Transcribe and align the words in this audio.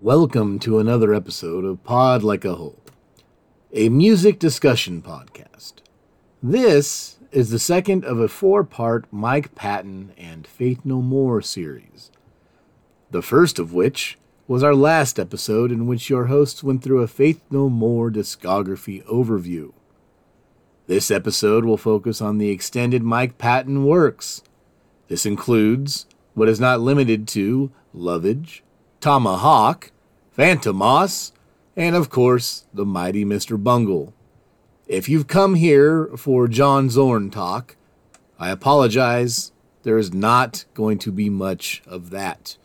Welcome 0.00 0.58
to 0.60 0.80
another 0.80 1.14
episode 1.14 1.64
of 1.64 1.82
Pod 1.84 2.22
Like 2.22 2.44
a 2.44 2.56
Hole, 2.56 2.82
a 3.72 3.88
music 3.88 4.38
discussion 4.38 5.00
podcast. 5.00 5.74
This 6.42 7.16
is 7.32 7.50
the 7.50 7.58
second 7.58 8.04
of 8.04 8.18
a 8.18 8.28
four 8.28 8.64
part 8.64 9.06
Mike 9.10 9.54
Patton 9.54 10.12
and 10.18 10.46
Faith 10.46 10.80
No 10.84 11.00
More 11.00 11.40
series. 11.40 12.10
The 13.12 13.22
first 13.22 13.58
of 13.58 13.72
which 13.72 14.18
was 14.46 14.62
our 14.62 14.74
last 14.74 15.18
episode, 15.18 15.72
in 15.72 15.86
which 15.86 16.10
your 16.10 16.26
hosts 16.26 16.62
went 16.62 16.82
through 16.82 17.00
a 17.00 17.08
Faith 17.08 17.40
No 17.50 17.70
More 17.70 18.10
discography 18.10 19.02
overview. 19.06 19.72
This 20.86 21.10
episode 21.10 21.64
will 21.64 21.78
focus 21.78 22.20
on 22.20 22.36
the 22.36 22.50
extended 22.50 23.02
Mike 23.02 23.38
Patton 23.38 23.84
works. 23.84 24.42
This 25.08 25.24
includes, 25.24 26.04
but 26.36 26.48
is 26.48 26.60
not 26.60 26.80
limited 26.80 27.26
to, 27.28 27.70
Lovage, 27.94 28.63
Tomahawk, 29.04 29.90
Fantômas, 30.34 31.32
and 31.76 31.94
of 31.94 32.08
course, 32.08 32.64
the 32.72 32.86
mighty 32.86 33.22
Mr. 33.22 33.62
Bungle. 33.62 34.14
If 34.86 35.10
you've 35.10 35.26
come 35.26 35.56
here 35.56 36.06
for 36.16 36.48
John 36.48 36.88
Zorn 36.88 37.28
talk, 37.28 37.76
I 38.38 38.48
apologize. 38.48 39.52
There 39.82 39.98
is 39.98 40.14
not 40.14 40.64
going 40.72 40.96
to 41.00 41.12
be 41.12 41.28
much 41.28 41.82
of 41.86 42.08
that. 42.12 42.56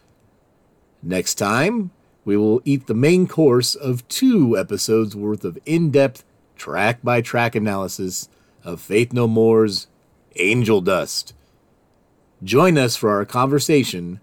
Next 1.04 1.36
time, 1.36 1.92
we 2.24 2.38
will 2.38 2.62
eat 2.64 2.88
the 2.88 2.94
main 2.94 3.28
course 3.28 3.76
of 3.76 4.08
two 4.08 4.58
episodes 4.58 5.18
worth 5.18 5.44
of 5.44 5.60
in 5.66 5.92
depth, 5.92 6.24
track 6.56 7.00
by 7.04 7.20
track 7.20 7.54
analysis 7.54 8.30
of 8.64 8.80
Faith 8.80 9.12
No 9.12 9.28
More's 9.28 9.88
Angel 10.38 10.80
Dust. 10.80 11.34
Join 12.42 12.78
us 12.78 12.96
for 12.96 13.10
our 13.10 13.26
conversation, 13.26 14.22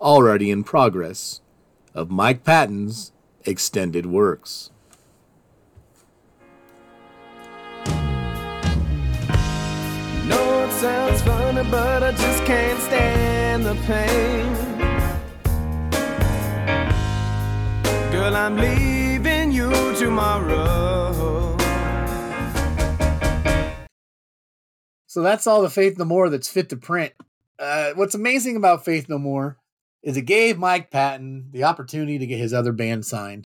already 0.00 0.50
in 0.50 0.64
progress, 0.64 1.42
of 1.98 2.10
Mike 2.12 2.44
Patton's 2.44 3.10
extended 3.44 4.06
works. 4.06 4.70
No, 10.24 10.62
it 10.62 10.72
sounds 10.74 11.22
funny, 11.22 11.68
but 11.68 12.04
I 12.04 12.12
just 12.12 12.44
can't 12.44 12.80
stand 12.82 13.66
the 13.66 13.74
pain. 13.86 14.54
Girl, 18.12 18.36
I'm 18.36 18.56
leaving 18.56 19.50
you 19.50 19.72
tomorrow. 19.96 21.56
So 25.08 25.22
that's 25.22 25.48
all 25.48 25.62
the 25.62 25.70
Faith 25.70 25.98
No 25.98 26.04
More 26.04 26.30
that's 26.30 26.48
fit 26.48 26.68
to 26.68 26.76
print. 26.76 27.12
Uh, 27.58 27.90
what's 27.94 28.14
amazing 28.14 28.54
about 28.54 28.84
Faith 28.84 29.08
No 29.08 29.18
More 29.18 29.57
is 30.02 30.16
it 30.16 30.22
gave 30.22 30.58
Mike 30.58 30.90
Patton 30.90 31.48
the 31.50 31.64
opportunity 31.64 32.18
to 32.18 32.26
get 32.26 32.38
his 32.38 32.54
other 32.54 32.72
band 32.72 33.04
signed. 33.04 33.44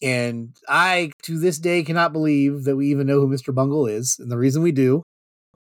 And 0.00 0.56
I, 0.68 1.10
to 1.22 1.38
this 1.38 1.58
day, 1.58 1.82
cannot 1.82 2.12
believe 2.12 2.64
that 2.64 2.76
we 2.76 2.90
even 2.90 3.06
know 3.06 3.20
who 3.20 3.28
Mr. 3.28 3.54
Bungle 3.54 3.86
is. 3.86 4.16
And 4.18 4.30
the 4.30 4.38
reason 4.38 4.62
we 4.62 4.72
do 4.72 5.02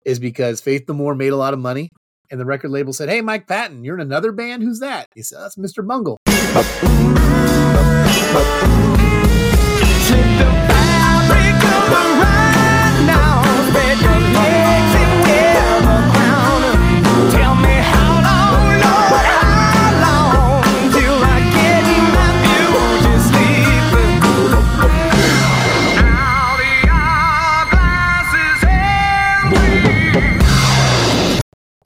is 0.05 0.19
because 0.19 0.61
Faith 0.61 0.85
No 0.89 0.95
More 0.95 1.15
made 1.15 1.33
a 1.33 1.37
lot 1.37 1.55
of 1.55 1.59
money. 1.59 1.91
And 2.31 2.41
the 2.41 2.45
record 2.45 2.71
label 2.71 2.93
said, 2.93 3.09
Hey, 3.09 3.21
Mike 3.21 3.47
Patton, 3.47 3.85
you're 3.85 3.95
in 3.95 4.01
another 4.01 4.33
band? 4.33 4.63
Who's 4.63 4.81
that? 4.81 5.07
He 5.15 5.23
said, 5.23 5.39
That's 5.41 5.57
Mr. 5.57 5.87
Bungle. 5.87 6.19
Take 6.25 6.37
the 10.39 10.47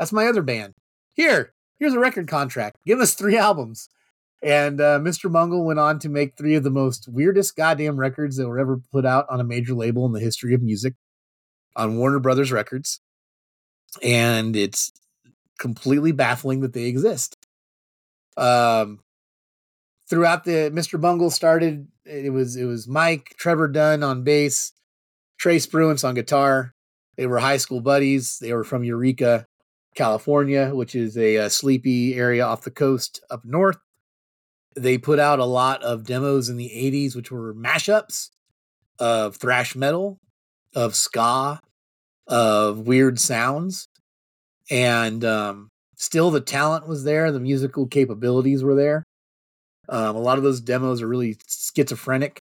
That's 0.00 0.12
my 0.12 0.27
other 0.27 0.43
band. 0.43 0.75
Here, 1.12 1.53
here's 1.78 1.93
a 1.93 1.99
record 1.99 2.27
contract. 2.27 2.78
Give 2.87 3.00
us 3.00 3.12
three 3.12 3.37
albums. 3.37 3.91
And 4.43 4.81
uh, 4.81 4.99
Mr. 4.99 5.31
Bungle 5.31 5.66
went 5.66 5.78
on 5.78 5.99
to 5.99 6.09
make 6.09 6.37
three 6.37 6.55
of 6.55 6.65
the 6.65 6.71
most 6.71 7.06
weirdest 7.06 7.55
goddamn 7.55 7.99
records 7.99 8.38
that 8.38 8.49
were 8.49 8.59
ever 8.59 8.81
put 8.91 9.05
out 9.05 9.27
on 9.28 9.38
a 9.38 9.44
major 9.44 9.75
label 9.75 10.06
in 10.06 10.12
the 10.12 10.21
history 10.21 10.55
of 10.55 10.62
music 10.62 10.94
on 11.77 11.99
Warner 11.99 12.19
Brothers 12.19 12.50
Records. 12.50 13.00
And 14.03 14.56
it's 14.56 14.91
completely 15.59 16.12
baffling 16.12 16.61
that 16.61 16.72
they 16.72 16.84
exist. 16.84 17.37
Um, 18.38 19.00
throughout 20.09 20.44
the 20.44 20.71
Mr. 20.72 20.99
Bungle 20.99 21.31
started, 21.31 21.88
it 22.06 22.32
was 22.32 22.56
it 22.56 22.65
was 22.65 22.88
Mike, 22.88 23.34
Trevor 23.37 23.69
Dunn 23.69 24.03
on 24.03 24.25
bass, 24.25 24.72
Trey 25.38 25.56
Spruance 25.56 26.09
on 26.09 26.15
guitar. 26.15 26.72
They 27.17 27.27
were 27.27 27.41
high 27.41 27.59
school 27.59 27.82
buddies. 27.82 28.38
They 28.38 28.55
were 28.55 28.65
from 28.65 28.84
Eureka, 28.84 29.47
California, 29.95 30.75
which 30.75 30.95
is 30.95 31.17
a, 31.17 31.39
uh 31.39 31.49
sleepy 31.49 32.15
area 32.15 32.45
off 32.45 32.62
the 32.62 32.71
coast 32.71 33.21
up 33.31 33.45
north. 33.45 33.78
They 34.77 34.99
put 34.99 35.19
out 35.19 35.39
a 35.39 35.45
lot 35.45 35.83
of 35.83 36.05
demos 36.05 36.49
in 36.49 36.56
the 36.56 36.71
80s, 36.75 37.17
which 37.17 37.31
were 37.31 37.55
mashups 37.55 38.31
of 38.99 39.37
thrash 39.37 39.75
metal, 39.75 40.19
of 40.75 40.95
ska, 40.95 41.61
of 42.29 42.81
weird 42.81 43.19
sounds. 43.19 43.89
And 44.71 45.25
um, 45.25 45.69
still, 45.97 46.31
the 46.31 46.41
talent 46.41 46.87
was 46.87 47.03
there, 47.03 47.33
the 47.33 47.41
musical 47.41 47.87
capabilities 47.87 48.62
were 48.62 48.77
there. 48.77 49.05
Um, 49.89 50.15
a 50.15 50.21
lot 50.21 50.39
of 50.39 50.45
those 50.45 50.61
demos 50.61 51.03
are 51.03 51.09
really 51.09 51.37
schizophrenic. 51.49 52.41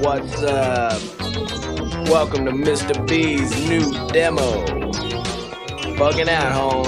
What's 0.00 0.42
up? 0.42 1.00
Welcome 2.08 2.46
to 2.46 2.52
Mr. 2.52 3.06
B's 3.06 3.68
new 3.68 3.92
demo. 4.08 4.64
Bugging 5.96 6.28
out, 6.28 6.52
home. 6.52 6.86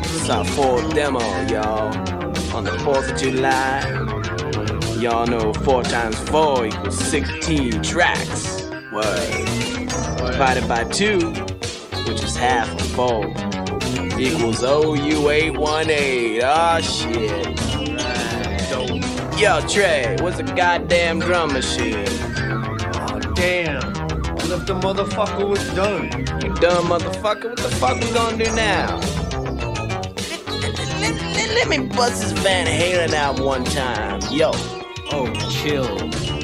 It's 0.00 0.28
our 0.28 0.44
full 0.44 0.88
demo, 0.90 1.20
y'all. 1.46 1.94
On 2.56 2.64
the 2.64 2.76
4th 2.82 3.12
of 3.12 3.20
July. 3.20 3.82
Y'all 5.00 5.26
know 5.28 5.52
4 5.52 5.84
times 5.84 6.18
4 6.28 6.66
equals 6.66 6.98
16 6.98 7.82
tracks. 7.82 8.68
Word. 8.92 9.46
Divided 10.32 10.66
by 10.66 10.84
2, 10.84 11.30
which 12.08 12.24
is 12.24 12.36
half 12.36 12.68
of 12.72 12.80
4, 12.96 13.26
equals 14.18 14.62
OU818. 14.62 16.42
Ah, 16.42 16.80
shit. 16.80 17.67
Yo, 19.38 19.60
Trey, 19.68 20.16
what's 20.20 20.38
a 20.38 20.42
goddamn 20.42 21.20
drum 21.20 21.52
machine? 21.52 22.04
Oh, 22.08 23.18
damn. 23.34 23.82
What 24.34 24.50
if 24.50 24.66
the 24.66 24.74
motherfucker 24.82 25.48
was 25.48 25.64
done? 25.74 26.04
You 26.42 26.52
dumb 26.54 26.86
motherfucker, 26.86 27.50
what 27.50 27.56
the 27.58 27.70
fuck 27.76 28.00
we 28.00 28.10
gonna 28.12 28.36
do 28.44 28.52
now? 28.56 28.96
Let, 30.60 30.76
let- 31.00 31.22
let- 31.36 31.50
let 31.54 31.68
me 31.68 31.78
bust 31.86 32.20
this 32.22 32.32
Van 32.32 32.66
Halen 32.66 33.14
out 33.14 33.38
one 33.40 33.64
time. 33.64 34.20
Yo, 34.30 34.50
Oh, 35.10 35.32
chill. 35.62 35.96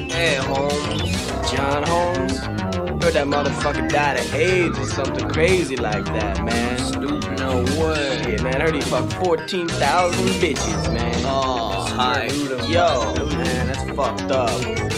Hey, 0.09 0.37
Holmes. 0.37 1.13
John 1.51 1.83
Holmes. 1.83 2.39
Heard 3.05 3.13
that 3.15 3.27
motherfucker 3.27 3.91
died 3.91 4.19
of 4.21 4.35
AIDS 4.35 4.79
or 4.79 4.87
something 4.87 5.29
crazy 5.29 5.77
like 5.77 6.05
that, 6.07 6.43
man. 6.45 6.79
Stupid. 6.79 7.39
No 7.39 7.63
way. 7.79 8.25
Yeah, 8.33 8.43
man, 8.43 8.57
I 8.57 8.65
heard 8.65 8.75
he 8.75 8.81
fucked 8.81 9.13
14,000 9.15 10.27
bitches, 10.41 10.93
man. 10.95 11.15
Oh, 11.27 11.84
hi. 11.95 12.27
Yo, 12.69 13.15
man, 13.29 13.69
that's 13.69 13.85
fucked 13.93 14.31
up. 14.31 14.51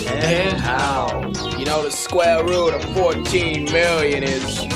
And 0.09 0.59
How? 0.59 1.31
You 1.59 1.67
know 1.67 1.83
the 1.83 1.91
square 1.91 2.43
root 2.45 2.75
of 2.75 2.83
14 2.95 3.65
million 3.65 4.23
is. 4.23 4.76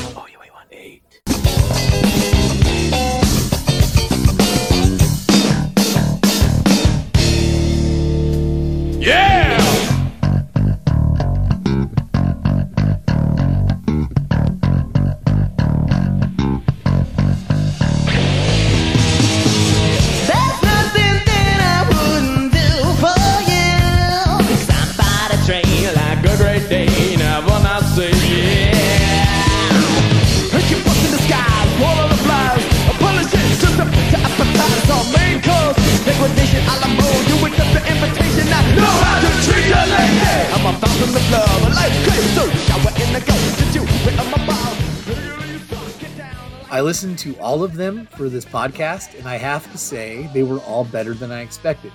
Listened 46.90 47.20
to 47.20 47.38
all 47.38 47.62
of 47.62 47.74
them 47.74 48.04
for 48.16 48.28
this 48.28 48.44
podcast, 48.44 49.16
and 49.16 49.28
I 49.28 49.36
have 49.36 49.70
to 49.70 49.78
say 49.78 50.28
they 50.34 50.42
were 50.42 50.58
all 50.62 50.84
better 50.84 51.14
than 51.14 51.30
I 51.30 51.42
expected. 51.42 51.92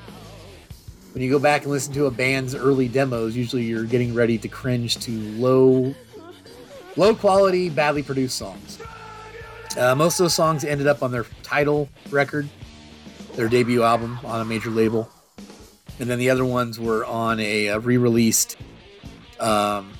When 1.11 1.21
you 1.21 1.29
go 1.29 1.37
back 1.37 1.63
and 1.63 1.71
listen 1.71 1.93
to 1.95 2.05
a 2.05 2.11
band's 2.11 2.55
early 2.55 2.87
demos, 2.87 3.35
usually 3.35 3.63
you're 3.63 3.83
getting 3.83 4.13
ready 4.13 4.37
to 4.37 4.47
cringe 4.47 4.95
to 4.99 5.11
low, 5.33 5.93
low 6.95 7.13
quality, 7.13 7.69
badly 7.69 8.03
produced 8.03 8.37
songs. 8.37 8.79
Uh, 9.77 9.95
most 9.95 10.17
of 10.17 10.23
those 10.23 10.33
songs 10.33 10.63
ended 10.63 10.87
up 10.87 11.03
on 11.03 11.11
their 11.11 11.25
title 11.43 11.89
record, 12.09 12.47
their 13.33 13.49
debut 13.49 13.83
album 13.83 14.17
on 14.23 14.39
a 14.39 14.45
major 14.45 14.69
label, 14.69 15.09
and 15.99 16.09
then 16.09 16.19
the 16.19 16.29
other 16.29 16.45
ones 16.45 16.79
were 16.79 17.03
on 17.03 17.41
a, 17.41 17.67
a 17.67 17.79
re-released 17.79 18.55
um, 19.41 19.91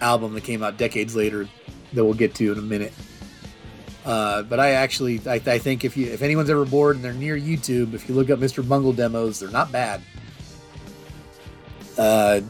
album 0.00 0.34
that 0.34 0.42
came 0.42 0.64
out 0.64 0.76
decades 0.76 1.14
later 1.14 1.48
that 1.92 2.04
we'll 2.04 2.14
get 2.14 2.34
to 2.34 2.50
in 2.50 2.58
a 2.58 2.62
minute. 2.62 2.92
Uh, 4.04 4.42
but 4.42 4.58
I 4.58 4.70
actually, 4.72 5.20
I, 5.26 5.34
I 5.34 5.58
think 5.58 5.84
if 5.84 5.96
you, 5.96 6.06
if 6.10 6.22
anyone's 6.22 6.48
ever 6.50 6.64
bored 6.64 6.96
and 6.96 7.04
they're 7.04 7.12
near 7.12 7.36
YouTube, 7.38 7.92
if 7.94 8.08
you 8.08 8.14
look 8.14 8.30
up 8.30 8.38
Mr. 8.38 8.66
Bungle 8.66 8.92
demos, 8.94 9.40
they're 9.40 9.50
not 9.50 9.70
bad. 9.70 10.00
Uh, 11.98 12.40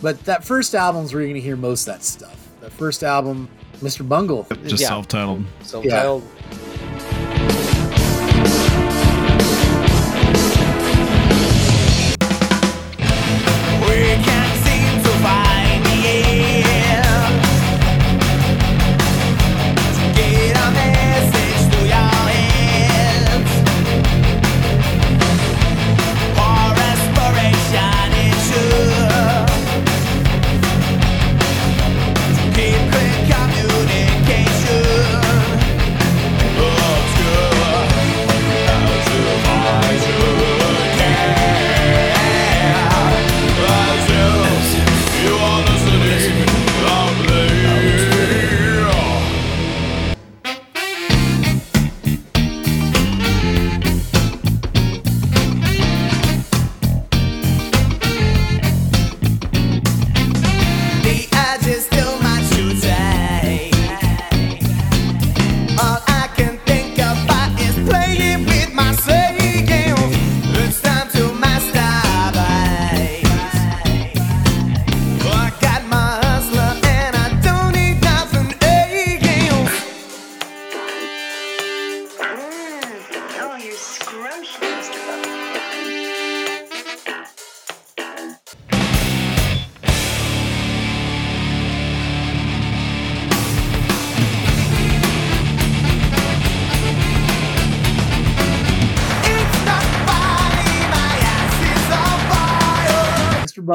but 0.00 0.18
that 0.24 0.42
first 0.44 0.74
album's 0.74 1.12
where 1.12 1.20
you're 1.22 1.28
going 1.30 1.40
to 1.40 1.46
hear 1.46 1.56
most 1.56 1.86
of 1.86 1.94
that 1.94 2.02
stuff. 2.02 2.48
That 2.60 2.72
first 2.72 3.02
album, 3.02 3.48
Mr. 3.80 4.08
Bungle, 4.08 4.46
Just 4.66 4.80
Yeah. 4.82 4.88
self-titled. 4.88 5.44
Self-titled. 5.62 6.22
We 6.22 6.28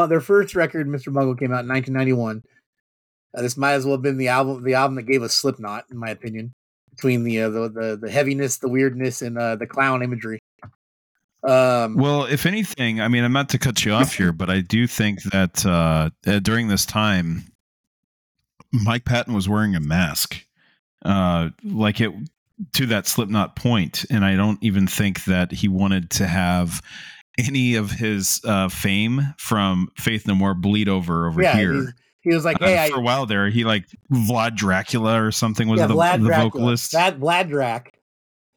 Bungle, 0.07 0.19
their 0.19 0.21
first 0.25 0.55
record, 0.55 0.87
Mr. 0.87 1.13
Bungle, 1.13 1.35
came 1.35 1.51
out 1.51 1.63
in 1.63 1.69
1991. 1.69 2.43
Uh, 3.35 3.41
this 3.41 3.57
might 3.57 3.73
as 3.73 3.85
well 3.85 3.95
have 3.95 4.01
been 4.01 4.17
the 4.17 4.29
album, 4.29 4.63
the 4.63 4.73
album 4.73 4.95
that 4.95 5.03
gave 5.03 5.21
us 5.21 5.33
Slipknot, 5.33 5.85
in 5.91 5.97
my 5.97 6.09
opinion, 6.09 6.53
between 6.91 7.23
the 7.23 7.41
uh, 7.41 7.49
the, 7.49 7.69
the 7.69 7.99
the 8.01 8.11
heaviness, 8.11 8.57
the 8.57 8.69
weirdness, 8.69 9.21
and 9.21 9.37
uh, 9.37 9.55
the 9.55 9.67
clown 9.67 10.01
imagery. 10.01 10.39
Um, 11.43 11.95
Well, 11.95 12.25
if 12.25 12.45
anything, 12.45 12.99
I 12.99 13.07
mean, 13.07 13.23
I'm 13.23 13.33
not 13.33 13.49
to 13.49 13.59
cut 13.59 13.85
you 13.85 13.93
off 13.93 14.15
here, 14.15 14.31
but 14.31 14.49
I 14.49 14.61
do 14.61 14.87
think 14.87 15.23
that 15.23 15.65
uh, 15.65 16.09
uh, 16.25 16.39
during 16.39 16.67
this 16.67 16.85
time, 16.85 17.43
Mike 18.71 19.05
Patton 19.05 19.33
was 19.33 19.47
wearing 19.47 19.75
a 19.75 19.79
mask, 19.79 20.43
uh, 21.05 21.49
like 21.63 22.01
it 22.01 22.11
to 22.73 22.87
that 22.87 23.05
Slipknot 23.05 23.55
point, 23.55 24.05
and 24.09 24.25
I 24.25 24.35
don't 24.35 24.61
even 24.63 24.87
think 24.87 25.25
that 25.25 25.51
he 25.51 25.67
wanted 25.67 26.09
to 26.11 26.25
have 26.25 26.81
any 27.37 27.75
of 27.75 27.91
his 27.91 28.41
uh, 28.43 28.69
fame 28.69 29.33
from 29.37 29.89
Faith 29.97 30.27
No 30.27 30.35
More 30.35 30.53
bleed 30.53 30.89
over 30.89 31.27
over 31.27 31.41
yeah, 31.41 31.55
here. 31.57 31.93
he 32.21 32.33
was 32.33 32.43
like, 32.45 32.61
Uh, 32.61 32.65
"Hey, 32.65 32.85
I, 32.85 32.89
for 32.89 32.97
a 32.97 33.01
while 33.01 33.25
there, 33.25 33.49
he 33.49 33.63
like 33.63 33.85
Vlad 34.11 34.55
Dracula 34.55 35.21
or 35.21 35.31
something 35.31 35.67
was 35.67 35.79
yeah, 35.79 35.87
the, 35.87 35.93
Vlad 35.95 36.21
the 36.21 36.27
Dracula, 36.27 36.49
vocalist. 36.49 36.93
Vlad, 36.93 37.19
Vlad 37.19 37.49
Drac, 37.49 37.93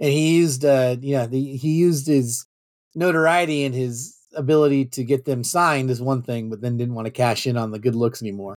and 0.00 0.10
he 0.10 0.36
used, 0.36 0.64
uh, 0.64 0.96
yeah, 1.00 1.26
the, 1.26 1.56
he 1.56 1.72
used 1.72 2.06
his 2.06 2.46
notoriety 2.94 3.64
and 3.64 3.74
his 3.74 4.16
ability 4.34 4.86
to 4.86 5.04
get 5.04 5.24
them 5.24 5.44
signed 5.44 5.90
is 5.90 6.00
one 6.00 6.22
thing, 6.22 6.50
but 6.50 6.60
then 6.60 6.76
didn't 6.76 6.94
want 6.94 7.06
to 7.06 7.10
cash 7.10 7.46
in 7.46 7.56
on 7.56 7.70
the 7.70 7.78
good 7.78 7.94
looks 7.94 8.22
anymore. 8.22 8.54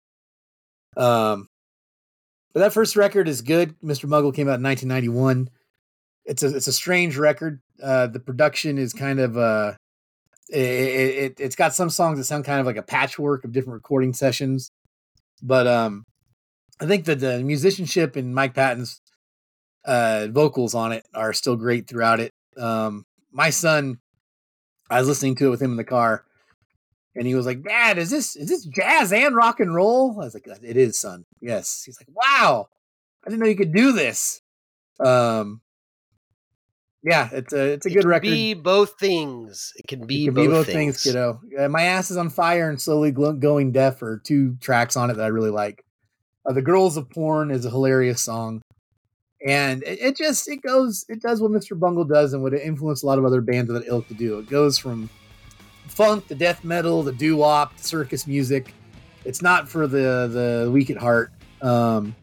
Um, 0.96 1.48
but 2.52 2.60
that 2.60 2.72
first 2.72 2.96
record 2.96 3.28
is 3.28 3.40
good. 3.40 3.74
Mr. 3.80 4.08
Bungle 4.08 4.32
came 4.32 4.48
out 4.48 4.60
in 4.60 4.62
1991. 4.62 5.48
It's 6.24 6.42
a 6.42 6.54
it's 6.54 6.68
a 6.68 6.72
strange 6.72 7.16
record. 7.16 7.60
Uh, 7.82 8.06
the 8.06 8.20
production 8.20 8.78
is 8.78 8.92
kind 8.92 9.18
of 9.18 9.36
uh, 9.36 9.72
it, 10.58 10.58
it 10.58 11.40
it's 11.40 11.56
got 11.56 11.74
some 11.74 11.90
songs 11.90 12.18
that 12.18 12.24
sound 12.24 12.44
kind 12.44 12.60
of 12.60 12.66
like 12.66 12.76
a 12.76 12.82
patchwork 12.82 13.44
of 13.44 13.52
different 13.52 13.74
recording 13.74 14.12
sessions, 14.12 14.70
but 15.42 15.66
um, 15.66 16.04
I 16.80 16.86
think 16.86 17.06
that 17.06 17.20
the 17.20 17.40
musicianship 17.40 18.16
and 18.16 18.34
Mike 18.34 18.54
Patton's 18.54 19.00
uh, 19.84 20.28
vocals 20.30 20.74
on 20.74 20.92
it 20.92 21.06
are 21.14 21.32
still 21.32 21.56
great 21.56 21.88
throughout 21.88 22.20
it. 22.20 22.32
Um, 22.56 23.04
my 23.32 23.50
son, 23.50 23.98
I 24.90 24.98
was 24.98 25.08
listening 25.08 25.36
to 25.36 25.46
it 25.46 25.50
with 25.50 25.62
him 25.62 25.72
in 25.72 25.76
the 25.76 25.84
car, 25.84 26.24
and 27.14 27.26
he 27.26 27.34
was 27.34 27.46
like, 27.46 27.62
"Dad, 27.62 27.98
is 27.98 28.10
this 28.10 28.36
is 28.36 28.48
this 28.48 28.64
jazz 28.64 29.12
and 29.12 29.34
rock 29.34 29.60
and 29.60 29.74
roll?" 29.74 30.12
I 30.20 30.24
was 30.24 30.34
like, 30.34 30.46
"It 30.46 30.76
is, 30.76 30.98
son. 30.98 31.24
Yes." 31.40 31.82
He's 31.84 31.98
like, 32.00 32.08
"Wow, 32.14 32.68
I 33.24 33.30
didn't 33.30 33.40
know 33.40 33.48
you 33.48 33.56
could 33.56 33.72
do 33.72 33.92
this." 33.92 34.42
Um, 35.00 35.62
yeah, 37.02 37.28
it's 37.32 37.52
a 37.52 37.72
it's 37.72 37.86
a 37.86 37.88
It 37.88 37.94
good 37.94 38.00
can 38.02 38.08
record. 38.08 38.22
Be 38.30 38.54
both 38.54 38.98
things. 38.98 39.72
It 39.76 39.86
can 39.88 40.06
be, 40.06 40.24
It 40.24 40.26
can 40.26 40.34
both, 40.34 40.44
be 40.44 40.48
both 40.48 40.66
things. 40.66 41.02
things, 41.02 41.02
kiddo. 41.04 41.40
Uh, 41.58 41.68
My 41.68 41.82
ass 41.82 42.10
is 42.10 42.16
on 42.16 42.30
fire 42.30 42.68
and 42.68 42.80
slowly 42.80 43.10
glo- 43.10 43.32
going 43.32 43.72
deaf 43.72 44.02
are 44.02 44.18
two 44.18 44.56
tracks 44.60 44.96
on 44.96 45.10
it 45.10 45.14
that 45.14 45.24
I 45.24 45.28
really 45.28 45.50
like. 45.50 45.84
Uh, 46.46 46.52
the 46.52 46.62
Girls 46.62 46.96
of 46.96 47.08
Porn 47.10 47.50
is 47.50 47.64
a 47.64 47.70
hilarious 47.70 48.20
song, 48.22 48.62
and 49.46 49.82
it, 49.84 49.98
it 50.00 50.16
just 50.16 50.48
it 50.48 50.62
goes 50.62 51.04
it 51.08 51.20
does 51.22 51.40
what 51.40 51.50
Mr. 51.52 51.78
Bungle 51.78 52.04
does 52.04 52.32
and 52.32 52.42
what 52.42 52.52
it 52.54 52.62
influenced 52.62 53.02
a 53.02 53.06
lot 53.06 53.18
of 53.18 53.24
other 53.24 53.40
bands 53.40 53.70
of 53.70 53.74
that 53.80 53.88
ilk 53.88 54.08
to 54.08 54.14
do. 54.14 54.38
It 54.38 54.48
goes 54.48 54.78
from 54.78 55.08
funk 55.88 56.26
to 56.28 56.34
death 56.34 56.64
metal, 56.64 57.02
the 57.02 57.12
doo 57.12 57.36
wop, 57.36 57.76
the 57.76 57.82
circus 57.84 58.26
music. 58.26 58.74
It's 59.24 59.40
not 59.42 59.68
for 59.68 59.86
the 59.86 60.28
the 60.64 60.70
weak 60.72 60.90
at 60.90 60.96
heart. 60.96 61.32
Um, 61.60 62.14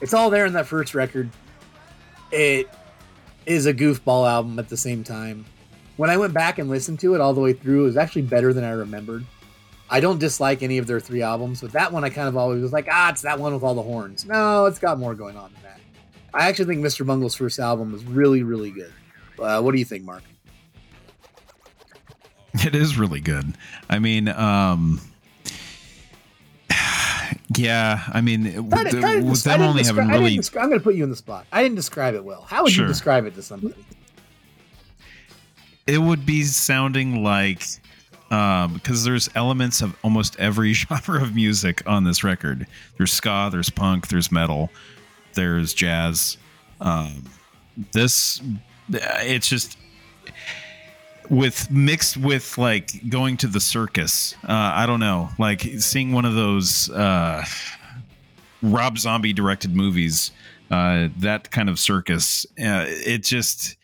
it's 0.00 0.14
all 0.14 0.30
there 0.30 0.46
in 0.46 0.52
that 0.54 0.66
first 0.66 0.94
record. 0.94 1.30
It 2.32 2.68
is 3.46 3.66
a 3.66 3.74
goofball 3.74 4.28
album 4.28 4.58
at 4.58 4.68
the 4.68 4.76
same 4.76 5.04
time. 5.04 5.44
When 5.96 6.10
I 6.10 6.16
went 6.16 6.32
back 6.32 6.58
and 6.58 6.70
listened 6.70 7.00
to 7.00 7.14
it 7.14 7.20
all 7.20 7.34
the 7.34 7.40
way 7.40 7.52
through, 7.52 7.82
it 7.82 7.86
was 7.86 7.96
actually 7.96 8.22
better 8.22 8.52
than 8.52 8.64
I 8.64 8.70
remembered. 8.70 9.24
I 9.90 10.00
don't 10.00 10.18
dislike 10.18 10.62
any 10.62 10.78
of 10.78 10.86
their 10.86 11.00
three 11.00 11.20
albums, 11.20 11.60
but 11.60 11.72
that 11.72 11.92
one 11.92 12.02
I 12.02 12.08
kind 12.08 12.28
of 12.28 12.36
always 12.36 12.62
was 12.62 12.72
like, 12.72 12.88
ah, 12.90 13.10
it's 13.10 13.22
that 13.22 13.38
one 13.38 13.52
with 13.52 13.62
all 13.62 13.74
the 13.74 13.82
horns. 13.82 14.24
No, 14.24 14.64
it's 14.66 14.78
got 14.78 14.98
more 14.98 15.14
going 15.14 15.36
on 15.36 15.52
than 15.52 15.62
that. 15.64 15.80
I 16.32 16.48
actually 16.48 16.64
think 16.64 16.84
Mr. 16.84 17.06
Bungle's 17.06 17.34
first 17.34 17.58
album 17.58 17.92
was 17.92 18.04
really, 18.04 18.42
really 18.42 18.70
good. 18.70 18.92
Uh, 19.38 19.60
what 19.60 19.72
do 19.72 19.78
you 19.78 19.84
think, 19.84 20.04
Mark? 20.04 20.22
It 22.54 22.74
is 22.74 22.98
really 22.98 23.20
good. 23.20 23.54
I 23.88 23.98
mean, 23.98 24.28
um, 24.28 25.00
yeah. 27.56 28.02
I 28.12 28.20
mean, 28.20 28.68
Try 28.70 28.84
to- 28.84 29.00
try 29.00 29.16
to 29.16 29.24
with 29.24 29.46
I 29.46 29.56
them 29.56 29.62
only 29.68 29.82
descri- 29.82 29.86
having 29.86 30.08
really, 30.08 30.36
descri- 30.38 30.60
I'm 30.62 30.68
going 30.68 30.80
to 30.80 30.84
put 30.84 30.94
you 30.94 31.04
in 31.04 31.10
the 31.10 31.16
spot. 31.16 31.46
I 31.52 31.62
didn't 31.62 31.76
describe 31.76 32.14
it 32.14 32.24
well. 32.24 32.42
How 32.42 32.62
would 32.64 32.72
Sure. 32.72 32.84
you 32.84 32.88
describe 32.88 33.24
it 33.26 33.34
to 33.34 33.42
somebody? 33.42 33.74
it 35.86 35.98
would 35.98 36.24
be 36.24 36.44
sounding 36.44 37.24
like 37.24 37.64
um 38.30 38.72
because 38.74 39.02
there's 39.04 39.28
elements 39.34 39.82
of 39.82 39.96
almost 40.04 40.38
every 40.38 40.72
genre 40.74 41.20
of 41.22 41.34
music 41.34 41.82
on 41.86 42.04
this 42.04 42.22
record. 42.24 42.66
There's 42.96 43.12
ska, 43.12 43.48
there's 43.50 43.70
punk, 43.70 44.08
there's 44.08 44.30
metal. 44.30 44.70
there's 45.34 45.74
jazz. 45.74 46.36
Um, 46.80 47.24
this, 47.92 48.40
it's 48.90 49.48
just 49.48 49.76
with 51.30 51.70
mixed 51.70 52.16
with 52.16 52.58
like 52.58 53.08
going 53.08 53.36
to 53.38 53.46
the 53.46 53.60
circus. 53.60 54.34
Uh, 54.44 54.72
I 54.74 54.86
don't 54.86 55.00
know, 55.00 55.30
like 55.38 55.60
seeing 55.78 56.12
one 56.12 56.24
of 56.24 56.34
those 56.34 56.90
uh, 56.90 57.44
Rob 58.62 58.98
Zombie 58.98 59.32
directed 59.32 59.74
movies, 59.74 60.30
uh, 60.70 61.08
that 61.18 61.50
kind 61.50 61.68
of 61.68 61.78
circus. 61.78 62.46
Uh, 62.58 62.86
it 62.88 63.24
just 63.24 63.76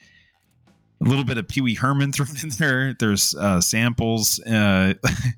a 1.00 1.04
little 1.04 1.24
bit 1.24 1.38
of 1.38 1.48
Pee 1.48 1.60
Wee 1.60 1.74
Herman 1.74 2.12
thrown 2.12 2.36
in 2.42 2.50
there. 2.50 2.94
There's 2.98 3.34
uh, 3.34 3.60
samples. 3.60 4.40
Uh, 4.40 4.94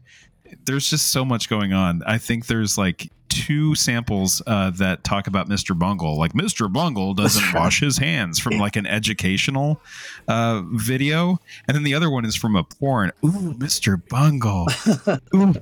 there's 0.65 0.89
just 0.89 1.09
so 1.09 1.25
much 1.25 1.49
going 1.49 1.73
on. 1.73 2.03
I 2.07 2.19
think 2.19 2.47
there's 2.47 2.77
like 2.79 3.11
two 3.31 3.75
samples 3.75 4.43
uh, 4.47 4.71
that 4.73 5.03
talk 5.05 5.27
about 5.27 5.49
Mr. 5.49 5.79
Bungle. 5.79 6.19
Like 6.19 6.33
Mr. 6.35 6.71
Bungle 6.71 7.15
doesn't 7.15 7.55
wash 7.55 7.81
his 7.81 7.97
hands 7.99 8.39
from 8.39 8.59
like 8.59 8.77
an 8.77 8.87
educational 8.87 9.81
uh, 10.29 10.63
video, 10.73 11.39
and 11.67 11.75
then 11.75 11.83
the 11.85 11.95
other 11.95 12.11
one 12.11 12.25
is 12.25 12.37
from 12.37 12.57
a 12.57 12.65
porn. 12.65 13.13
Ooh, 13.25 13.55
Mr. 13.55 14.01
Bungle. 14.09 14.67
Ooh. 15.35 15.55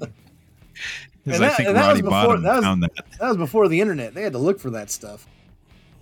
Because 1.25 1.40
And 1.40 1.44
I 1.44 1.48
that- 1.48 1.56
think 1.56 1.68
and 1.68 1.76
that 1.76 1.80
Roddy 1.88 2.02
was 2.02 2.10
before- 2.10 2.10
Bottom 2.26 2.42
that 2.42 2.54
was- 2.56 2.64
found 2.64 2.82
that. 2.82 2.90
That 3.20 3.28
was 3.28 3.37
before 3.37 3.68
the 3.68 3.80
internet. 3.80 4.14
They 4.14 4.22
had 4.22 4.32
to 4.32 4.38
look 4.38 4.58
for 4.58 4.70
that 4.70 4.90
stuff. 4.90 5.26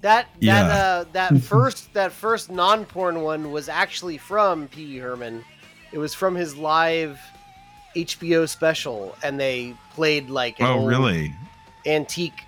That 0.02 0.28
Yeah. 0.40 0.62
that 0.68 0.70
uh, 0.72 1.04
that 1.12 1.42
first 1.42 1.92
that 1.94 2.12
first 2.12 2.50
non 2.50 2.84
porn 2.84 3.22
one 3.22 3.50
was 3.50 3.68
actually 3.68 4.18
from 4.18 4.68
Pee 4.68 4.86
Wee 4.86 4.98
Herman. 4.98 5.44
It 5.92 5.98
was 5.98 6.14
from 6.14 6.34
his 6.34 6.56
live 6.56 7.18
HBO 7.96 8.46
special, 8.48 9.16
and 9.22 9.40
they 9.40 9.74
played 9.94 10.28
like 10.28 10.60
an 10.60 10.66
Oh, 10.66 10.80
old 10.80 10.88
really? 10.88 11.34
Antique 11.86 12.44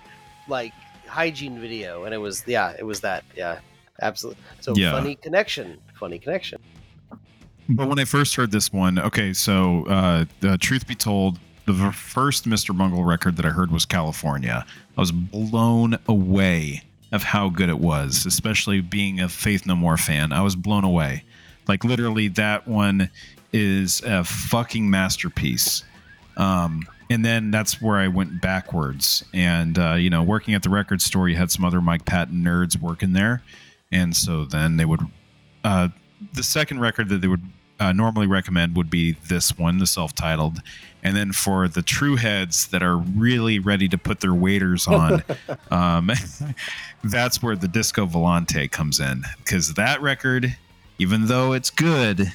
like 0.47 0.73
hygiene 1.07 1.59
video, 1.59 2.03
and 2.03 2.13
it 2.13 2.17
was 2.17 2.43
yeah, 2.47 2.73
it 2.77 2.83
was 2.83 2.99
that 3.01 3.23
yeah, 3.35 3.59
absolutely. 4.01 4.41
So 4.61 4.73
Yeah. 4.75 4.91
funny 4.91 5.15
connection, 5.15 5.77
funny 5.99 6.19
connection. 6.19 6.59
But 7.67 7.87
when 7.87 7.99
I 7.99 8.05
first 8.05 8.35
heard 8.35 8.51
this 8.51 8.73
one, 8.73 8.97
okay, 8.97 9.31
so 9.31 9.85
uh, 9.85 10.25
the 10.39 10.57
truth 10.57 10.87
be 10.87 10.95
told, 10.95 11.37
the 11.65 11.91
first 11.91 12.49
Mr. 12.49 12.75
Bungle 12.75 13.03
record 13.03 13.35
that 13.35 13.45
I 13.45 13.49
heard 13.49 13.71
was 13.71 13.85
California. 13.85 14.65
I 14.97 14.99
was 14.99 15.11
blown 15.11 15.99
away 16.07 16.81
of 17.11 17.21
how 17.21 17.49
good 17.49 17.69
it 17.69 17.79
was, 17.79 18.25
especially 18.25 18.81
being 18.81 19.19
a 19.19 19.29
Faith 19.29 19.67
No 19.67 19.75
More 19.75 19.97
fan. 19.97 20.31
I 20.33 20.41
was 20.41 20.55
blown 20.55 20.83
away. 20.83 21.23
Like 21.67 21.83
literally, 21.83 22.27
that 22.29 22.67
one 22.67 23.11
is 23.53 24.01
a 24.03 24.23
fucking 24.23 24.89
masterpiece. 24.89 25.83
Um, 26.39 26.87
and 27.11 27.23
then 27.23 27.51
that's 27.51 27.81
where 27.81 27.97
I 27.97 28.07
went 28.07 28.41
backwards. 28.41 29.23
And 29.33 29.77
uh, 29.77 29.93
you 29.93 30.09
know, 30.09 30.23
working 30.23 30.53
at 30.55 30.63
the 30.63 30.69
record 30.69 31.01
store, 31.01 31.29
you 31.29 31.35
had 31.35 31.51
some 31.51 31.65
other 31.65 31.81
Mike 31.81 32.05
Patton 32.05 32.43
nerds 32.43 32.79
working 32.79 33.13
there, 33.13 33.43
and 33.91 34.15
so 34.15 34.45
then 34.45 34.77
they 34.77 34.85
would 34.85 35.01
uh, 35.63 35.89
the 36.33 36.43
second 36.43 36.79
record 36.79 37.09
that 37.09 37.21
they 37.21 37.27
would 37.27 37.43
uh, 37.79 37.93
normally 37.93 38.27
recommend 38.27 38.75
would 38.75 38.89
be 38.89 39.13
this 39.27 39.57
one, 39.57 39.77
the 39.77 39.87
self-titled, 39.87 40.59
and 41.01 41.15
then 41.15 41.31
for 41.31 41.67
the 41.67 41.81
true 41.81 42.17
heads 42.17 42.67
that 42.67 42.83
are 42.83 42.97
really 42.97 43.59
ready 43.59 43.87
to 43.87 43.97
put 43.97 44.19
their 44.19 44.33
waders 44.33 44.85
on, 44.87 45.23
um, 45.71 46.11
that's 47.03 47.41
where 47.41 47.55
the 47.55 47.67
Disco 47.67 48.05
Volante 48.05 48.69
comes 48.69 48.99
in. 48.99 49.23
Because 49.37 49.73
that 49.75 50.01
record, 50.01 50.57
even 50.97 51.27
though 51.27 51.53
it's 51.53 51.69
good, 51.69 52.31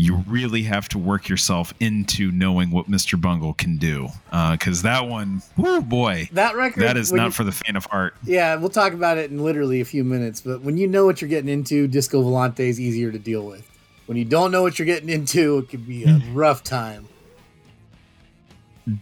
you 0.00 0.24
really 0.26 0.62
have 0.62 0.88
to 0.88 0.98
work 0.98 1.28
yourself 1.28 1.74
into 1.78 2.32
knowing 2.32 2.70
what 2.70 2.86
Mr. 2.90 3.20
Bungle 3.20 3.52
can 3.52 3.76
do 3.76 4.08
because 4.52 4.80
that 4.82 5.06
one, 5.08 5.42
whoo 5.58 5.82
boy, 5.82 6.28
That 6.32 6.56
record. 6.56 6.82
that 6.82 6.96
is 6.96 7.12
not 7.12 7.24
you- 7.26 7.30
for 7.32 7.44
the 7.44 7.52
faint 7.52 7.76
of 7.76 7.84
heart. 7.86 8.14
Yeah, 8.24 8.56
we'll 8.56 8.70
talk 8.70 8.94
about 8.94 9.18
it 9.18 9.30
in 9.30 9.42
literally 9.44 9.80
a 9.80 9.84
few 9.84 10.02
minutes. 10.02 10.40
But 10.40 10.62
when 10.62 10.78
you 10.78 10.86
know 10.88 11.04
what 11.04 11.20
you're 11.20 11.28
getting 11.28 11.50
into, 11.50 11.86
Disco 11.86 12.22
Volante 12.22 12.60
is 12.60 12.80
easier 12.80 13.12
to 13.12 13.18
deal 13.18 13.44
with. 13.44 13.66
When 14.06 14.16
you 14.16 14.24
don't 14.24 14.50
know 14.50 14.62
what 14.62 14.78
you're 14.78 14.86
getting 14.86 15.08
into, 15.10 15.58
it 15.58 15.68
could 15.68 15.86
be 15.86 16.04
a 16.04 16.20
rough 16.32 16.64
time. 16.64 17.06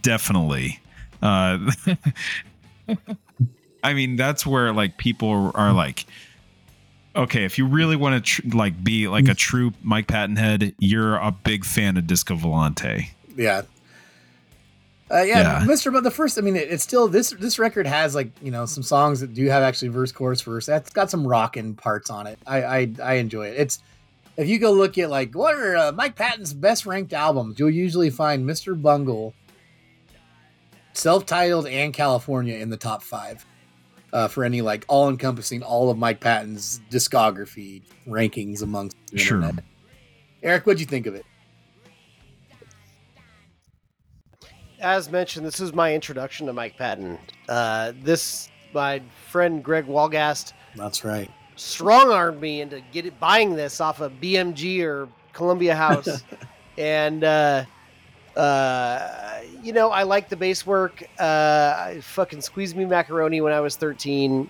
definitely 0.01 0.79
uh 1.21 1.57
i 3.83 3.93
mean 3.93 4.15
that's 4.15 4.45
where 4.45 4.71
like 4.73 4.97
people 4.97 5.51
are 5.55 5.73
like 5.73 6.05
okay 7.19 7.43
if 7.43 7.57
you 7.57 7.65
really 7.65 7.95
want 7.95 8.15
to 8.15 8.21
tr- 8.21 8.55
like 8.57 8.83
be 8.83 9.07
like 9.07 9.27
a 9.27 9.33
true 9.33 9.73
mike 9.83 10.07
patton 10.07 10.35
head 10.35 10.73
you're 10.79 11.15
a 11.17 11.31
big 11.31 11.63
fan 11.65 11.97
of 11.97 12.07
disco 12.07 12.35
volante 12.35 13.09
Yeah. 13.35 13.61
Uh, 15.11 15.23
yeah, 15.23 15.39
Yeah. 15.39 15.65
Mr. 15.65 15.91
But 15.91 16.03
the 16.03 16.11
first, 16.11 16.37
I 16.37 16.41
mean, 16.41 16.55
it, 16.55 16.69
it's 16.69 16.83
still 16.83 17.07
this. 17.07 17.31
This 17.31 17.57
record 17.57 17.87
has 17.87 18.13
like 18.13 18.29
you 18.43 18.51
know 18.51 18.67
some 18.67 18.83
songs 18.83 19.21
that 19.21 19.33
do 19.33 19.47
have 19.47 19.63
actually 19.63 19.87
verse, 19.87 20.11
chorus, 20.11 20.41
verse. 20.43 20.67
That's 20.67 20.91
got 20.91 21.09
some 21.09 21.25
rocking 21.25 21.73
parts 21.73 22.11
on 22.11 22.27
it. 22.27 22.37
I 22.45 22.63
I, 22.63 22.91
I 23.03 23.13
enjoy 23.15 23.47
it. 23.47 23.55
It's 23.57 23.81
if 24.37 24.47
you 24.47 24.59
go 24.59 24.71
look 24.71 24.99
at 24.99 25.09
like 25.09 25.33
what 25.33 25.55
are 25.55 25.75
uh, 25.75 25.91
Mike 25.93 26.15
Patton's 26.15 26.53
best 26.53 26.85
ranked 26.85 27.11
albums, 27.11 27.57
you'll 27.57 27.71
usually 27.71 28.11
find 28.11 28.47
Mr. 28.47 28.79
Bungle, 28.79 29.33
self-titled, 30.93 31.65
and 31.65 31.91
California 31.91 32.57
in 32.57 32.69
the 32.69 32.77
top 32.77 33.01
five 33.01 33.45
uh, 34.13 34.27
for 34.27 34.43
any 34.43 34.61
like 34.61 34.85
all-encompassing 34.87 35.63
all 35.63 35.89
of 35.89 35.97
Mike 35.97 36.19
Patton's 36.19 36.81
discography 36.89 37.81
rankings 38.07 38.61
amongst 38.61 38.95
the 39.11 39.17
Sure. 39.19 39.37
internet. 39.41 39.63
Eric, 40.43 40.65
what'd 40.65 40.79
you 40.79 40.85
think 40.85 41.05
of 41.07 41.15
it? 41.15 41.25
As 44.79 45.09
mentioned, 45.11 45.45
this 45.45 45.59
is 45.59 45.73
my 45.73 45.93
introduction 45.93 46.47
to 46.47 46.53
Mike 46.53 46.77
Patton. 46.77 47.17
Uh, 47.49 47.91
this 48.01 48.49
my 48.73 49.01
friend 49.27 49.63
Greg 49.63 49.85
Wolgast 49.87 50.53
That's 50.75 51.03
right. 51.03 51.29
strong 51.55 52.11
armed 52.11 52.39
me 52.39 52.61
into 52.61 52.81
get 52.93 53.05
it, 53.05 53.19
buying 53.19 53.55
this 53.55 53.81
off 53.81 53.99
of 53.99 54.13
BMG 54.21 54.81
or 54.83 55.09
Columbia 55.33 55.75
House, 55.75 56.23
and 56.77 57.23
uh, 57.25 57.65
uh, 58.39 59.41
you 59.61 59.73
know 59.73 59.89
I 59.91 60.03
like 60.03 60.29
the 60.29 60.37
bass 60.37 60.65
work. 60.65 61.03
Uh, 61.19 61.23
I 61.77 61.99
fucking 62.01 62.41
squeezed 62.41 62.75
me 62.75 62.85
macaroni 62.85 63.41
when 63.41 63.53
I 63.53 63.59
was 63.59 63.75
thirteen 63.75 64.49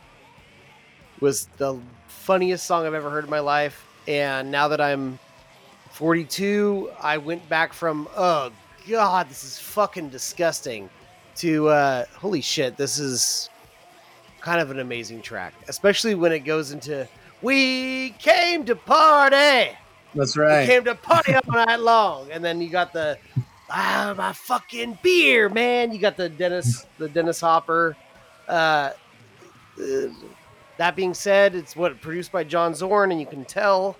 was 1.19 1.47
the 1.57 1.77
funniest 2.07 2.65
song 2.65 2.85
I've 2.85 2.93
ever 2.93 3.09
heard 3.09 3.23
in 3.23 3.29
my 3.29 3.39
life, 3.39 3.85
and 4.07 4.51
now 4.51 4.67
that 4.69 4.79
I'm 4.79 5.19
42, 5.91 6.91
I 7.01 7.17
went 7.17 7.47
back 7.49 7.73
from 7.73 8.07
oh 8.15 8.51
god, 8.87 9.27
this 9.29 9.43
is 9.43 9.59
fucking 9.59 10.09
disgusting 10.09 10.89
to 11.37 11.67
uh, 11.69 12.05
holy 12.15 12.41
shit, 12.41 12.77
this 12.77 12.99
is 12.99 13.49
kind 14.39 14.61
of 14.61 14.71
an 14.71 14.79
amazing 14.79 15.21
track, 15.21 15.53
especially 15.67 16.15
when 16.15 16.31
it 16.31 16.39
goes 16.41 16.71
into 16.71 17.07
"We 17.41 18.11
came 18.19 18.65
to 18.65 18.75
party, 18.75 19.75
That's 20.13 20.37
right. 20.37 20.61
we 20.61 20.67
came 20.67 20.83
to 20.85 20.95
party 20.95 21.33
all 21.33 21.41
night 21.53 21.79
long," 21.79 22.31
and 22.31 22.43
then 22.45 22.61
you 22.61 22.69
got 22.69 22.93
the 22.93 23.17
ah 23.69 24.13
my 24.17 24.33
fucking 24.33 24.99
beer, 25.01 25.49
man. 25.49 25.91
You 25.91 25.99
got 25.99 26.17
the 26.17 26.29
Dennis 26.29 26.85
the 26.97 27.09
Dennis 27.09 27.41
Hopper. 27.41 27.95
Uh, 28.47 28.91
that 30.77 30.95
being 30.95 31.13
said, 31.13 31.55
it's 31.55 31.75
what 31.75 31.99
produced 32.01 32.31
by 32.31 32.43
John 32.43 32.73
Zorn, 32.73 33.11
and 33.11 33.19
you 33.19 33.27
can 33.27 33.45
tell 33.45 33.97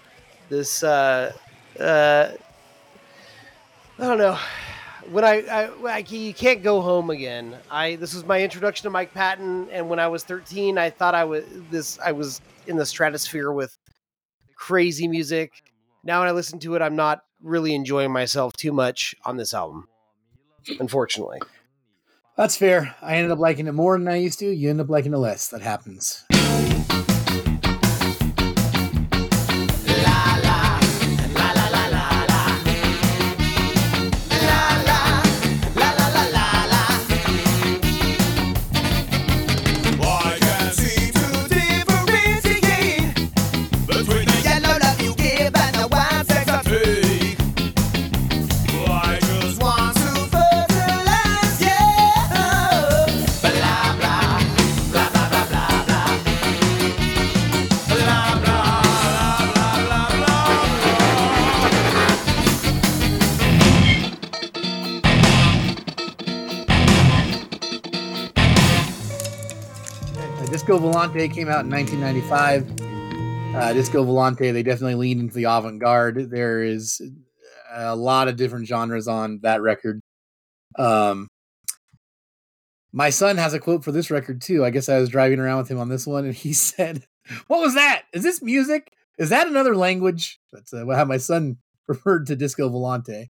this. 0.50 0.84
Uh, 0.84 1.34
uh, 1.80 2.32
I 3.98 4.04
don't 4.04 4.18
know 4.18 4.38
when 5.12 5.24
I, 5.24 5.42
I, 5.42 5.70
I 5.88 5.98
you 6.08 6.34
can't 6.34 6.64
go 6.64 6.82
home 6.82 7.10
again. 7.10 7.56
I 7.70 7.96
this 7.96 8.14
was 8.14 8.26
my 8.26 8.42
introduction 8.42 8.84
to 8.84 8.90
Mike 8.90 9.14
Patton, 9.14 9.70
and 9.72 9.90
when 9.90 10.00
I 10.00 10.08
was 10.08 10.24
13, 10.24 10.78
I 10.78 10.90
thought 10.90 11.16
I 11.16 11.24
was 11.24 11.44
this 11.72 12.00
I 12.00 12.12
was 12.12 12.42
in 12.68 12.78
the 12.78 12.86
stratosphere 12.86 13.52
with 13.52 13.78
crazy 14.56 15.08
music. 15.08 15.64
Now 16.10 16.22
when 16.22 16.28
I 16.28 16.32
listen 16.32 16.58
to 16.62 16.74
it, 16.74 16.82
I'm 16.82 16.96
not 16.96 17.20
really 17.40 17.76
enjoying 17.76 18.12
myself 18.12 18.54
too 18.54 18.72
much 18.72 19.14
on 19.26 19.38
this 19.38 19.54
album. 19.54 19.88
Unfortunately, 20.80 21.38
That's 22.36 22.58
fair. 22.58 22.96
I 23.00 23.18
ended 23.18 23.30
up 23.30 23.38
liking 23.38 23.68
it 23.68 23.74
more 23.74 23.96
than 23.96 24.08
I 24.08 24.16
used 24.16 24.40
to. 24.40 24.50
You 24.50 24.72
end 24.72 24.82
up 24.82 24.90
liking 24.90 25.14
it 25.14 25.18
less. 25.18 25.50
That 25.50 25.62
happens. 25.62 26.26
Disco 70.70 70.88
Volante 70.88 71.34
came 71.34 71.50
out 71.50 71.66
in 71.66 71.72
1995. 71.72 73.56
Uh, 73.56 73.74
Disco 73.74 74.06
Volante, 74.06 74.54
they 74.54 74.62
definitely 74.62 74.94
leaned 74.94 75.20
into 75.20 75.34
the 75.34 75.46
avant 75.46 75.80
garde. 75.80 76.30
There 76.30 76.62
is 76.62 77.02
a 77.74 77.96
lot 77.96 78.28
of 78.28 78.36
different 78.36 78.68
genres 78.68 79.08
on 79.08 79.40
that 79.42 79.64
record. 79.64 80.00
Um, 80.78 81.28
my 82.94 83.10
son 83.10 83.38
has 83.38 83.56
a 83.56 83.60
quote 83.60 83.84
for 83.84 83.92
this 83.92 84.12
record 84.12 84.42
too. 84.42 84.64
I 84.64 84.70
guess 84.70 84.90
I 84.90 85.00
was 85.00 85.10
driving 85.10 85.40
around 85.40 85.58
with 85.58 85.72
him 85.72 85.80
on 85.80 85.90
this 85.90 86.06
one, 86.06 86.26
and 86.26 86.36
he 86.36 86.54
said, 86.54 87.04
"What 87.48 87.62
was 87.62 87.74
that? 87.74 88.04
Is 88.14 88.22
this 88.22 88.40
music? 88.40 88.94
Is 89.18 89.32
that 89.32 89.48
another 89.48 89.76
language?" 89.76 90.40
That's 90.54 90.72
uh, 90.72 90.86
how 90.86 91.06
my 91.06 91.18
son 91.18 91.58
referred 91.88 92.28
to 92.28 92.36
Disco 92.36 92.70
Volante. 92.70 93.30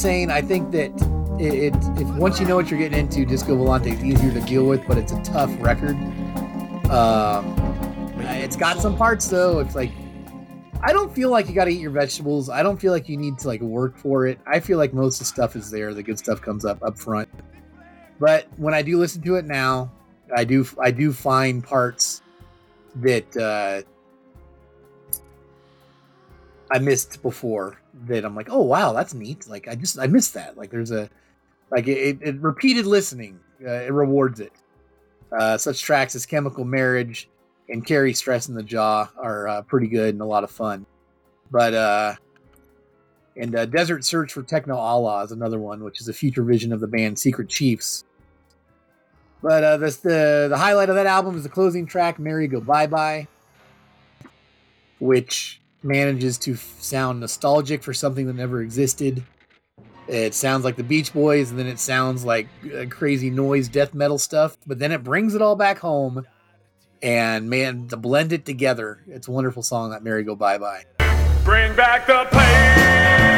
Saying, 0.00 0.30
I 0.30 0.42
think 0.42 0.70
that 0.72 0.90
it, 1.40 1.74
it 1.74 1.74
if 2.00 2.08
once 2.16 2.40
you 2.40 2.46
know 2.46 2.56
what 2.56 2.70
you're 2.70 2.78
getting 2.78 2.98
into, 2.98 3.24
Disco 3.24 3.56
Volante 3.56 3.92
is 3.92 4.04
easier 4.04 4.32
to 4.32 4.40
deal 4.40 4.64
with, 4.64 4.86
but 4.86 4.98
it's 4.98 5.12
a 5.12 5.22
tough 5.22 5.50
record. 5.60 5.96
Um, 6.90 7.54
it's 8.20 8.56
got 8.56 8.80
some 8.80 8.96
parts 8.96 9.28
though. 9.28 9.60
It's 9.60 9.74
like 9.74 9.90
I 10.80 10.92
don't 10.92 11.12
feel 11.14 11.30
like 11.30 11.48
you 11.48 11.54
got 11.54 11.64
to 11.64 11.70
eat 11.70 11.80
your 11.80 11.90
vegetables. 11.90 12.48
I 12.48 12.62
don't 12.62 12.80
feel 12.80 12.92
like 12.92 13.08
you 13.08 13.16
need 13.16 13.38
to 13.38 13.48
like 13.48 13.60
work 13.60 13.96
for 13.96 14.26
it. 14.26 14.38
I 14.46 14.60
feel 14.60 14.78
like 14.78 14.94
most 14.94 15.16
of 15.16 15.20
the 15.20 15.24
stuff 15.26 15.56
is 15.56 15.70
there. 15.70 15.92
The 15.92 16.02
good 16.02 16.18
stuff 16.18 16.40
comes 16.40 16.64
up 16.64 16.82
up 16.82 16.98
front. 16.98 17.28
But 18.20 18.46
when 18.56 18.74
I 18.74 18.82
do 18.82 18.98
listen 18.98 19.22
to 19.22 19.36
it 19.36 19.44
now, 19.44 19.92
I 20.34 20.44
do 20.44 20.66
I 20.80 20.90
do 20.90 21.12
find 21.12 21.62
parts 21.64 22.22
that 22.96 23.36
uh, 23.36 23.82
I 26.70 26.78
missed 26.78 27.22
before 27.22 27.80
that 28.06 28.24
I'm 28.24 28.34
like, 28.34 28.48
oh 28.50 28.62
wow, 28.62 28.92
that's 28.92 29.14
neat. 29.14 29.48
Like 29.48 29.68
I 29.68 29.74
just 29.74 29.98
I 29.98 30.06
missed 30.06 30.34
that. 30.34 30.56
Like 30.56 30.70
there's 30.70 30.90
a 30.90 31.08
like 31.70 31.86
it, 31.88 32.18
it 32.20 32.36
repeated 32.40 32.86
listening, 32.86 33.38
uh, 33.64 33.70
it 33.70 33.92
rewards 33.92 34.40
it. 34.40 34.52
Uh, 35.38 35.58
such 35.58 35.82
tracks 35.82 36.14
as 36.14 36.24
Chemical 36.24 36.64
Marriage 36.64 37.28
and 37.68 37.84
Carry 37.84 38.14
Stress 38.14 38.48
in 38.48 38.54
the 38.54 38.62
Jaw 38.62 39.08
are 39.18 39.48
uh, 39.48 39.62
pretty 39.62 39.88
good 39.88 40.14
and 40.14 40.22
a 40.22 40.26
lot 40.26 40.44
of 40.44 40.50
fun. 40.50 40.86
But 41.50 41.74
uh, 41.74 42.14
and 43.36 43.54
uh, 43.54 43.66
Desert 43.66 44.04
Search 44.04 44.32
for 44.32 44.42
Techno 44.42 44.76
Allah 44.76 45.24
is 45.24 45.32
another 45.32 45.58
one, 45.58 45.84
which 45.84 46.00
is 46.00 46.08
a 46.08 46.12
future 46.12 46.42
vision 46.42 46.72
of 46.72 46.80
the 46.80 46.86
band 46.86 47.18
Secret 47.18 47.48
Chiefs. 47.48 48.04
But 49.42 49.62
uh, 49.62 49.76
this, 49.76 49.98
the 49.98 50.48
the 50.50 50.56
highlight 50.56 50.88
of 50.88 50.96
that 50.96 51.06
album 51.06 51.36
is 51.36 51.44
the 51.44 51.48
closing 51.48 51.86
track, 51.86 52.18
"Merry 52.18 52.48
Go 52.48 52.60
Bye 52.60 52.86
Bye," 52.86 53.28
which 54.98 55.60
manages 55.82 56.38
to 56.38 56.56
sound 56.56 57.20
nostalgic 57.20 57.82
for 57.82 57.94
something 57.94 58.26
that 58.26 58.34
never 58.34 58.60
existed. 58.62 59.22
It 60.08 60.34
sounds 60.34 60.64
like 60.64 60.76
the 60.76 60.82
Beach 60.82 61.12
Boys, 61.12 61.50
and 61.50 61.58
then 61.58 61.66
it 61.66 61.78
sounds 61.78 62.24
like 62.24 62.48
uh, 62.74 62.86
crazy 62.88 63.28
noise 63.30 63.68
death 63.68 63.92
metal 63.92 64.18
stuff. 64.18 64.56
But 64.66 64.78
then 64.78 64.90
it 64.90 65.04
brings 65.04 65.34
it 65.34 65.42
all 65.42 65.54
back 65.54 65.78
home, 65.78 66.26
and 67.02 67.50
man, 67.50 67.88
to 67.88 67.96
blend 67.96 68.32
it 68.32 68.46
together, 68.46 69.00
it's 69.06 69.28
a 69.28 69.30
wonderful 69.30 69.62
song. 69.62 69.90
That 69.90 70.02
"Merry 70.02 70.24
Go 70.24 70.34
Bye 70.34 70.58
Bye." 70.58 70.84
Bring 71.44 71.76
back 71.76 72.06
the 72.06 72.26
pain 72.30 73.37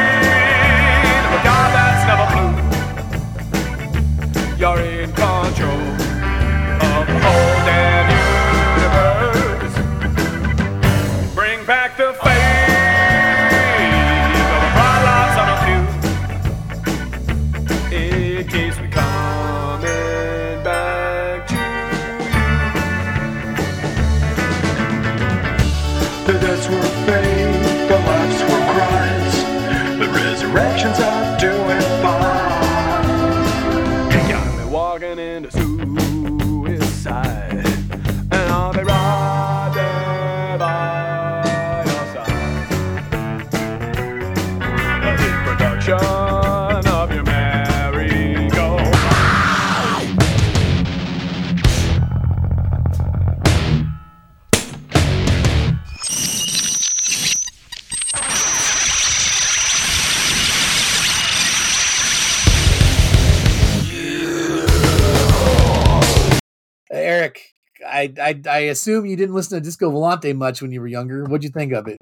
I, 68.31 68.49
I 68.49 68.59
assume 68.59 69.05
you 69.05 69.15
didn't 69.15 69.35
listen 69.35 69.57
to 69.57 69.63
Disco 69.63 69.91
Volante 69.91 70.35
much 70.35 70.61
when 70.61 70.71
you 70.71 70.81
were 70.81 70.87
younger. 70.87 71.23
What'd 71.23 71.43
you 71.43 71.49
think 71.49 71.73
of 71.73 71.87
it? 71.87 71.97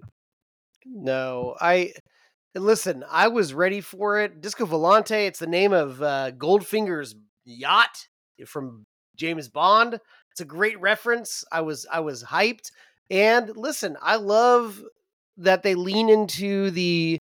No, 0.85 1.55
I 1.59 1.93
listen. 2.55 3.03
I 3.09 3.27
was 3.27 3.53
ready 3.53 3.81
for 3.81 4.19
it. 4.19 4.41
Disco 4.41 4.65
Volante. 4.65 5.27
It's 5.27 5.39
the 5.39 5.47
name 5.47 5.73
of 5.73 6.01
uh, 6.01 6.31
Goldfinger's 6.31 7.15
yacht 7.45 8.07
from 8.45 8.85
James 9.15 9.49
Bond. 9.49 9.99
It's 10.31 10.41
a 10.41 10.45
great 10.45 10.79
reference. 10.79 11.43
I 11.51 11.61
was 11.61 11.85
I 11.91 11.99
was 11.99 12.23
hyped. 12.23 12.71
And 13.09 13.55
listen, 13.55 13.97
I 14.01 14.17
love 14.17 14.81
that 15.37 15.63
they 15.63 15.75
lean 15.75 16.09
into 16.09 16.69
the 16.71 17.19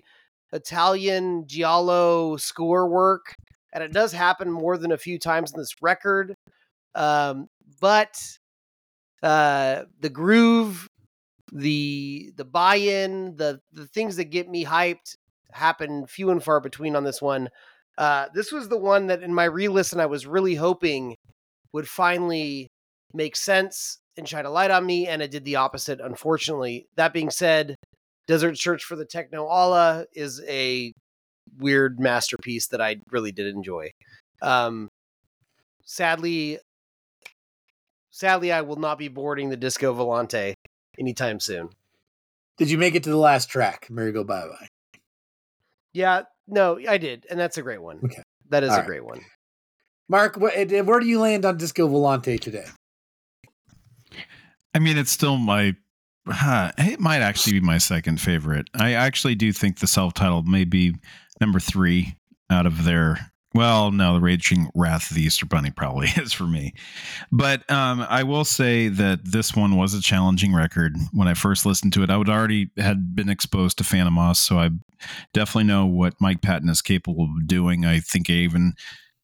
Italian 0.52 1.46
giallo 1.46 2.36
score 2.36 2.88
work, 2.88 3.34
and 3.72 3.82
it 3.82 3.92
does 3.92 4.12
happen 4.12 4.50
more 4.50 4.76
than 4.76 4.92
a 4.92 4.98
few 4.98 5.18
times 5.18 5.52
in 5.52 5.58
this 5.58 5.74
record. 5.80 6.34
Um, 6.94 7.48
but 7.80 8.20
uh, 9.22 9.84
the 10.00 10.10
groove 10.10 10.88
the 11.52 12.32
the 12.36 12.44
buy-in, 12.44 13.36
the 13.36 13.60
the 13.72 13.86
things 13.86 14.16
that 14.16 14.24
get 14.26 14.48
me 14.48 14.64
hyped 14.64 15.16
happen 15.52 16.06
few 16.06 16.30
and 16.30 16.42
far 16.42 16.60
between 16.60 16.94
on 16.94 17.04
this 17.04 17.22
one. 17.22 17.48
Uh, 17.96 18.26
this 18.34 18.52
was 18.52 18.68
the 18.68 18.78
one 18.78 19.06
that 19.08 19.22
in 19.22 19.34
my 19.34 19.44
re-listen 19.44 19.98
I 19.98 20.06
was 20.06 20.26
really 20.26 20.54
hoping 20.54 21.16
would 21.72 21.88
finally 21.88 22.68
make 23.12 23.34
sense 23.34 23.98
and 24.16 24.28
shine 24.28 24.44
a 24.44 24.50
light 24.50 24.70
on 24.70 24.84
me, 24.84 25.06
and 25.06 25.22
it 25.22 25.30
did 25.30 25.44
the 25.44 25.56
opposite, 25.56 26.00
unfortunately. 26.00 26.86
That 26.96 27.12
being 27.12 27.30
said, 27.30 27.76
Desert 28.26 28.58
Search 28.58 28.84
for 28.84 28.96
the 28.96 29.04
Techno 29.04 29.46
Allah 29.46 30.06
is 30.12 30.42
a 30.46 30.92
weird 31.58 31.98
masterpiece 31.98 32.68
that 32.68 32.80
I 32.80 32.96
really 33.10 33.32
did 33.32 33.46
enjoy. 33.46 33.90
Um, 34.42 34.88
sadly, 35.84 36.58
sadly, 38.18 38.50
I 38.50 38.62
will 38.62 38.76
not 38.76 38.98
be 38.98 39.06
boarding 39.06 39.48
the 39.48 39.56
Disco 39.56 39.94
Volante 39.94 40.54
anytime 40.98 41.38
soon. 41.38 41.70
Did 42.56 42.68
you 42.68 42.76
make 42.76 42.96
it 42.96 43.04
to 43.04 43.10
the 43.10 43.16
last 43.16 43.48
track, 43.48 43.86
Merry 43.88 44.10
Go 44.10 44.24
Bye 44.24 44.48
Bye? 44.48 44.68
Yeah, 45.92 46.22
no, 46.48 46.80
I 46.88 46.98
did, 46.98 47.26
and 47.30 47.38
that's 47.38 47.58
a 47.58 47.62
great 47.62 47.80
one. 47.80 48.00
Okay. 48.04 48.22
That 48.50 48.64
is 48.64 48.70
All 48.70 48.76
a 48.76 48.78
right. 48.80 48.86
great 48.86 49.04
one. 49.04 49.20
Mark, 50.08 50.36
wh- 50.40 50.52
eh, 50.52 50.80
where 50.80 50.98
do 50.98 51.06
you 51.06 51.20
land 51.20 51.44
on 51.44 51.56
Disco 51.58 51.86
Volante 51.88 52.40
today? 52.40 52.66
I 54.74 54.80
mean, 54.80 54.98
it's 54.98 55.12
still 55.12 55.36
my. 55.36 55.76
Huh, 56.26 56.72
it 56.76 57.00
might 57.00 57.22
actually 57.22 57.54
be 57.54 57.60
my 57.60 57.78
second 57.78 58.20
favorite. 58.20 58.68
I 58.74 58.92
actually 58.92 59.34
do 59.34 59.50
think 59.52 59.78
the 59.78 59.86
self-titled 59.86 60.46
may 60.46 60.64
be 60.64 60.94
number 61.40 61.60
three 61.60 62.16
out 62.50 62.66
of 62.66 62.84
their. 62.84 63.30
Well, 63.54 63.90
no, 63.90 64.14
the 64.14 64.20
Raging 64.20 64.68
Wrath 64.74 65.10
of 65.10 65.16
the 65.16 65.22
Easter 65.22 65.46
Bunny 65.46 65.70
probably 65.70 66.08
is 66.16 66.32
for 66.32 66.44
me, 66.44 66.74
but 67.32 67.68
um, 67.70 68.04
I 68.08 68.22
will 68.22 68.44
say 68.44 68.88
that 68.88 69.20
this 69.24 69.56
one 69.56 69.76
was 69.76 69.94
a 69.94 70.02
challenging 70.02 70.54
record. 70.54 70.96
When 71.12 71.28
I 71.28 71.34
first 71.34 71.64
listened 71.64 71.94
to 71.94 72.02
it, 72.02 72.10
I 72.10 72.16
would 72.16 72.28
already 72.28 72.70
had 72.76 73.14
been 73.14 73.30
exposed 73.30 73.78
to 73.78 73.84
Fantômas, 73.84 74.36
so 74.36 74.58
I 74.58 74.70
definitely 75.32 75.64
know 75.64 75.86
what 75.86 76.14
Mike 76.20 76.42
Patton 76.42 76.68
is 76.68 76.82
capable 76.82 77.24
of 77.24 77.46
doing. 77.46 77.86
I 77.86 78.00
think 78.00 78.28
I 78.28 78.34
even 78.34 78.74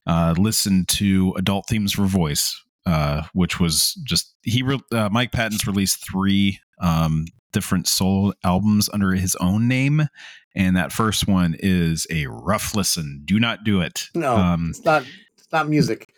uh, 0.07 0.35
listened 0.39 0.89
to 0.89 1.35
Adult 1.37 1.69
Themes 1.69 1.93
for 1.93 2.07
Voice, 2.07 2.59
uh, 2.87 3.25
which 3.35 3.61
was 3.61 3.93
just 4.05 4.35
he. 4.43 4.63
Re- 4.63 4.81
uh, 4.91 5.11
Mike 5.11 5.33
Patton's 5.33 5.67
released 5.67 6.07
three 6.11 6.61
um, 6.81 7.27
different 7.55 7.89
solo 7.89 8.35
albums 8.45 8.91
under 8.93 9.13
his 9.13 9.35
own 9.37 9.67
name, 9.67 10.09
and 10.55 10.77
that 10.77 10.93
first 10.93 11.27
one 11.27 11.57
is 11.59 12.07
a 12.11 12.27
rough 12.27 12.75
listen. 12.75 13.23
Do 13.25 13.41
not 13.41 13.65
do 13.65 13.81
it. 13.81 14.09
No, 14.15 14.37
um, 14.37 14.67
it's 14.71 14.85
not. 14.85 15.05
It's 15.39 15.51
not 15.51 15.69
music. 15.69 16.13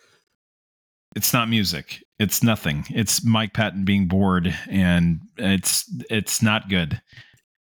it's 1.15 1.31
not 1.33 1.47
music. 1.49 2.03
It's 2.19 2.43
nothing. 2.43 2.83
It's 2.89 3.23
Mike 3.23 3.53
Patton 3.53 3.85
being 3.85 4.07
bored, 4.07 4.53
and 4.69 5.21
it's 5.37 5.89
it's 6.09 6.41
not 6.41 6.67
good. 6.69 7.01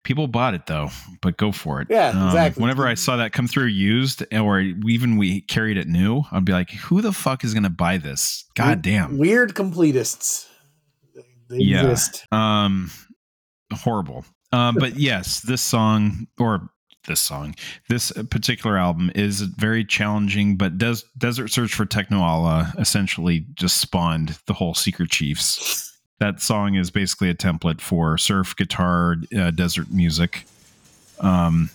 People 0.03 0.27
bought 0.27 0.53
it 0.53 0.67
though, 0.67 0.89
but 1.21 1.35
go 1.35 1.51
for 1.51 1.81
it. 1.81 1.87
Yeah, 1.89 2.09
Um, 2.09 2.27
exactly. 2.27 2.61
Whenever 2.61 2.87
I 2.87 2.93
saw 2.93 3.17
that 3.17 3.33
come 3.33 3.47
through 3.47 3.65
used, 3.67 4.23
or 4.33 4.59
even 4.61 5.17
we 5.17 5.41
carried 5.41 5.77
it 5.77 5.87
new, 5.87 6.21
I'd 6.31 6.45
be 6.45 6.51
like, 6.53 6.69
"Who 6.71 7.01
the 7.01 7.11
fuck 7.11 7.43
is 7.43 7.53
going 7.53 7.63
to 7.63 7.69
buy 7.71 7.97
this? 7.97 8.45
God 8.55 8.81
damn!" 8.83 9.17
Weird 9.17 9.55
completists. 9.55 10.47
They 11.49 11.57
Yeah. 11.57 11.81
exist. 11.89 12.25
Um, 12.31 12.91
horrible. 13.71 14.25
Um, 14.51 14.75
but 14.75 14.95
yes, 14.99 15.41
this 15.41 15.61
song 15.61 16.27
or 16.39 16.69
this 17.07 17.19
song, 17.19 17.55
this 17.89 18.11
particular 18.29 18.77
album 18.77 19.11
is 19.15 19.41
very 19.41 19.85
challenging. 19.85 20.55
But 20.55 20.77
Des- 20.77 21.03
Desert 21.17 21.49
Search 21.49 21.73
for 21.73 21.85
Techno 21.85 22.21
Allah 22.21 22.73
essentially 22.77 23.45
just 23.53 23.77
spawned 23.79 24.37
the 24.47 24.53
whole 24.53 24.73
Secret 24.73 25.09
Chiefs. 25.09 25.93
That 26.19 26.41
song 26.41 26.75
is 26.75 26.91
basically 26.91 27.29
a 27.29 27.35
template 27.35 27.81
for 27.81 28.17
surf 28.17 28.55
guitar 28.55 29.17
uh, 29.37 29.51
desert 29.51 29.91
music. 29.91 30.45
Um, 31.19 31.69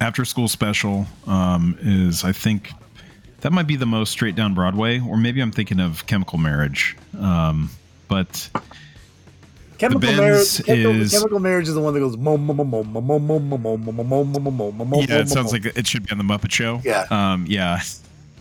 After 0.00 0.24
School 0.24 0.48
Special 0.48 1.06
um, 1.26 1.78
is, 1.80 2.22
I 2.22 2.32
think, 2.32 2.72
that 3.40 3.52
might 3.52 3.66
be 3.66 3.76
the 3.76 3.86
most 3.86 4.10
straight 4.10 4.34
down 4.34 4.54
Broadway, 4.54 5.00
or 5.00 5.16
maybe 5.16 5.40
I'm 5.40 5.52
thinking 5.52 5.80
of 5.80 6.06
Chemical 6.06 6.38
Marriage. 6.38 6.96
Um, 7.18 7.70
but 8.08 8.50
Chemical 9.78 10.00
marriage. 10.12 10.64
Chemical, 10.64 11.00
is- 11.00 11.12
chemical 11.12 11.38
marriage 11.40 11.68
is 11.68 11.74
the 11.74 11.80
one 11.80 11.94
that 11.94 12.00
goes 12.00 12.16
mo 12.16 12.36
mo 12.36 12.52
mo 12.52 12.64
mo 12.64 12.82
mo 12.82 13.00
mo 13.00 13.18
mo 13.18 13.38
mo 13.38 13.56
mo 13.56 13.76
mo 13.76 13.92
mo 13.92 14.02
mo 14.02 14.24
mo 14.24 14.50
mo 14.50 14.72
mo 14.72 14.84
mo. 14.84 15.00
yeah, 15.00 15.18
it 15.20 15.28
sounds 15.28 15.52
like 15.52 15.64
it 15.64 15.86
should 15.86 16.04
be 16.04 16.10
on 16.12 16.18
the 16.18 16.24
Muppet 16.24 16.50
Show. 16.50 16.80
Yeah. 16.84 17.06
um, 17.10 17.46
yeah, 17.48 17.80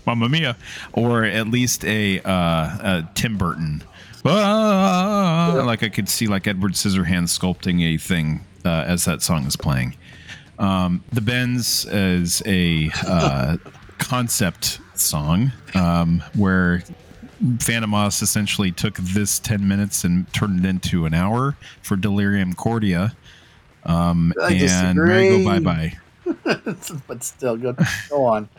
Mamma 0.06 0.30
Mia, 0.30 0.58
or 0.93 1.23
at 1.23 1.47
least 1.47 1.86
a, 1.86 2.19
uh, 2.21 2.32
a 2.32 3.10
Tim 3.13 3.38
Burton. 3.38 3.84
Ah, 4.26 5.62
Like 5.65 5.84
I 5.84 5.89
could 5.89 6.10
see 6.10 6.28
like 6.28 6.47
Edward 6.47 6.73
Scissorhands 6.73 7.30
sculpting 7.38 7.82
a 7.84 7.97
thing 7.97 8.41
uh, 8.65 8.84
as 8.88 9.06
that 9.06 9.21
song 9.21 9.45
is 9.45 9.56
playing. 9.56 9.95
Um, 10.60 11.04
the 11.13 11.21
Bends 11.21 11.86
is 11.86 12.41
a 12.45 12.89
uh, 13.06 13.58
concept 14.00 14.80
song 14.95 15.52
um, 15.76 16.23
where 16.36 16.84
Fantômas 17.43 18.21
essentially 18.21 18.71
took 18.71 18.95
this 18.97 19.39
10 19.39 19.67
minutes 19.67 20.04
and 20.04 20.32
turned 20.34 20.65
it 20.65 20.67
into 20.67 21.06
an 21.06 21.13
hour 21.13 21.56
for 21.82 21.95
Delirium 21.95 22.54
Cordia. 22.54 23.15
Um, 23.84 24.34
I 24.41 24.54
and 24.54 24.97
Merry 24.97 25.43
Go. 25.43 25.45
Bye 25.45 25.60
Bye. 25.60 25.97
but 27.08 27.23
still, 27.23 27.56
go 27.56 27.76
go 28.10 28.26
on. 28.26 28.50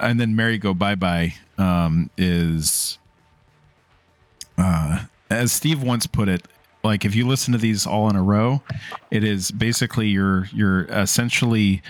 and 0.00 0.20
then 0.20 0.36
Merry 0.36 0.58
Go 0.58 0.74
Bye 0.74 0.94
Bye 0.94 1.34
um, 1.58 2.10
is, 2.18 2.98
uh, 4.58 5.04
as 5.30 5.52
Steve 5.52 5.82
once 5.82 6.06
put 6.06 6.28
it, 6.28 6.46
like 6.84 7.04
if 7.04 7.14
you 7.14 7.26
listen 7.26 7.52
to 7.52 7.58
these 7.58 7.86
all 7.86 8.10
in 8.10 8.16
a 8.16 8.22
row, 8.22 8.62
it 9.10 9.24
is 9.24 9.50
basically 9.50 10.08
you're 10.08 10.46
you're 10.52 10.84
essentially 10.84 11.82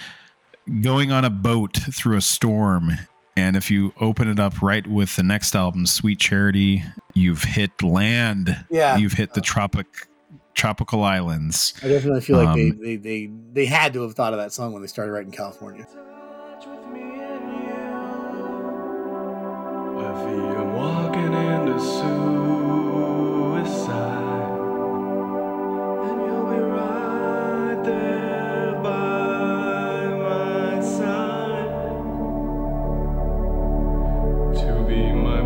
going 0.81 1.11
on 1.11 1.25
a 1.25 1.31
boat 1.31 1.77
through 1.92 2.16
a 2.16 2.20
storm. 2.20 2.92
And 3.37 3.57
if 3.57 3.71
you 3.71 3.95
open 3.99 4.29
it 4.29 4.38
up 4.38 4.61
right 4.61 4.87
with 4.87 5.16
the 5.16 5.23
next 5.23 5.57
album, 5.57 5.87
Sweet 5.87 6.21
Charity, 6.21 6.85
you've 7.14 7.45
hit 7.45 7.83
land. 7.83 8.64
Yeah. 8.71 8.97
You've 8.99 9.14
hit 9.14 9.33
the 9.35 9.40
tropic 9.40 9.87
tropical 10.55 11.03
islands. 11.03 11.73
I 11.83 11.88
definitely 11.88 12.21
feel 12.21 12.37
like 12.45 12.55
they, 12.55 12.71
Um, 12.71 12.79
they 12.83 12.97
they 12.97 13.31
they 13.55 13.64
had 13.66 13.95
to 13.95 14.03
have 14.03 14.14
thought 14.14 14.35
of 14.35 14.38
that 14.38 14.53
song 14.53 14.73
when 14.75 14.83
they 14.83 14.88
started 14.88 15.12
writing 15.12 15.33
California. 15.33 15.87
I 19.99 20.12
feel 20.25 20.49
I'm 20.59 20.75
walking 20.75 21.33
into 21.33 21.81
suicide, 23.62 24.32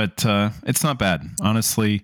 but 0.00 0.24
uh, 0.24 0.48
it's 0.64 0.82
not 0.82 0.98
bad, 0.98 1.28
honestly. 1.42 2.02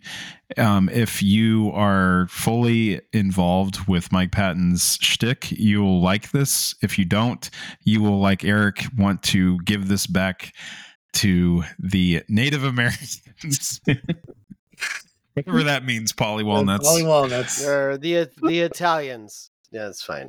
Um, 0.58 0.90
if 0.90 1.22
you 1.22 1.70
are 1.72 2.26
fully 2.28 3.00
involved 3.14 3.88
with 3.88 4.12
Mike 4.12 4.32
Patton's 4.32 4.98
shtick, 5.00 5.50
you 5.50 5.80
will 5.80 6.02
like 6.02 6.30
this. 6.30 6.74
If 6.82 6.98
you 6.98 7.06
don't, 7.06 7.48
you 7.84 8.02
will, 8.02 8.20
like 8.20 8.44
Eric, 8.44 8.84
want 8.98 9.22
to 9.22 9.58
give 9.60 9.88
this 9.88 10.06
back 10.06 10.52
to 11.14 11.64
the 11.78 12.22
Native 12.28 12.64
Americans. 12.74 13.80
Whatever 15.32 15.62
that 15.62 15.86
means, 15.86 16.12
Paulie 16.12 16.44
Walnuts. 16.44 16.86
Paulie 16.86 17.08
Walnuts. 17.08 17.64
Or 17.64 17.96
the 17.96 18.28
the 18.42 18.60
Italians. 18.60 19.50
Yeah, 19.70 19.88
it's 19.88 20.02
fine. 20.02 20.28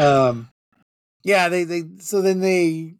um 0.00 0.48
yeah 1.22 1.48
they 1.48 1.62
they 1.64 1.82
so 1.98 2.22
then 2.22 2.40
they 2.40 2.94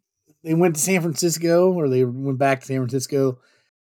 they 0.45 0.55
went 0.55 0.77
to 0.77 0.81
san 0.81 1.01
francisco 1.01 1.73
or 1.73 1.89
they 1.89 2.05
went 2.05 2.39
back 2.39 2.61
to 2.61 2.67
san 2.67 2.79
francisco. 2.79 3.39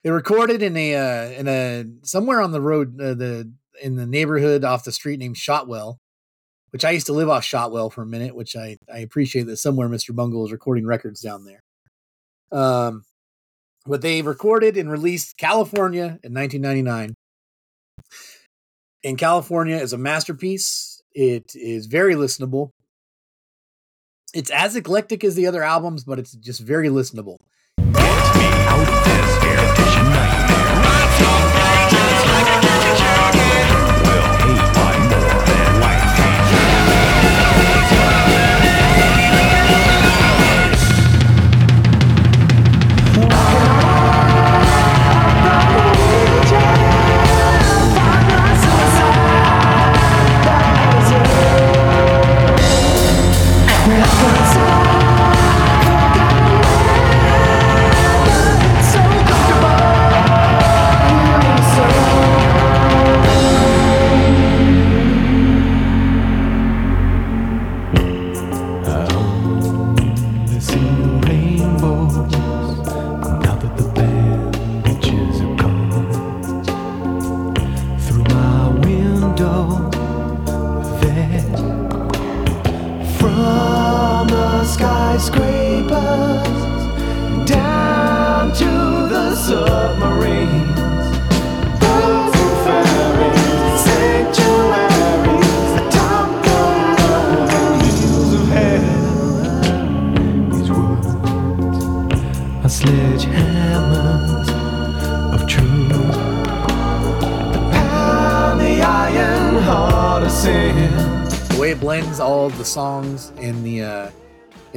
They 0.04 0.12
recorded 0.12 0.62
in 0.62 0.78
a 0.78 0.96
uh 0.96 1.30
in 1.32 1.48
a 1.48 1.86
somewhere 2.04 2.40
on 2.40 2.52
the 2.52 2.62
road 2.62 3.02
uh, 3.02 3.16
the 3.16 3.52
in 3.82 3.96
the 3.96 4.06
neighborhood 4.06 4.64
off 4.64 4.84
the 4.84 4.92
street 4.92 5.20
named 5.20 5.38
shotwell 5.38 6.00
which 6.70 6.86
i 6.86 6.92
used 6.92 7.08
to 7.08 7.14
live 7.14 7.28
off 7.28 7.44
shotwell 7.44 7.90
for 7.90 8.04
a 8.04 8.06
minute 8.06 8.36
which 8.36 8.56
i 8.56 8.78
i 8.94 9.00
appreciate 9.00 9.48
that 9.48 9.58
somewhere 9.58 9.90
mr 9.90 10.16
bungle 10.16 10.46
is 10.46 10.52
recording 10.52 10.86
records 10.86 11.20
down 11.22 11.44
there. 11.44 11.64
Um 12.52 13.04
but 13.88 14.02
they 14.02 14.22
recorded 14.22 14.78
and 14.78 14.92
released 14.92 15.38
california 15.38 16.20
in 16.24 16.34
1999 16.34 17.16
and 19.04 19.18
california 19.18 19.78
is 19.78 19.94
a 19.94 19.98
masterpiece. 19.98 21.02
It 21.14 21.56
is 21.56 21.88
very 21.88 22.14
listenable 22.14 22.72
it's 24.36 24.52
as 24.52 24.76
eclectic 24.76 25.24
as 25.24 25.36
the 25.36 25.48
other 25.48 25.63
albums, 25.63 26.04
but 26.04 26.19
it's 26.19 26.34
just 26.34 26.60
very 26.60 26.89
listenable. 26.89 27.39
Find 27.78 27.93
my 27.93 28.86
suicide. 28.93 29.25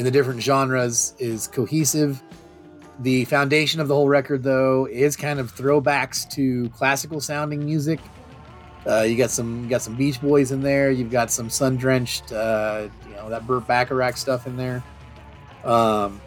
The 0.09 0.13
different 0.13 0.41
genres 0.41 1.13
is 1.19 1.47
cohesive. 1.47 2.23
The 3.01 3.27
foundation 3.27 3.79
of 3.79 3.89
the 3.89 3.95
whole 3.95 4.09
record, 4.09 4.43
though, 4.43 4.87
is 4.87 5.17
kind 5.17 5.39
of 5.39 5.55
throwbacks 5.55 6.27
to 6.31 6.71
classical 6.71 7.21
sounding 7.21 7.63
music. 7.63 8.01
Uh, 8.87 9.03
you 9.03 9.19
got 9.19 9.31
some 9.31 9.65
you 9.65 9.69
got 9.69 9.83
some 9.83 9.97
Beach 9.97 10.19
Boys 10.19 10.51
in 10.51 10.63
there. 10.63 10.91
You've 10.91 11.11
got 11.11 11.31
some 11.31 11.51
sun 11.51 11.77
drenched, 11.77 12.33
uh, 12.33 12.89
you 13.07 13.17
know, 13.17 13.29
that 13.29 13.47
Burt 13.47 13.67
Bacharach 13.67 14.17
stuff 14.17 14.47
in 14.47 14.57
there. 14.57 14.83
Um, 15.63 16.23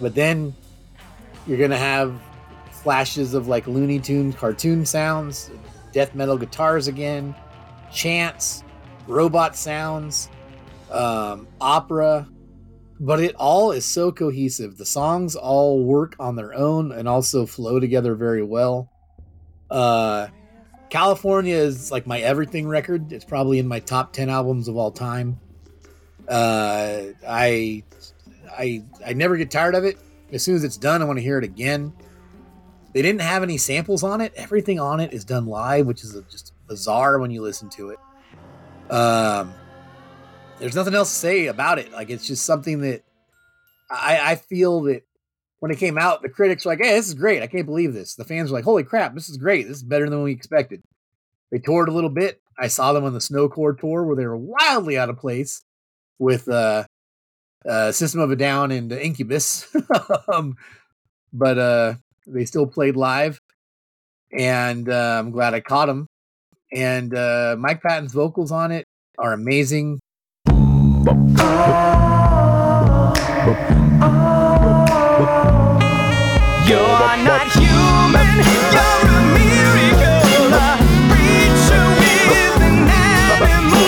but 0.00 0.14
then 0.14 0.54
you're 1.48 1.58
gonna 1.58 1.76
have 1.76 2.14
flashes 2.70 3.34
of 3.34 3.48
like 3.48 3.66
Looney 3.66 3.98
Tunes 3.98 4.36
cartoon 4.36 4.86
sounds, 4.86 5.50
death 5.90 6.14
metal 6.14 6.38
guitars 6.38 6.86
again, 6.86 7.34
chants, 7.92 8.62
robot 9.08 9.56
sounds, 9.56 10.28
um, 10.92 11.48
opera, 11.60 12.28
but 13.02 13.18
it 13.18 13.34
all 13.34 13.72
is 13.72 13.84
so 13.84 14.12
cohesive. 14.12 14.78
The 14.78 14.86
songs 14.86 15.34
all 15.34 15.82
work 15.82 16.14
on 16.20 16.36
their 16.36 16.54
own 16.54 16.92
and 16.92 17.08
also 17.08 17.46
flow 17.46 17.80
together 17.80 18.14
very 18.14 18.44
well. 18.44 18.88
Uh, 19.68 20.28
California 20.88 21.56
is 21.56 21.90
like 21.90 22.06
my 22.06 22.20
everything 22.20 22.68
record. 22.68 23.12
It's 23.12 23.24
probably 23.24 23.58
in 23.58 23.66
my 23.66 23.80
top 23.80 24.12
10 24.12 24.28
albums 24.28 24.68
of 24.68 24.76
all 24.76 24.92
time. 24.92 25.40
Uh, 26.28 27.06
I, 27.26 27.82
I, 28.56 28.84
I 29.04 29.14
never 29.14 29.36
get 29.36 29.50
tired 29.50 29.74
of 29.74 29.82
it. 29.82 29.98
As 30.30 30.44
soon 30.44 30.54
as 30.54 30.62
it's 30.62 30.76
done, 30.76 31.02
I 31.02 31.04
want 31.04 31.18
to 31.18 31.24
hear 31.24 31.38
it 31.38 31.44
again. 31.44 31.92
They 32.92 33.02
didn't 33.02 33.22
have 33.22 33.42
any 33.42 33.58
samples 33.58 34.04
on 34.04 34.20
it. 34.20 34.32
Everything 34.36 34.78
on 34.78 35.00
it 35.00 35.12
is 35.12 35.24
done 35.24 35.46
live, 35.46 35.88
which 35.88 36.04
is 36.04 36.16
just 36.30 36.52
bizarre 36.68 37.18
when 37.18 37.32
you 37.32 37.42
listen 37.42 37.68
to 37.70 37.90
it. 37.90 37.98
Um, 38.92 39.54
there's 40.62 40.76
nothing 40.76 40.94
else 40.94 41.10
to 41.10 41.16
say 41.18 41.46
about 41.46 41.80
it. 41.80 41.90
Like 41.90 42.08
it's 42.08 42.26
just 42.26 42.46
something 42.46 42.82
that 42.82 43.02
I, 43.90 44.32
I 44.32 44.34
feel 44.36 44.82
that 44.82 45.02
when 45.58 45.72
it 45.72 45.78
came 45.78 45.98
out, 45.98 46.22
the 46.22 46.28
critics 46.28 46.64
were 46.64 46.72
like, 46.72 46.78
"Hey, 46.78 46.94
this 46.94 47.08
is 47.08 47.14
great! 47.14 47.42
I 47.42 47.48
can't 47.48 47.66
believe 47.66 47.92
this." 47.92 48.14
The 48.14 48.24
fans 48.24 48.50
were 48.50 48.58
like, 48.58 48.64
"Holy 48.64 48.84
crap, 48.84 49.14
this 49.14 49.28
is 49.28 49.36
great! 49.36 49.66
This 49.66 49.78
is 49.78 49.82
better 49.82 50.08
than 50.08 50.22
we 50.22 50.30
expected." 50.30 50.82
They 51.50 51.58
toured 51.58 51.88
a 51.88 51.92
little 51.92 52.10
bit. 52.10 52.40
I 52.56 52.68
saw 52.68 52.92
them 52.92 53.04
on 53.04 53.12
the 53.12 53.18
SnoCore 53.18 53.78
tour 53.78 54.04
where 54.04 54.14
they 54.14 54.24
were 54.24 54.36
wildly 54.36 54.96
out 54.96 55.10
of 55.10 55.18
place 55.18 55.62
with 56.20 56.48
uh, 56.48 56.84
uh, 57.68 57.90
System 57.90 58.20
of 58.20 58.30
a 58.30 58.36
Down 58.36 58.70
and 58.70 58.92
Incubus, 58.92 59.66
um, 60.32 60.56
but 61.32 61.58
uh, 61.58 61.94
they 62.24 62.44
still 62.44 62.68
played 62.68 62.94
live, 62.94 63.40
and 64.32 64.88
uh, 64.88 65.16
I'm 65.18 65.32
glad 65.32 65.54
I 65.54 65.60
caught 65.60 65.86
them. 65.86 66.06
And 66.72 67.14
uh, 67.14 67.56
Mike 67.58 67.82
Patton's 67.82 68.12
vocals 68.12 68.52
on 68.52 68.70
it 68.70 68.84
are 69.18 69.32
amazing. 69.32 69.98
You're 71.04 71.14
not 77.26 77.50
human, 77.58 78.38
you're 78.70 79.02
a 79.10 79.22
miracle. 79.34 80.54
A 80.54 80.78
creature 81.10 81.88
with 81.98 82.62
an 82.62 82.86
animal. 82.86 83.82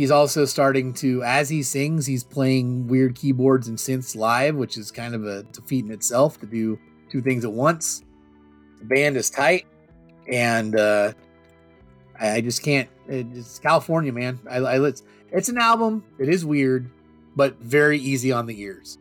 He's 0.00 0.10
also 0.10 0.46
starting 0.46 0.94
to, 0.94 1.22
as 1.24 1.50
he 1.50 1.62
sings, 1.62 2.06
he's 2.06 2.24
playing 2.24 2.88
weird 2.88 3.14
keyboards 3.14 3.68
and 3.68 3.76
synths 3.76 4.16
live, 4.16 4.56
which 4.56 4.78
is 4.78 4.90
kind 4.90 5.14
of 5.14 5.26
a 5.26 5.44
feat 5.66 5.84
in 5.84 5.90
itself 5.90 6.40
to 6.40 6.46
do 6.46 6.78
two 7.10 7.20
things 7.20 7.44
at 7.44 7.52
once. 7.52 8.02
The 8.78 8.86
band 8.86 9.18
is 9.18 9.28
tight, 9.28 9.66
and 10.26 10.74
uh, 10.74 11.12
I, 12.18 12.36
I 12.36 12.40
just 12.40 12.62
can't. 12.62 12.88
It's 13.08 13.58
California, 13.58 14.10
man. 14.10 14.40
I, 14.48 14.56
I 14.60 14.88
it's, 14.88 15.02
it's 15.32 15.50
an 15.50 15.58
album. 15.58 16.02
It 16.18 16.30
is 16.30 16.46
weird, 16.46 16.90
but 17.36 17.58
very 17.58 17.98
easy 17.98 18.32
on 18.32 18.46
the 18.46 18.58
ears. 18.58 18.96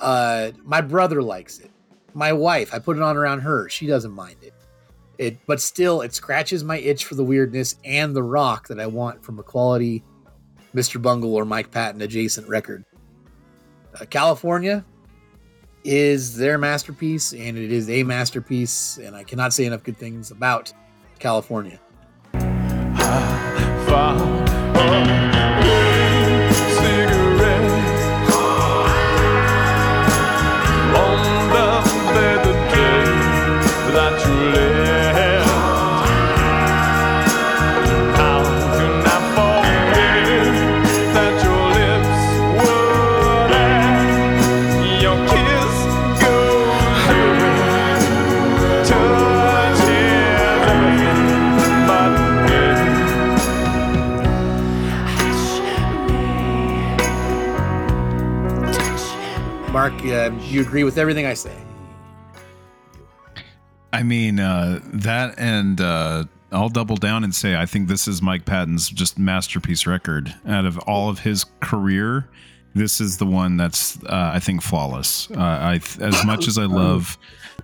Uh, 0.00 0.50
my 0.64 0.80
brother 0.80 1.22
likes 1.22 1.60
it. 1.60 1.70
My 2.12 2.32
wife, 2.32 2.74
I 2.74 2.80
put 2.80 2.96
it 2.96 3.04
on 3.04 3.16
around 3.16 3.42
her. 3.42 3.68
She 3.68 3.86
doesn't 3.86 4.10
mind 4.10 4.38
it. 4.42 4.54
It, 5.16 5.38
but 5.46 5.60
still, 5.60 6.00
it 6.00 6.12
scratches 6.12 6.64
my 6.64 6.78
itch 6.78 7.04
for 7.04 7.14
the 7.14 7.22
weirdness 7.22 7.76
and 7.84 8.16
the 8.16 8.24
rock 8.24 8.66
that 8.66 8.80
I 8.80 8.88
want 8.88 9.24
from 9.24 9.38
a 9.38 9.44
quality 9.44 10.02
Mr. 10.74 11.00
Bungle 11.00 11.34
or 11.34 11.44
Mike 11.44 11.70
Patton 11.70 12.02
adjacent 12.02 12.48
record. 12.48 12.84
Uh, 14.00 14.04
California 14.06 14.84
is 15.84 16.36
their 16.36 16.58
masterpiece, 16.58 17.32
and 17.32 17.56
it 17.56 17.70
is 17.70 17.88
a 17.90 18.02
masterpiece, 18.02 18.98
and 18.98 19.14
I 19.14 19.22
cannot 19.22 19.52
say 19.52 19.66
enough 19.66 19.82
good 19.82 19.98
things 19.98 20.30
about 20.30 20.72
California. 21.18 21.78
You 60.54 60.62
agree 60.62 60.84
with 60.84 60.98
everything 60.98 61.26
I 61.26 61.34
say? 61.34 61.54
I 63.92 64.02
mean, 64.02 64.40
uh, 64.40 64.80
that 64.84 65.38
and 65.38 65.80
uh, 65.80 66.24
I'll 66.50 66.68
double 66.68 66.96
down 66.96 67.22
and 67.22 67.34
say 67.34 67.56
I 67.56 67.66
think 67.66 67.88
this 67.88 68.08
is 68.08 68.20
Mike 68.22 68.44
Patton's 68.44 68.88
just 68.88 69.18
masterpiece 69.18 69.86
record. 69.86 70.34
Out 70.46 70.64
of 70.64 70.78
all 70.80 71.08
of 71.08 71.20
his 71.20 71.44
career, 71.60 72.28
this 72.74 73.00
is 73.00 73.18
the 73.18 73.26
one 73.26 73.56
that's 73.56 74.02
uh, 74.04 74.32
I 74.34 74.40
think 74.40 74.62
flawless. 74.62 75.30
Uh, 75.30 75.40
I 75.40 75.80
as 76.00 76.24
much 76.26 76.48
as 76.48 76.58
I 76.58 76.64
love 76.64 77.16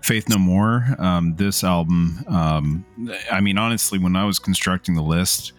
Faith 0.03 0.29
No 0.29 0.39
More, 0.39 0.95
um, 0.99 1.35
this 1.37 1.65
album. 1.65 2.25
Um, 2.29 2.85
I 3.31 3.41
mean, 3.41 3.59
honestly, 3.59 3.99
when 3.99 4.15
I 4.17 4.25
was 4.25 4.39
constructing 4.39 4.95
the 4.95 5.03
list. 5.03 5.53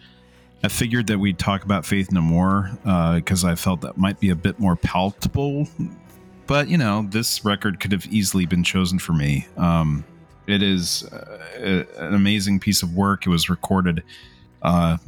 I 0.64 0.68
figured 0.68 1.08
that 1.08 1.18
we'd 1.18 1.40
talk 1.40 1.64
about 1.64 1.84
Faith 1.84 2.12
No 2.12 2.20
More 2.20 2.70
because 3.16 3.44
I 3.44 3.56
felt 3.56 3.80
that 3.80 3.98
might 3.98 4.20
be 4.20 4.30
a 4.30 4.36
bit 4.36 4.60
more 4.60 4.76
palatable. 4.76 5.66
But 6.52 6.68
you 6.68 6.76
know, 6.76 7.06
this 7.08 7.46
record 7.46 7.80
could 7.80 7.92
have 7.92 8.04
easily 8.08 8.44
been 8.44 8.62
chosen 8.62 8.98
for 8.98 9.14
me. 9.14 9.46
Um, 9.56 10.04
It 10.46 10.62
is 10.62 11.02
uh, 11.04 11.84
an 11.96 12.12
amazing 12.12 12.60
piece 12.60 12.82
of 12.82 12.94
work. 12.94 13.24
It 13.24 13.30
was 13.30 13.48
recorded 13.48 14.02
uh, 14.60 14.98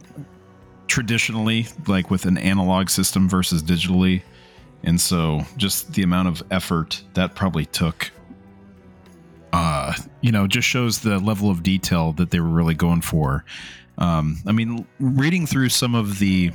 traditionally, 0.86 1.66
like 1.86 2.10
with 2.10 2.24
an 2.24 2.38
analog 2.38 2.88
system 2.88 3.28
versus 3.28 3.62
digitally, 3.62 4.22
and 4.84 4.98
so 4.98 5.42
just 5.58 5.92
the 5.92 6.02
amount 6.02 6.28
of 6.28 6.42
effort 6.50 7.02
that 7.12 7.34
probably 7.34 7.66
took. 7.66 8.10
Uh, 9.52 9.92
you 10.22 10.32
know, 10.32 10.46
just 10.46 10.66
shows 10.66 11.00
the 11.00 11.18
level 11.18 11.50
of 11.50 11.62
detail 11.62 12.12
that 12.12 12.30
they 12.30 12.40
were 12.40 12.48
really 12.48 12.74
going 12.74 13.02
for. 13.02 13.44
Um, 13.98 14.38
I 14.46 14.52
mean, 14.52 14.86
reading 14.98 15.46
through 15.46 15.68
some 15.68 15.94
of 15.94 16.20
the 16.20 16.52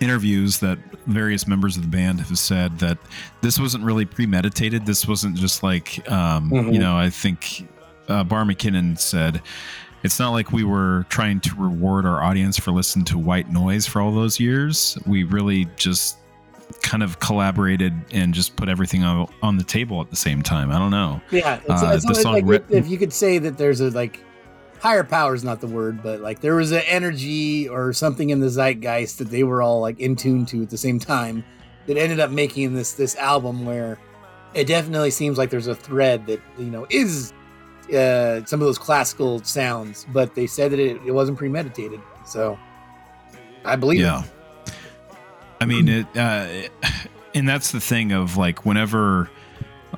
interviews 0.00 0.58
that 0.60 0.78
various 1.06 1.46
members 1.46 1.76
of 1.76 1.82
the 1.82 1.88
band 1.88 2.20
have 2.20 2.38
said 2.38 2.78
that 2.78 2.98
this 3.42 3.58
wasn't 3.58 3.84
really 3.84 4.04
premeditated. 4.04 4.86
This 4.86 5.06
wasn't 5.06 5.36
just 5.36 5.62
like, 5.62 6.10
um, 6.10 6.50
Mhm. 6.50 6.72
you 6.72 6.78
know, 6.78 6.96
I 6.96 7.10
think 7.10 7.68
uh, 8.08 8.24
Bar 8.24 8.44
McKinnon 8.44 8.98
said, 8.98 9.40
it's 10.02 10.18
not 10.18 10.30
like 10.30 10.50
we 10.52 10.64
were 10.64 11.06
trying 11.10 11.38
to 11.40 11.54
reward 11.54 12.06
our 12.06 12.22
audience 12.22 12.58
for 12.58 12.72
listening 12.72 13.04
to 13.04 13.18
white 13.18 13.52
noise 13.52 13.86
for 13.86 14.00
all 14.00 14.10
those 14.12 14.40
years. 14.40 14.98
We 15.06 15.22
really 15.24 15.68
just 15.76 16.16
kind 16.82 17.02
of 17.02 17.18
collaborated 17.20 17.92
and 18.12 18.32
just 18.32 18.56
put 18.56 18.68
everything 18.68 19.04
on, 19.04 19.28
on 19.42 19.58
the 19.58 19.64
table 19.64 20.00
at 20.00 20.08
the 20.10 20.16
same 20.16 20.40
time. 20.42 20.70
I 20.72 20.78
don't 20.78 20.90
know. 20.90 21.20
Yeah, 21.30 21.60
it's, 21.68 21.82
Uh, 21.82 21.92
it's 21.94 22.06
the 22.06 22.14
song 22.14 22.44
like 22.46 22.62
if 22.70 22.88
you 22.88 22.96
could 22.96 23.12
say 23.12 23.38
that 23.38 23.58
there's 23.58 23.80
a 23.80 23.90
like 23.90 24.24
higher 24.80 25.04
power 25.04 25.34
is 25.34 25.44
not 25.44 25.60
the 25.60 25.66
word, 25.66 26.02
but 26.02 26.20
like 26.20 26.40
there 26.40 26.56
was 26.56 26.72
an 26.72 26.82
energy 26.86 27.68
or 27.68 27.92
something 27.92 28.30
in 28.30 28.40
the 28.40 28.48
zeitgeist 28.48 29.18
that 29.18 29.30
they 29.30 29.44
were 29.44 29.62
all 29.62 29.80
like 29.80 30.00
in 30.00 30.16
tune 30.16 30.46
to 30.46 30.62
at 30.62 30.70
the 30.70 30.78
same 30.78 30.98
time 30.98 31.44
that 31.86 31.96
ended 31.96 32.18
up 32.20 32.30
making 32.30 32.74
this 32.74 32.92
this 32.94 33.14
album 33.16 33.64
where 33.64 33.98
it 34.54 34.66
definitely 34.66 35.10
seems 35.10 35.38
like 35.38 35.50
there's 35.50 35.66
a 35.66 35.74
thread 35.74 36.26
that 36.26 36.40
you 36.58 36.66
know 36.66 36.86
is 36.90 37.32
uh, 37.94 38.44
some 38.44 38.60
of 38.60 38.66
those 38.66 38.78
classical 38.78 39.42
sounds, 39.44 40.06
but 40.12 40.34
they 40.34 40.46
said 40.46 40.70
that 40.72 40.78
it, 40.78 41.00
it 41.06 41.12
wasn't 41.12 41.36
premeditated, 41.36 42.00
so 42.24 42.58
I 43.64 43.76
believe 43.76 44.00
it. 44.00 44.04
yeah 44.04 44.22
i 45.60 45.66
mean 45.66 45.88
it 45.88 46.06
uh 46.16 46.48
and 47.34 47.46
that's 47.46 47.72
the 47.72 47.80
thing 47.80 48.12
of 48.12 48.36
like 48.38 48.64
whenever 48.64 49.28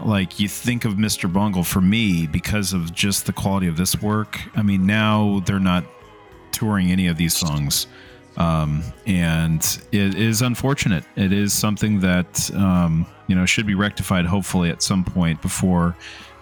like 0.00 0.40
you 0.40 0.48
think 0.48 0.84
of 0.84 0.94
mr 0.94 1.32
bungle 1.32 1.64
for 1.64 1.80
me 1.80 2.26
because 2.26 2.72
of 2.72 2.92
just 2.92 3.26
the 3.26 3.32
quality 3.32 3.66
of 3.66 3.76
this 3.76 4.00
work. 4.00 4.40
I 4.56 4.62
mean 4.62 4.86
now 4.86 5.42
they're 5.46 5.60
not 5.60 5.84
touring 6.50 6.90
any 6.90 7.06
of 7.08 7.16
these 7.16 7.34
songs. 7.36 7.86
Um 8.36 8.82
and 9.06 9.60
it 9.92 10.14
is 10.14 10.42
unfortunate. 10.42 11.04
It 11.16 11.32
is 11.32 11.52
something 11.52 12.00
that 12.00 12.50
um 12.54 13.06
you 13.26 13.34
know 13.34 13.46
should 13.46 13.66
be 13.66 13.74
rectified 13.74 14.26
hopefully 14.26 14.70
at 14.70 14.82
some 14.82 15.04
point 15.04 15.40
before 15.42 15.96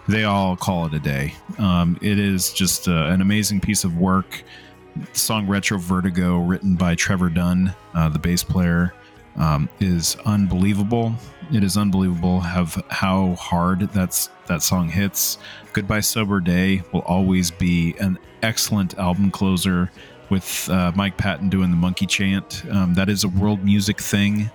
they 0.08 0.24
all 0.24 0.56
call 0.56 0.86
it 0.86 0.94
a 0.94 1.00
day. 1.00 1.34
Um 1.58 1.98
it 2.00 2.18
is 2.18 2.52
just 2.52 2.88
uh, 2.88 3.06
an 3.06 3.20
amazing 3.20 3.60
piece 3.60 3.84
of 3.84 3.96
work. 3.96 4.42
Song 5.12 5.46
Retro 5.46 5.78
Vertigo, 5.78 6.38
written 6.38 6.74
by 6.74 6.94
Trevor 6.94 7.30
Dunn, 7.30 7.74
uh, 7.94 8.08
the 8.08 8.18
bass 8.18 8.42
player, 8.42 8.92
um, 9.36 9.68
is 9.78 10.16
unbelievable. 10.24 11.14
It 11.52 11.64
is 11.64 11.76
unbelievable 11.76 12.40
have 12.40 12.82
how 12.88 13.34
hard 13.34 13.80
that's 13.92 14.30
that 14.46 14.62
song 14.62 14.88
hits. 14.88 15.38
Goodbye 15.72 16.00
Sober 16.00 16.38
Day 16.38 16.82
will 16.92 17.00
always 17.00 17.50
be 17.50 17.96
an 17.98 18.18
excellent 18.42 18.96
album 18.98 19.30
closer 19.30 19.90
with 20.28 20.68
uh, 20.70 20.92
Mike 20.94 21.16
Patton 21.16 21.48
doing 21.48 21.70
the 21.70 21.76
monkey 21.76 22.06
chant. 22.06 22.64
Um, 22.70 22.94
that 22.94 23.08
is 23.08 23.24
a 23.24 23.28
world 23.28 23.64
music 23.64 24.00
thing. 24.00 24.48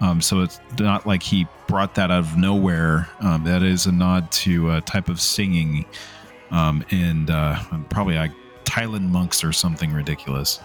Um, 0.00 0.20
so 0.20 0.42
it's 0.42 0.60
not 0.78 1.06
like 1.06 1.22
he 1.22 1.48
brought 1.66 1.96
that 1.96 2.10
out 2.10 2.20
of 2.20 2.36
nowhere. 2.36 3.08
Um, 3.20 3.42
that 3.44 3.62
is 3.62 3.86
a 3.86 3.92
nod 3.92 4.30
to 4.32 4.70
a 4.72 4.80
type 4.82 5.08
of 5.08 5.20
singing 5.20 5.84
um, 6.52 6.84
and 6.90 7.28
uh, 7.28 7.58
probably 7.90 8.14
like 8.14 8.32
Thailand 8.64 9.10
monks 9.10 9.42
or 9.42 9.52
something 9.52 9.92
ridiculous. 9.92 10.60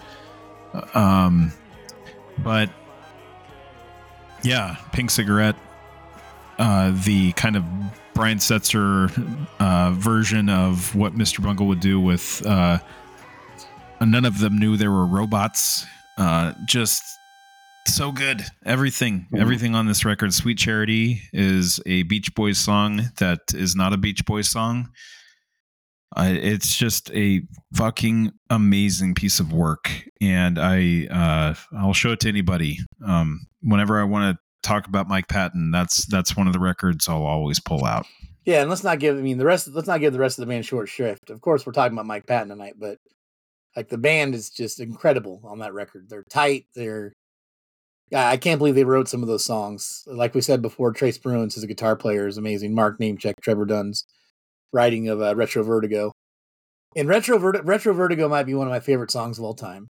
Um, 0.94 1.52
but 2.38 2.70
yeah, 4.42 4.76
Pink 4.92 5.10
Cigarette, 5.10 5.56
uh, 6.62 6.92
the 7.04 7.32
kind 7.32 7.56
of 7.56 7.64
Brian 8.14 8.38
Setzer 8.38 9.10
uh, 9.58 9.90
version 9.90 10.48
of 10.48 10.94
what 10.94 11.14
Mr. 11.14 11.42
Bungle 11.42 11.66
would 11.66 11.80
do 11.80 12.00
with 12.00 12.40
uh, 12.46 12.78
none 14.00 14.24
of 14.24 14.38
them 14.38 14.58
knew 14.58 14.76
there 14.76 14.92
were 14.92 15.06
robots. 15.06 15.84
Uh, 16.16 16.52
just 16.66 17.02
so 17.88 18.12
good. 18.12 18.42
Everything, 18.64 19.26
everything 19.36 19.74
on 19.74 19.86
this 19.86 20.04
record. 20.04 20.32
Sweet 20.32 20.56
Charity 20.56 21.22
is 21.32 21.80
a 21.84 22.04
Beach 22.04 22.32
Boys 22.36 22.58
song 22.58 23.10
that 23.18 23.40
is 23.54 23.74
not 23.74 23.92
a 23.92 23.96
Beach 23.96 24.24
Boys 24.24 24.48
song. 24.48 24.90
It's 26.16 26.76
just 26.76 27.10
a 27.12 27.42
fucking 27.74 28.30
amazing 28.50 29.14
piece 29.14 29.40
of 29.40 29.52
work, 29.52 29.90
and 30.20 30.60
I 30.60 31.08
uh, 31.10 31.54
I'll 31.76 31.94
show 31.94 32.12
it 32.12 32.20
to 32.20 32.28
anybody. 32.28 32.78
Um, 33.04 33.48
whenever 33.62 34.00
I 34.00 34.04
want 34.04 34.36
to 34.36 34.41
talk 34.62 34.86
about 34.86 35.08
Mike 35.08 35.28
Patton, 35.28 35.70
that's 35.70 36.06
that's 36.06 36.36
one 36.36 36.46
of 36.46 36.52
the 36.52 36.60
records 36.60 37.08
I'll 37.08 37.24
always 37.24 37.60
pull 37.60 37.84
out. 37.84 38.06
Yeah, 38.44 38.60
and 38.60 38.70
let's 38.70 38.84
not 38.84 38.98
give. 38.98 39.16
I 39.16 39.20
mean, 39.20 39.38
the 39.38 39.44
rest. 39.44 39.68
Let's 39.68 39.86
not 39.86 40.00
give 40.00 40.12
the 40.12 40.18
rest 40.18 40.38
of 40.38 40.46
the 40.46 40.52
band 40.52 40.66
short 40.66 40.88
shrift. 40.88 41.30
Of 41.30 41.40
course, 41.40 41.64
we're 41.64 41.72
talking 41.72 41.92
about 41.92 42.06
Mike 42.06 42.26
Patton 42.26 42.48
tonight, 42.48 42.74
but 42.78 42.98
like 43.76 43.88
the 43.88 43.98
band 43.98 44.34
is 44.34 44.50
just 44.50 44.80
incredible 44.80 45.40
on 45.44 45.60
that 45.60 45.74
record. 45.74 46.08
They're 46.08 46.24
tight. 46.30 46.66
They're. 46.74 47.12
I 48.14 48.36
can't 48.36 48.58
believe 48.58 48.74
they 48.74 48.84
wrote 48.84 49.08
some 49.08 49.22
of 49.22 49.28
those 49.28 49.44
songs. 49.44 50.02
Like 50.06 50.34
we 50.34 50.42
said 50.42 50.60
before, 50.60 50.92
Trey 50.92 51.12
Spruance 51.12 51.62
a 51.62 51.66
guitar 51.66 51.96
player 51.96 52.26
is 52.26 52.36
amazing. 52.36 52.74
Mark 52.74 52.98
Namecheck, 52.98 53.34
Trevor 53.40 53.64
Dunn's 53.64 54.04
writing 54.72 55.08
of 55.08 55.22
uh, 55.22 55.34
Retro 55.34 55.62
Vertigo. 55.62 56.12
And 56.94 57.08
Retro 57.08 57.38
Retro 57.38 57.94
Vertigo 57.94 58.28
might 58.28 58.44
be 58.44 58.54
one 58.54 58.66
of 58.66 58.70
my 58.70 58.80
favorite 58.80 59.10
songs 59.10 59.38
of 59.38 59.44
all 59.44 59.54
time. 59.54 59.88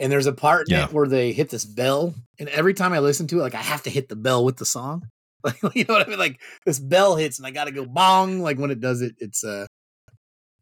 And 0.00 0.10
there's 0.10 0.26
a 0.26 0.32
part 0.32 0.68
in 0.68 0.74
Yeah. 0.76 0.84
it 0.86 0.92
where 0.92 1.06
they 1.06 1.32
hit 1.32 1.50
this 1.50 1.64
bell, 1.64 2.14
and 2.38 2.48
every 2.48 2.74
time 2.74 2.92
I 2.92 2.98
listen 3.00 3.26
to 3.28 3.38
it, 3.38 3.42
like 3.42 3.54
I 3.54 3.62
have 3.62 3.82
to 3.84 3.90
hit 3.90 4.08
the 4.08 4.16
bell 4.16 4.44
with 4.44 4.56
the 4.56 4.64
song. 4.66 5.06
Like 5.44 5.56
you 5.74 5.84
know 5.88 5.94
what 5.94 6.06
I 6.06 6.10
mean? 6.10 6.18
Like 6.18 6.38
this 6.66 6.78
bell 6.78 7.16
hits, 7.16 7.38
and 7.38 7.46
I 7.46 7.50
got 7.50 7.64
to 7.64 7.70
go 7.70 7.86
bong. 7.86 8.40
Like 8.40 8.58
when 8.58 8.70
it 8.70 8.80
does 8.80 9.00
it, 9.00 9.14
it's 9.18 9.42
uh 9.44 9.66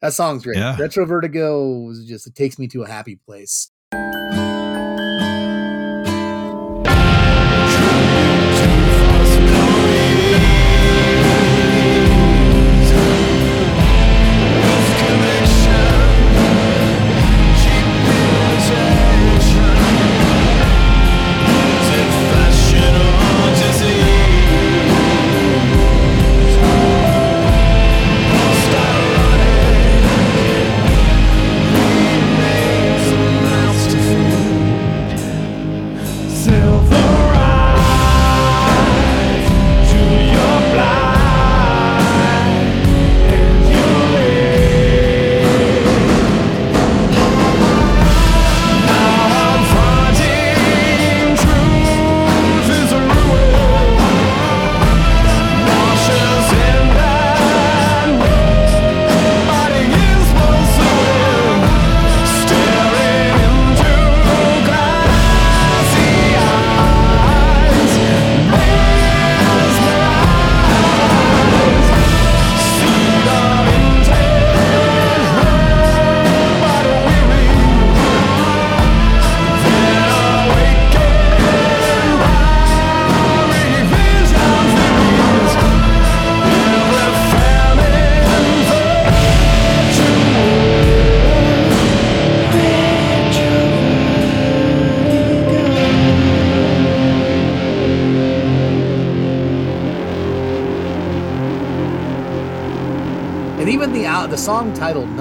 that 0.03 0.13
song's 0.13 0.45
great. 0.45 0.57
Yeah. 0.59 0.77
Retro 0.79 1.05
Vertigo 1.05 1.81
was 1.81 2.05
just 2.07 2.27
it 2.29 2.37
takes 2.37 2.59
me 2.61 2.69
to 2.69 2.83
a 2.83 2.89
happy 2.89 3.17
place. 3.27 3.71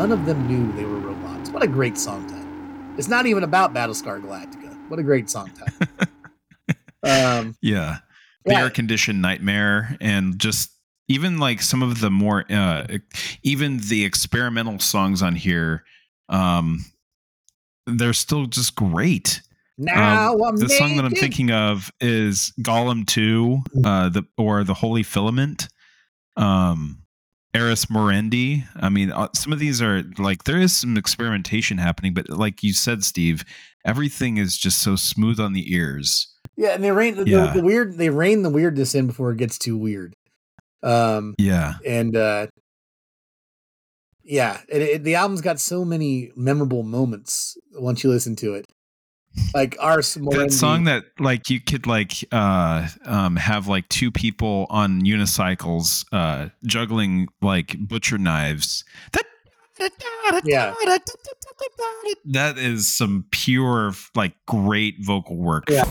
None 0.07 0.19
of 0.19 0.25
them 0.25 0.47
knew 0.47 0.71
they 0.71 0.85
were 0.85 0.99
robots. 0.99 1.49
What 1.49 1.63
a 1.63 1.67
great 1.67 1.97
song 1.97 2.25
title. 2.29 2.97
It's 2.97 3.09
not 3.09 3.25
even 3.25 3.43
about 3.43 3.73
Battlestar 3.73 4.21
Galactica. 4.23 4.89
What 4.89 4.99
a 4.99 5.03
great 5.03 5.29
song 5.29 5.51
title. 5.51 6.07
um, 7.03 7.57
Yeah. 7.61 7.97
The 8.45 8.53
Yeah. 8.53 8.59
air 8.61 8.69
conditioned 8.69 9.21
nightmare 9.21 9.97
and 9.99 10.39
just 10.39 10.71
even 11.09 11.39
like 11.39 11.61
some 11.61 11.83
of 11.83 11.99
the 11.99 12.09
more 12.09 12.45
uh 12.49 12.87
even 13.43 13.79
the 13.89 14.05
experimental 14.05 14.79
songs 14.79 15.21
on 15.21 15.35
here 15.35 15.83
um 16.29 16.85
they're 17.85 18.13
still 18.13 18.45
just 18.45 18.75
great. 18.75 19.41
now 19.77 20.35
Um, 20.35 20.43
I'm 20.43 20.55
the 20.55 20.69
song 20.69 20.95
that 20.95 21.03
I'm 21.03 21.11
thinking 21.15 21.51
of 21.51 21.91
is 21.99 22.53
Golem 22.61 23.05
2 23.05 23.61
uh 23.83 24.07
the 24.07 24.23
or 24.37 24.63
the 24.63 24.73
Holy 24.73 25.03
Filament. 25.03 25.67
Um 26.37 27.01
Ars 27.57 27.85
Moriendi. 27.87 28.63
I 28.75 28.89
mean, 28.89 29.11
uh, 29.11 29.29
some 29.33 29.51
of 29.53 29.59
these 29.59 29.81
are 29.81 30.03
like 30.17 30.43
there 30.43 30.59
is 30.59 30.75
some 30.75 30.97
experimentation 30.97 31.77
happening, 31.77 32.13
but 32.13 32.29
like 32.29 32.63
you 32.63 32.73
said, 32.73 33.03
Steve, 33.03 33.43
everything 33.85 34.37
is 34.37 34.57
just 34.57 34.81
so 34.81 34.95
smooth 34.95 35.39
on 35.39 35.53
the 35.53 35.73
ears. 35.73 36.33
Yeah, 36.55 36.69
and 36.69 36.83
they 36.83 36.91
rein 36.91 37.15
the, 37.15 37.27
Yeah. 37.27 37.53
the 37.53 37.61
weird 37.63 37.97
they 37.97 38.09
rein 38.09 38.41
the 38.41 38.49
weirdness 38.49 38.95
in 38.95 39.07
before 39.07 39.31
it 39.31 39.37
gets 39.37 39.57
too 39.57 39.77
weird. 39.77 40.13
Um 40.83 41.35
Yeah. 41.37 41.75
and 41.85 42.15
uh 42.15 42.47
yeah, 44.23 44.59
it, 44.67 44.81
it, 44.81 45.03
the 45.03 45.15
album's 45.15 45.41
got 45.41 45.59
so 45.59 45.85
many 45.85 46.31
memorable 46.35 46.83
moments 46.83 47.57
once 47.73 48.03
you 48.03 48.09
listen 48.09 48.35
to 48.37 48.55
it. 48.55 48.65
Like 49.53 49.77
Ars 49.79 50.13
that 50.31 50.51
song 50.51 50.83
that 50.85 51.05
like 51.19 51.49
you 51.49 51.59
could 51.59 51.87
like 51.87 52.13
uh 52.31 52.87
um 53.05 53.35
have 53.35 53.67
like 53.67 53.87
two 53.89 54.11
people 54.11 54.67
on 54.69 55.01
unicycles 55.01 56.05
uh 56.11 56.49
juggling 56.65 57.27
like 57.41 57.77
butcher 57.79 58.17
knives 58.17 58.83
that 59.11 59.25
Yeah. 60.43 60.73
that 62.25 62.57
is 62.57 62.91
some 62.91 63.25
pure 63.31 63.93
like 64.15 64.33
great 64.47 64.95
vocal 64.99 65.37
work 65.37 65.69
Yeah. 65.69 65.83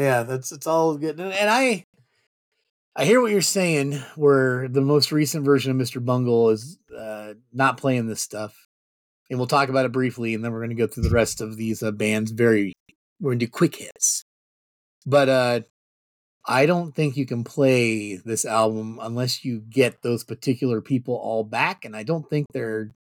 Yeah, 0.00 0.22
that's 0.22 0.50
it's 0.50 0.66
all 0.66 0.96
good. 0.96 1.20
And, 1.20 1.50
I 1.50 1.84
I 2.96 3.04
hear 3.04 3.20
what 3.20 3.30
you're 3.30 3.42
saying 3.42 3.92
where 4.16 4.66
the 4.66 4.80
most 4.80 5.12
recent 5.12 5.44
version 5.44 5.70
of 5.70 5.76
Mr. 5.76 6.02
Bungle 6.02 6.48
is 6.50 6.78
uh 6.96 7.34
not 7.52 7.76
playing 7.76 8.06
this 8.06 8.22
stuff. 8.22 8.66
And 9.28 9.38
we'll 9.38 9.46
talk 9.46 9.68
about 9.68 9.84
it 9.84 9.92
briefly 9.92 10.34
and 10.34 10.42
then 10.42 10.52
we're 10.52 10.60
going 10.60 10.70
to 10.70 10.74
go 10.74 10.86
through 10.86 11.04
the 11.04 11.10
rest 11.10 11.40
of 11.42 11.56
these 11.56 11.82
uh, 11.82 11.90
bands 11.90 12.30
very 12.30 12.72
we're 13.20 13.32
going 13.32 13.40
to 13.40 13.46
do 13.46 13.50
quick 13.50 13.76
hits. 13.76 14.24
But 15.04 15.28
uh 15.28 15.60
I 16.46 16.64
don't 16.64 16.94
think 16.94 17.18
you 17.18 17.26
can 17.26 17.44
play 17.44 18.16
this 18.16 18.46
album 18.46 18.98
unless 19.02 19.44
you 19.44 19.60
get 19.60 20.00
those 20.00 20.24
particular 20.24 20.80
people 20.80 21.14
all 21.14 21.44
back 21.44 21.84
and 21.84 21.94
I 21.94 22.04
don't 22.04 22.28
think 22.30 22.46
they're 22.54 22.94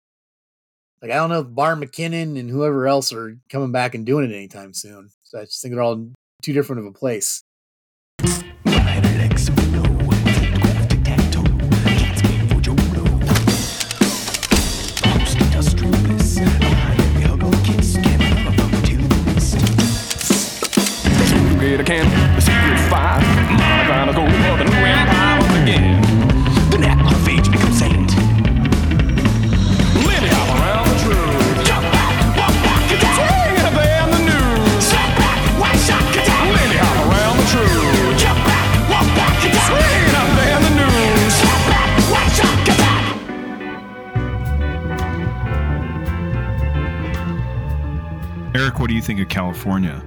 like 1.01 1.11
I 1.11 1.15
don't 1.15 1.29
know 1.29 1.39
if 1.39 1.55
Bar 1.55 1.75
McKinnon 1.77 2.37
and 2.37 2.49
whoever 2.49 2.87
else 2.89 3.13
are 3.13 3.37
coming 3.49 3.71
back 3.71 3.95
and 3.95 4.05
doing 4.05 4.29
it 4.29 4.35
anytime 4.35 4.73
soon. 4.73 5.11
So 5.23 5.39
I 5.39 5.45
just 5.45 5.61
think 5.61 5.73
they're 5.73 5.81
all 5.83 6.11
too 6.41 6.53
different 6.53 6.79
of 6.79 6.85
a 6.85 6.91
place. 6.91 7.43
Can, 21.85 22.18
Eric, 48.59 48.77
what 48.77 48.89
do 48.89 48.93
you 48.93 49.01
think 49.01 49.21
of 49.21 49.29
California? 49.29 50.03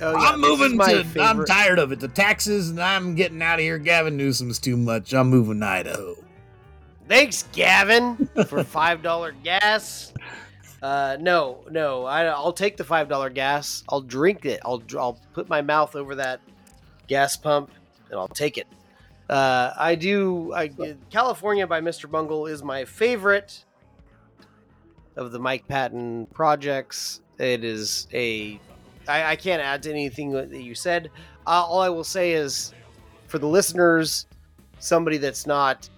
Oh, 0.00 0.12
yeah, 0.12 0.28
I'm 0.28 0.40
moving 0.40 0.76
my 0.76 1.02
to. 1.02 1.20
I'm 1.20 1.44
tired 1.44 1.80
of 1.80 1.90
it. 1.90 1.98
The 1.98 2.06
taxes, 2.06 2.70
and 2.70 2.80
I'm 2.80 3.16
getting 3.16 3.42
out 3.42 3.54
of 3.54 3.62
here. 3.62 3.78
Gavin 3.78 4.16
Newsom's 4.16 4.60
too 4.60 4.76
much. 4.76 5.12
I'm 5.12 5.28
moving 5.28 5.58
to 5.58 5.66
Idaho. 5.66 6.14
Thanks, 7.08 7.48
Gavin, 7.52 8.28
for 8.46 8.62
five 8.62 9.02
dollar 9.02 9.32
gas. 9.32 10.12
Uh, 10.80 11.16
no, 11.18 11.64
no, 11.68 12.04
I, 12.04 12.26
I'll 12.26 12.52
take 12.52 12.76
the 12.76 12.84
five 12.84 13.08
dollar 13.08 13.28
gas. 13.28 13.82
I'll 13.88 14.00
drink 14.00 14.44
it. 14.44 14.60
I'll 14.64 14.80
I'll 14.96 15.18
put 15.32 15.48
my 15.48 15.62
mouth 15.62 15.96
over 15.96 16.14
that 16.14 16.40
gas 17.08 17.36
pump 17.36 17.72
and 18.08 18.20
I'll 18.20 18.28
take 18.28 18.56
it. 18.56 18.68
Uh, 19.28 19.72
I 19.76 19.96
do. 19.96 20.54
I 20.54 20.68
California 21.10 21.66
by 21.66 21.80
Mr. 21.80 22.08
Bungle 22.08 22.46
is 22.46 22.62
my 22.62 22.84
favorite 22.84 23.64
of 25.18 25.32
the 25.32 25.38
Mike 25.38 25.66
Patton 25.68 26.26
projects. 26.32 27.20
It 27.38 27.64
is 27.64 28.06
a. 28.14 28.58
I, 29.06 29.32
I 29.32 29.36
can't 29.36 29.60
add 29.60 29.82
to 29.82 29.90
anything 29.90 30.32
that 30.32 30.62
you 30.62 30.74
said. 30.74 31.10
Uh, 31.46 31.64
all 31.66 31.80
I 31.80 31.88
will 31.88 32.04
say 32.04 32.32
is, 32.32 32.72
for 33.26 33.38
the 33.38 33.46
listeners, 33.46 34.26
somebody 34.78 35.18
that's 35.18 35.46
not 35.46 35.88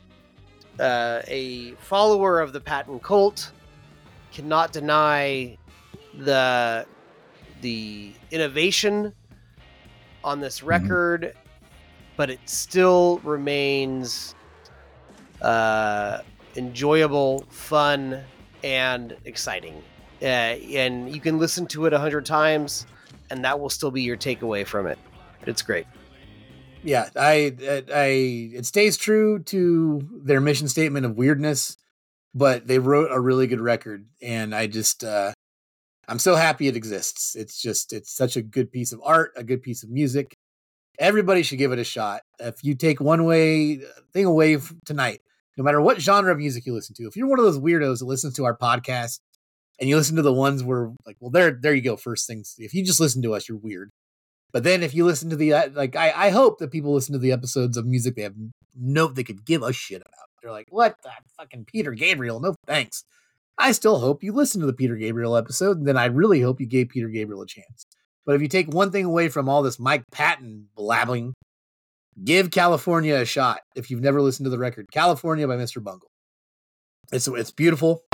uh, 0.79 1.21
a 1.29 1.73
follower 1.75 2.41
of 2.41 2.53
the 2.53 2.61
Patton 2.61 2.99
cult 3.01 3.53
cannot 4.33 4.73
deny 4.73 5.57
the 6.19 6.87
the 7.61 8.13
innovation 8.31 9.13
on 10.25 10.41
this 10.41 10.63
record, 10.63 11.35
but 12.17 12.31
it 12.31 12.41
still 12.47 13.19
remains 13.25 14.35
uh, 15.43 16.21
enjoyable, 16.57 17.45
fun, 17.51 18.23
and 18.63 19.17
exciting. 19.25 19.83
Uh, 20.23 20.25
and 20.25 21.15
you 21.15 21.21
can 21.21 21.39
listen 21.39 21.67
to 21.69 21.87
it 21.87 21.93
a 21.93 21.99
hundred 21.99 22.27
times, 22.27 22.87
and 23.31 23.45
that 23.45 23.59
will 23.59 23.71
still 23.71 23.91
be 23.91 24.03
your 24.03 24.17
takeaway 24.17 24.67
from 24.67 24.87
it. 24.87 24.99
It's 25.47 25.63
great. 25.63 25.87
Yeah, 26.83 27.09
I, 27.17 27.55
I, 27.93 28.07
it 28.55 28.67
stays 28.67 28.97
true 28.97 29.39
to 29.45 30.09
their 30.23 30.41
mission 30.41 30.69
statement 30.69 31.07
of 31.07 31.17
weirdness, 31.17 31.77
but 32.35 32.67
they 32.67 32.79
wrote 32.79 33.11
a 33.11 33.21
really 33.21 33.47
good 33.47 33.61
record, 33.61 34.07
and 34.23 34.55
I 34.55 34.67
just, 34.67 35.05
uh, 35.05 35.33
I'm 36.09 36.19
so 36.19 36.37
happy 36.37 36.69
it 36.69 36.77
exists. 36.77 37.37
It's 37.37 37.61
just, 37.61 37.93
it's 37.93 38.13
such 38.13 38.37
a 38.37 38.43
good 38.43 38.73
piece 38.73 38.93
of 38.93 39.01
art, 39.05 39.33
a 39.37 39.45
good 39.45 39.63
piece 39.63 39.83
of 39.83 39.91
music. 39.91 40.37
Everybody 40.99 41.43
should 41.43 41.59
give 41.59 41.73
it 41.73 41.79
a 41.79 41.85
shot. 41.85 42.23
If 42.39 42.63
you 42.63 42.75
take 42.75 43.01
one 43.01 43.25
way 43.25 43.81
thing 44.13 44.27
away 44.27 44.59
tonight, 44.85 45.21
no 45.57 45.65
matter 45.65 45.81
what 45.81 46.01
genre 46.01 46.33
of 46.33 46.39
music 46.39 46.67
you 46.67 46.75
listen 46.75 46.95
to, 46.97 47.07
if 47.07 47.17
you're 47.17 47.29
one 47.29 47.39
of 47.39 47.45
those 47.45 47.59
weirdos 47.59 47.99
that 47.99 48.07
listens 48.07 48.35
to 48.35 48.45
our 48.45 48.57
podcast 48.57 49.21
and 49.79 49.89
you 49.89 49.97
listen 49.97 50.17
to 50.17 50.23
the 50.23 50.33
ones 50.33 50.63
where, 50.63 50.93
like, 51.07 51.17
well, 51.21 51.31
there, 51.31 51.51
there 51.51 51.75
you 51.75 51.83
go. 51.83 51.97
First 51.97 52.27
things, 52.27 52.55
if 52.59 52.75
you 52.75 52.85
just 52.85 53.01
listen 53.01 53.23
to 53.23 53.35
us, 53.35 53.49
you're 53.49 53.59
weird. 53.59 53.91
But 54.53 54.65
then 54.65 54.83
if 54.83 54.95
you 54.95 55.05
listen 55.05 55.31
to 55.31 55.37
the 55.37 55.55
uh, 55.55 55.69
like, 55.73 55.97
I, 55.97 56.13
I 56.27 56.31
hope 56.31 56.59
that 56.59 56.73
people 56.73 56.93
listen 56.93 57.13
to 57.13 57.19
the 57.19 57.33
episodes 57.33 57.77
of 57.77 57.87
music 57.87 58.17
they 58.17 58.23
have 58.23 58.35
no 58.75 59.07
they 59.07 59.25
could 59.25 59.45
give 59.45 59.63
a 59.63 59.73
shit 59.73 60.03
about. 60.03 60.29
They're 60.43 60.53
like, 60.53 60.67
what 60.71 60.97
the 61.03 61.11
fucking 61.37 61.67
Peter 61.67 61.93
Gabriel? 61.93 62.41
No 62.41 62.55
thanks. 62.67 63.05
I 63.59 63.73
still 63.73 63.99
hope 63.99 64.23
you 64.23 64.33
listen 64.33 64.61
to 64.61 64.67
the 64.67 64.73
Peter 64.73 64.97
Gabriel 64.97 65.37
episode, 65.37 65.77
and 65.79 65.87
then 65.87 65.97
I 65.97 66.07
really 66.07 66.41
hope 66.41 66.61
you 66.61 66.67
gave 66.67 66.89
Peter 66.89 67.09
Gabriel 67.09 67.43
a 67.43 67.47
chance. 67.47 67.85
But 68.25 68.35
if 68.35 68.43
you 68.43 68.49
take 68.49 68.73
one 68.73 68.91
thing 68.91 69.05
away 69.05 69.29
from 69.29 69.49
all 69.49 69.63
this 69.63 69.79
Mike 69.79 70.05
Patton 70.11 70.69
blabbing, 70.75 71.35
give 72.23 72.51
California 72.51 73.17
a 73.17 73.25
shot. 73.25 73.61
If 73.75 73.91
you've 73.91 74.01
never 74.01 74.21
listened 74.21 74.47
to 74.47 74.51
the 74.51 74.59
record, 74.59 74.91
California 74.93 75.47
by 75.47 75.57
Mr. 75.57 75.83
Bungle. 75.83 76.11
It's 77.13 77.27
it's 77.29 77.51
beautiful. 77.51 78.05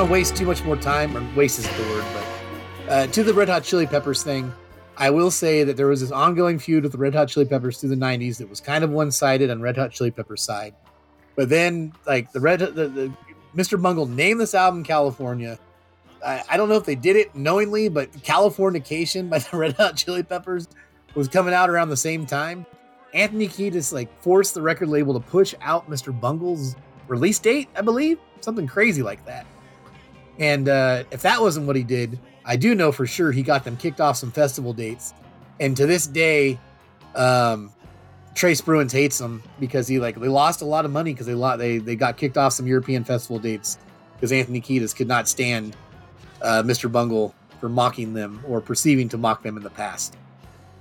Want 0.00 0.08
to 0.08 0.12
waste 0.14 0.34
too 0.34 0.46
much 0.46 0.64
more 0.64 0.76
time, 0.76 1.14
or 1.14 1.36
waste 1.36 1.58
is 1.58 1.68
the 1.76 1.82
word, 1.82 2.04
but 2.14 2.90
uh, 2.90 3.06
to 3.08 3.22
the 3.22 3.34
Red 3.34 3.50
Hot 3.50 3.62
Chili 3.62 3.86
Peppers 3.86 4.22
thing, 4.22 4.50
I 4.96 5.10
will 5.10 5.30
say 5.30 5.62
that 5.62 5.76
there 5.76 5.88
was 5.88 6.00
this 6.00 6.10
ongoing 6.10 6.58
feud 6.58 6.84
with 6.84 6.92
the 6.92 6.98
Red 6.98 7.14
Hot 7.14 7.28
Chili 7.28 7.44
Peppers 7.44 7.78
through 7.78 7.90
the 7.90 7.96
'90s 7.96 8.38
that 8.38 8.48
was 8.48 8.62
kind 8.62 8.82
of 8.82 8.88
one-sided 8.88 9.50
on 9.50 9.60
Red 9.60 9.76
Hot 9.76 9.90
Chili 9.90 10.10
Peppers' 10.10 10.40
side, 10.40 10.74
but 11.36 11.50
then 11.50 11.92
like 12.06 12.32
the 12.32 12.40
Red, 12.40 12.60
the, 12.60 12.88
the 12.88 13.12
Mr. 13.54 13.80
Bungle 13.80 14.06
named 14.06 14.40
this 14.40 14.54
album 14.54 14.84
California. 14.84 15.58
I, 16.24 16.44
I 16.48 16.56
don't 16.56 16.70
know 16.70 16.76
if 16.76 16.86
they 16.86 16.94
did 16.94 17.16
it 17.16 17.34
knowingly, 17.34 17.90
but 17.90 18.10
Californication 18.12 19.28
by 19.28 19.38
the 19.50 19.54
Red 19.54 19.76
Hot 19.76 19.96
Chili 19.96 20.22
Peppers 20.22 20.66
was 21.14 21.28
coming 21.28 21.52
out 21.52 21.68
around 21.68 21.90
the 21.90 21.96
same 21.98 22.24
time. 22.24 22.64
Anthony 23.12 23.48
Kiedis 23.48 23.92
like 23.92 24.08
forced 24.22 24.54
the 24.54 24.62
record 24.62 24.88
label 24.88 25.12
to 25.12 25.20
push 25.20 25.54
out 25.60 25.90
Mr. 25.90 26.18
Bungle's 26.18 26.74
release 27.06 27.38
date, 27.38 27.68
I 27.76 27.82
believe, 27.82 28.18
something 28.40 28.66
crazy 28.66 29.02
like 29.02 29.22
that. 29.26 29.44
And 30.40 30.68
uh, 30.68 31.04
if 31.12 31.22
that 31.22 31.40
wasn't 31.40 31.66
what 31.66 31.76
he 31.76 31.84
did, 31.84 32.18
I 32.44 32.56
do 32.56 32.74
know 32.74 32.90
for 32.90 33.06
sure 33.06 33.30
he 33.30 33.42
got 33.42 33.62
them 33.62 33.76
kicked 33.76 34.00
off 34.00 34.16
some 34.16 34.32
festival 34.32 34.72
dates. 34.72 35.14
And 35.60 35.76
to 35.76 35.86
this 35.86 36.06
day, 36.06 36.58
um, 37.14 37.70
Trey 38.34 38.52
Spruance 38.52 38.90
hates 38.90 39.18
them 39.18 39.42
because 39.60 39.86
he 39.86 40.00
like 40.00 40.18
they 40.18 40.28
lost 40.28 40.62
a 40.62 40.64
lot 40.64 40.84
of 40.84 40.90
money 40.90 41.12
because 41.12 41.26
they 41.26 41.34
lot 41.34 41.58
they 41.58 41.78
they 41.78 41.94
got 41.94 42.16
kicked 42.16 42.38
off 42.38 42.54
some 42.54 42.66
European 42.66 43.04
festival 43.04 43.38
dates 43.38 43.78
because 44.14 44.32
Anthony 44.32 44.60
Kiedis 44.60 44.96
could 44.96 45.08
not 45.08 45.28
stand 45.28 45.76
uh, 46.40 46.62
Mr. 46.62 46.90
Bungle 46.90 47.34
for 47.60 47.68
mocking 47.68 48.14
them 48.14 48.42
or 48.48 48.60
perceiving 48.60 49.08
to 49.10 49.18
mock 49.18 49.42
them 49.42 49.56
in 49.58 49.62
the 49.62 49.70
past. 49.70 50.16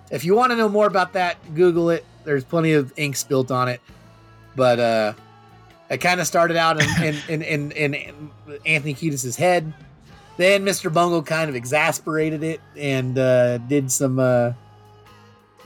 If 0.10 0.24
you 0.24 0.36
want 0.36 0.52
to 0.52 0.56
know 0.56 0.70
more 0.70 0.88
about 0.88 1.14
that, 1.14 1.38
Google 1.54 1.90
it. 1.90 2.06
There's 2.24 2.44
plenty 2.46 2.74
of 2.74 2.94
ink 2.98 3.16
spilt 3.16 3.52
on 3.52 3.68
it. 3.68 3.82
But 4.56 4.80
uh, 4.80 5.14
it 5.90 5.98
kind 6.00 6.20
of 6.22 6.28
started 6.28 6.58
out 6.58 6.82
in, 6.82 7.04
in, 7.04 7.16
in, 7.42 7.72
in, 7.72 7.94
in 7.94 8.32
Anthony 8.66 8.94
Kiedis' 8.94 9.36
head. 9.36 9.74
Then 10.38 10.64
Mr. 10.66 10.94
Bungle 10.94 11.22
kind 11.24 11.50
of 11.50 11.56
exasperated 11.56 12.44
it 12.44 12.62
and 12.78 13.18
uh, 13.20 13.58
did 13.58 13.92
some 13.92 14.20
uh, 14.20 14.54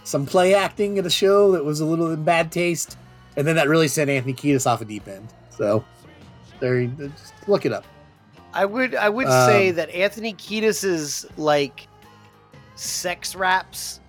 some 0.04 0.26
play 0.26 0.54
acting 0.56 0.98
at 0.98 1.06
a 1.06 1.10
show 1.10 1.52
that 1.52 1.64
was 1.64 1.80
a 1.80 1.86
little 1.86 2.12
in 2.12 2.24
bad 2.24 2.52
taste. 2.52 2.98
And 3.38 3.48
then 3.48 3.56
that 3.56 3.68
really 3.70 3.88
sent 3.88 4.10
Anthony 4.10 4.34
Kiedis 4.34 4.66
off 4.68 4.82
a 4.82 4.86
deep 4.86 5.08
end. 5.08 5.28
So 5.50 5.84
there, 6.60 6.80
you- 6.82 6.88
just 7.16 7.34
look 7.48 7.66
it 7.66 7.72
up. 7.74 7.86
I 8.56 8.66
would 8.66 8.94
I 8.96 9.10
would 9.10 9.28
say 9.28 9.70
Um, 9.70 9.76
that 9.78 9.90
Anthony 9.92 10.34
Kiedis's 10.34 11.26
like 11.38 11.88
sex 12.76 13.36
raps 13.36 14.00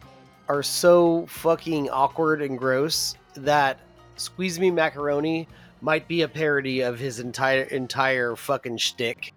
are 0.48 0.62
so 0.62 1.24
fucking 1.26 1.88
awkward 1.90 2.42
and 2.42 2.58
gross 2.58 3.14
that 3.36 3.80
Squeeze 4.16 4.58
Me 4.60 4.70
Macaroni 4.70 5.48
might 5.85 6.09
be 6.09 6.22
a 6.22 6.28
parody 6.28 6.80
of 6.80 6.99
his 6.99 7.20
entire 7.20 7.62
entire 7.64 8.35
fucking 8.37 8.78
shtick, 8.78 9.35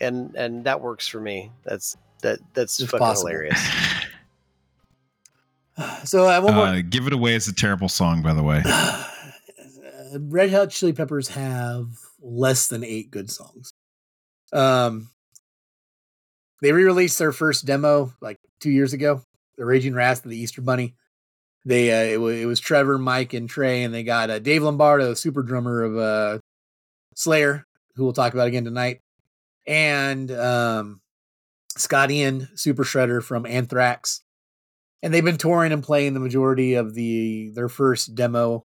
and 0.00 0.34
and 0.34 0.64
that 0.64 0.80
works 0.80 1.06
for 1.06 1.20
me. 1.20 1.52
That's 1.64 1.96
that 2.22 2.38
that's 2.54 2.80
It's 2.80 2.90
fucking 2.90 3.04
possible. 3.06 3.28
hilarious. 3.28 3.70
So 6.04 6.28
uh, 6.28 6.38
one 6.42 6.54
more. 6.54 6.66
Uh, 6.66 6.82
Give 6.86 7.06
It 7.06 7.14
Away 7.14 7.34
is 7.34 7.48
a 7.48 7.54
terrible 7.54 7.88
song, 7.88 8.20
by 8.20 8.34
the 8.34 8.42
way. 8.42 8.62
Red 10.18 10.50
Hot 10.50 10.68
Chili 10.68 10.92
Peppers 10.92 11.28
have 11.28 11.86
less 12.20 12.68
than 12.68 12.84
eight 12.84 13.10
good 13.10 13.30
songs. 13.30 13.70
Um, 14.52 15.08
they 16.60 16.72
re-released 16.72 17.18
their 17.18 17.32
first 17.32 17.64
demo 17.64 18.12
like 18.20 18.38
two 18.60 18.70
years 18.70 18.92
ago, 18.92 19.22
"The 19.56 19.64
Raging 19.64 19.94
Wrath 19.94 20.22
of 20.22 20.30
the 20.30 20.36
Easter 20.36 20.60
Bunny." 20.60 20.96
They 21.64 21.90
uh, 21.90 22.14
it, 22.14 22.20
wa- 22.20 22.28
it 22.28 22.46
was 22.46 22.60
Trevor, 22.60 22.98
Mike, 22.98 23.34
and 23.34 23.48
Trey, 23.48 23.82
and 23.82 23.92
they 23.92 24.02
got 24.02 24.30
uh, 24.30 24.38
Dave 24.38 24.62
Lombardo, 24.62 25.14
super 25.14 25.42
drummer 25.42 25.82
of 25.82 25.96
uh, 25.96 26.38
Slayer, 27.14 27.66
who 27.96 28.04
we'll 28.04 28.12
talk 28.12 28.32
about 28.32 28.48
again 28.48 28.64
tonight, 28.64 29.00
and 29.66 30.30
um, 30.30 31.00
Scott 31.76 32.10
Ian, 32.10 32.48
super 32.54 32.84
shredder 32.84 33.22
from 33.22 33.44
Anthrax, 33.44 34.22
and 35.02 35.12
they've 35.12 35.24
been 35.24 35.36
touring 35.36 35.72
and 35.72 35.82
playing 35.82 36.14
the 36.14 36.20
majority 36.20 36.74
of 36.74 36.94
the 36.94 37.50
their 37.54 37.68
first 37.68 38.14
demo 38.14 38.64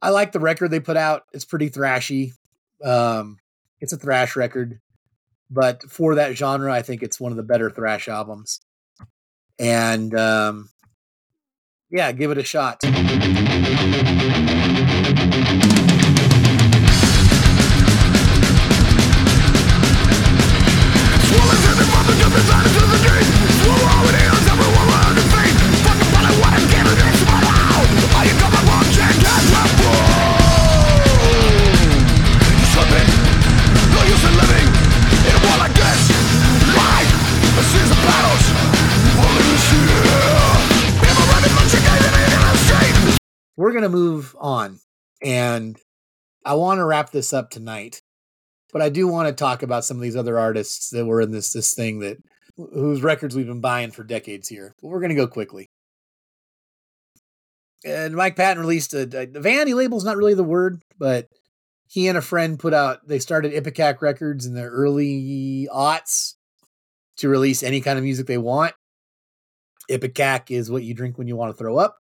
I 0.00 0.10
like 0.10 0.32
the 0.32 0.40
record 0.40 0.70
they 0.70 0.80
put 0.80 0.96
out. 0.96 1.24
It's 1.32 1.44
pretty 1.44 1.70
thrashy. 1.70 2.32
Um, 2.84 3.38
it's 3.80 3.92
a 3.92 3.96
thrash 3.96 4.36
record, 4.36 4.80
but 5.50 5.82
for 5.90 6.16
that 6.16 6.36
genre, 6.36 6.72
I 6.72 6.82
think 6.82 7.02
it's 7.02 7.20
one 7.20 7.32
of 7.32 7.36
the 7.36 7.42
better 7.42 7.70
thrash 7.70 8.08
albums. 8.08 8.60
And 9.58 10.14
um, 10.14 10.68
yeah, 11.90 12.12
give 12.12 12.30
it 12.30 12.38
a 12.38 12.44
shot. 12.44 12.82
We're 43.68 43.74
gonna 43.74 43.90
move 43.90 44.34
on, 44.40 44.80
and 45.22 45.78
I 46.42 46.54
want 46.54 46.78
to 46.78 46.86
wrap 46.86 47.10
this 47.10 47.34
up 47.34 47.50
tonight. 47.50 48.00
But 48.72 48.80
I 48.80 48.88
do 48.88 49.06
want 49.06 49.28
to 49.28 49.34
talk 49.34 49.62
about 49.62 49.84
some 49.84 49.98
of 49.98 50.02
these 50.02 50.16
other 50.16 50.38
artists 50.38 50.88
that 50.88 51.04
were 51.04 51.20
in 51.20 51.32
this 51.32 51.52
this 51.52 51.74
thing 51.74 51.98
that 51.98 52.16
whose 52.56 53.02
records 53.02 53.36
we've 53.36 53.46
been 53.46 53.60
buying 53.60 53.90
for 53.90 54.04
decades 54.04 54.48
here. 54.48 54.74
But 54.80 54.88
we're 54.88 55.02
gonna 55.02 55.14
go 55.14 55.26
quickly. 55.26 55.68
And 57.84 58.16
Mike 58.16 58.36
Patton 58.36 58.58
released 58.58 58.94
a, 58.94 59.02
a 59.02 59.38
vanity 59.38 59.74
label's 59.74 60.02
not 60.02 60.16
really 60.16 60.32
the 60.32 60.42
word, 60.42 60.80
but 60.98 61.26
he 61.88 62.08
and 62.08 62.16
a 62.16 62.22
friend 62.22 62.58
put 62.58 62.72
out 62.72 63.06
they 63.06 63.18
started 63.18 63.52
Ipecac 63.52 64.00
Records 64.00 64.46
in 64.46 64.54
the 64.54 64.64
early 64.64 65.68
aughts 65.70 66.36
to 67.18 67.28
release 67.28 67.62
any 67.62 67.82
kind 67.82 67.98
of 67.98 68.04
music 68.04 68.26
they 68.28 68.38
want. 68.38 68.72
Ipecac 69.90 70.50
is 70.50 70.70
what 70.70 70.84
you 70.84 70.94
drink 70.94 71.18
when 71.18 71.28
you 71.28 71.36
want 71.36 71.54
to 71.54 71.58
throw 71.58 71.76
up. 71.76 71.97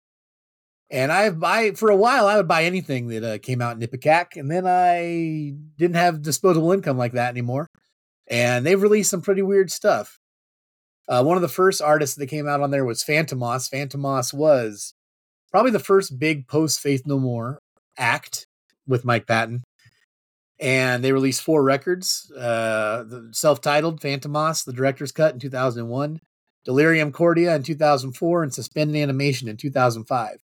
And 0.89 1.11
I 1.11 1.29
buy 1.31 1.71
for 1.71 1.89
a 1.89 1.95
while 1.97 2.27
I 2.27 2.37
would 2.37 2.47
buy 2.47 2.63
anything 2.63 3.07
that 3.09 3.23
uh, 3.23 3.37
came 3.39 3.61
out 3.61 3.75
in 3.75 3.85
Ipecac, 3.85 4.37
and 4.37 4.49
then 4.49 4.65
I 4.65 5.53
didn't 5.77 5.97
have 5.97 6.21
disposable 6.21 6.71
income 6.71 6.97
like 6.97 7.13
that 7.13 7.29
anymore. 7.29 7.67
And 8.27 8.65
they've 8.65 8.81
released 8.81 9.09
some 9.09 9.21
pretty 9.21 9.41
weird 9.41 9.69
stuff. 9.71 10.19
Uh, 11.07 11.23
one 11.23 11.37
of 11.37 11.41
the 11.41 11.47
first 11.47 11.81
artists 11.81 12.15
that 12.15 12.27
came 12.27 12.47
out 12.47 12.61
on 12.61 12.71
there 12.71 12.85
was 12.85 13.03
Fantômas. 13.03 13.69
Fantômas 13.69 14.33
was 14.33 14.93
probably 15.51 15.71
the 15.71 15.79
first 15.79 16.19
big 16.19 16.47
post 16.47 16.79
Faith 16.79 17.03
No 17.05 17.19
More 17.19 17.59
act 17.97 18.47
with 18.85 19.05
Mike 19.05 19.27
Patton. 19.27 19.63
And 20.59 21.03
they 21.03 21.11
released 21.11 21.43
four 21.43 21.63
records 21.63 22.31
uh, 22.35 23.03
the 23.07 23.29
self-titled 23.31 24.01
Fantômas, 24.01 24.65
the 24.65 24.73
director's 24.73 25.11
cut 25.11 25.33
in 25.33 25.39
2001, 25.39 26.19
Delirium 26.65 27.11
Cordia 27.11 27.55
in 27.55 27.63
2004, 27.63 28.43
and 28.43 28.53
Suspended 28.53 28.95
Animation 28.95 29.47
in 29.47 29.57
2005. 29.57 30.37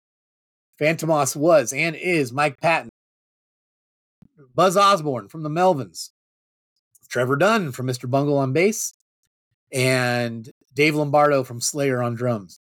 Fantômas 0.80 1.36
was 1.36 1.72
and 1.74 1.96
is 1.96 2.32
Mike 2.32 2.60
Patton, 2.60 2.90
Buzz 4.56 4.76
Osborne 4.76 5.28
from 5.28 5.44
the 5.44 5.50
Melvins, 5.50 6.10
Trevor 7.10 7.36
Dunn 7.36 7.72
from 7.72 7.88
Mr. 7.88 8.10
Bungle 8.10 8.38
on 8.38 8.54
bass, 8.54 8.94
and 9.72 10.52
Dave 10.74 10.96
Lombardo 10.96 11.44
from 11.44 11.62
Slayer 11.62 12.02
on 12.02 12.16
drums. 12.16 12.60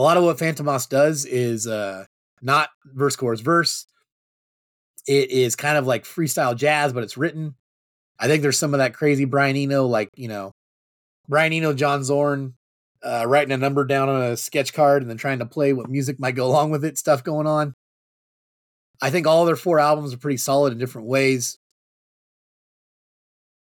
A 0.00 0.02
lot 0.02 0.16
of 0.16 0.24
what 0.24 0.38
Fantômas 0.38 0.88
does 0.88 1.26
is 1.26 1.66
uh 1.66 2.06
not 2.40 2.70
verse 2.86 3.16
chorus 3.16 3.40
verse. 3.40 3.84
It 5.06 5.30
is 5.30 5.56
kind 5.56 5.76
of 5.76 5.86
like 5.86 6.04
freestyle 6.04 6.56
jazz, 6.56 6.94
but 6.94 7.02
it's 7.02 7.18
written. 7.18 7.54
I 8.18 8.26
think 8.26 8.40
there's 8.40 8.58
some 8.58 8.72
of 8.72 8.78
that 8.78 8.94
crazy 8.94 9.26
Brian 9.26 9.56
Eno, 9.56 9.84
like 9.84 10.08
you 10.16 10.28
know, 10.28 10.52
Brian 11.28 11.52
Eno, 11.52 11.74
John 11.74 12.02
Zorn, 12.02 12.54
uh, 13.02 13.26
writing 13.26 13.52
a 13.52 13.58
number 13.58 13.84
down 13.84 14.08
on 14.08 14.22
a 14.22 14.38
sketch 14.38 14.72
card 14.72 15.02
and 15.02 15.10
then 15.10 15.18
trying 15.18 15.40
to 15.40 15.44
play 15.44 15.74
what 15.74 15.90
music 15.90 16.18
might 16.18 16.34
go 16.34 16.46
along 16.46 16.70
with 16.70 16.82
it. 16.82 16.96
Stuff 16.96 17.22
going 17.22 17.46
on. 17.46 17.74
I 19.02 19.10
think 19.10 19.26
all 19.26 19.44
their 19.44 19.54
four 19.54 19.80
albums 19.80 20.14
are 20.14 20.18
pretty 20.18 20.38
solid 20.38 20.72
in 20.72 20.78
different 20.78 21.08
ways. 21.08 21.58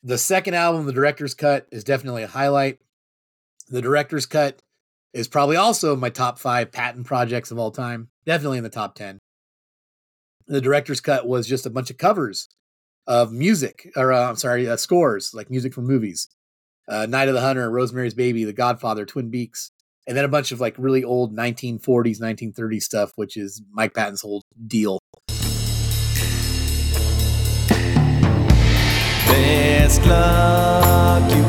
The 0.05 0.19
second 0.19 0.55
album, 0.55 0.87
the 0.87 0.93
director's 0.93 1.35
cut, 1.35 1.67
is 1.73 1.83
definitely 1.83 2.23
a 2.23 2.29
highlight. 2.29 2.79
The 3.71 3.83
director's 3.83 4.27
cut 4.27 4.63
is 5.13 5.29
probably 5.29 5.57
also 5.57 5.97
my 5.97 6.11
top 6.11 6.39
five 6.39 6.71
Patton 6.73 7.05
projects 7.05 7.51
of 7.51 7.59
all 7.59 7.71
time. 7.71 8.09
Definitely 8.27 8.59
in 8.59 8.65
the 8.65 8.71
top 8.71 8.95
10. 8.95 9.19
The 10.47 10.61
director's 10.61 11.01
cut 11.01 11.27
was 11.27 11.47
just 11.47 11.67
a 11.67 11.71
bunch 11.71 11.91
of 11.91 11.99
covers 11.99 12.49
of 13.07 13.33
music, 13.33 13.91
or 13.97 14.13
uh, 14.13 14.29
I'm 14.29 14.37
sorry, 14.37 14.69
uh, 14.69 14.77
scores, 14.77 15.33
like 15.35 15.51
music 15.51 15.75
from 15.75 15.87
movies. 15.87 16.29
Uh, 16.87 17.07
Night 17.07 17.29
of 17.29 17.35
the 17.35 17.41
Hunter, 17.41 17.71
Rosemary's 17.71 18.15
Baby, 18.15 18.45
The 18.45 18.53
Godfather, 18.53 19.05
Twin 19.05 19.31
Peaks, 19.31 19.73
and 20.07 20.17
then 20.17 20.25
a 20.25 20.29
bunch 20.29 20.53
of 20.53 20.61
like 20.61 20.75
really 20.79 21.05
old 21.05 21.37
1940s, 21.37 22.21
1930s 22.21 22.83
stuff, 22.83 23.13
which 23.17 23.37
is 23.37 23.63
Mike 23.73 23.95
Patton's 23.95 24.23
whole 24.23 24.43
deal. 24.67 24.99
Best 29.27 30.03
luck 30.07 31.31
you 31.37 31.48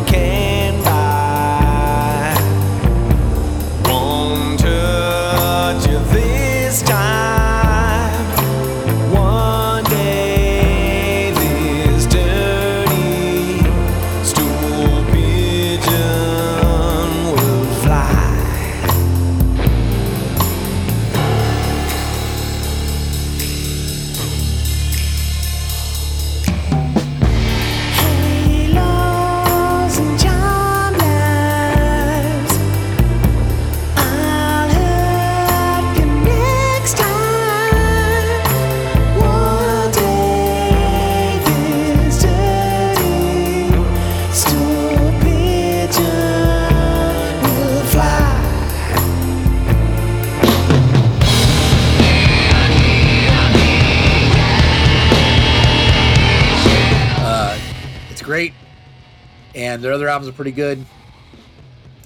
albums 60.20 60.34
are 60.34 60.36
pretty 60.36 60.52
good. 60.52 60.86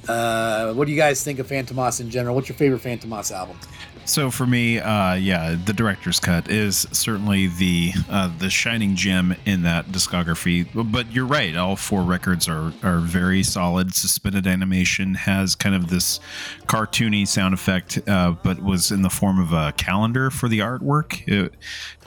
Uh, 0.07 0.73
what 0.73 0.85
do 0.85 0.91
you 0.91 0.97
guys 0.97 1.23
think 1.23 1.39
of 1.39 1.47
Fantômas 1.47 2.01
in 2.01 2.09
general? 2.09 2.35
What's 2.35 2.49
your 2.49 2.57
favorite 2.57 2.81
Fantômas 2.81 3.31
album? 3.31 3.57
So 4.05 4.29
for 4.29 4.45
me, 4.45 4.79
uh, 4.79 5.13
yeah, 5.13 5.55
the 5.63 5.71
director's 5.71 6.19
cut 6.19 6.49
is 6.49 6.85
certainly 6.91 7.47
the 7.47 7.93
uh, 8.09 8.29
the 8.37 8.49
shining 8.49 8.97
gem 8.97 9.33
in 9.45 9.63
that 9.63 9.87
discography. 9.87 10.67
But 10.91 11.13
you're 11.13 11.25
right; 11.25 11.55
all 11.55 11.77
four 11.77 12.01
records 12.01 12.49
are 12.49 12.73
are 12.83 12.99
very 12.99 13.43
solid. 13.43 13.95
Suspended 13.95 14.45
animation 14.45 15.15
has 15.15 15.55
kind 15.55 15.73
of 15.73 15.89
this 15.89 16.19
cartoony 16.65 17.25
sound 17.25 17.53
effect, 17.53 17.97
uh, 18.05 18.35
but 18.43 18.61
was 18.61 18.91
in 18.91 19.03
the 19.03 19.09
form 19.09 19.39
of 19.39 19.53
a 19.53 19.71
calendar 19.77 20.29
for 20.29 20.49
the 20.49 20.59
artwork. 20.59 21.25
It, 21.25 21.53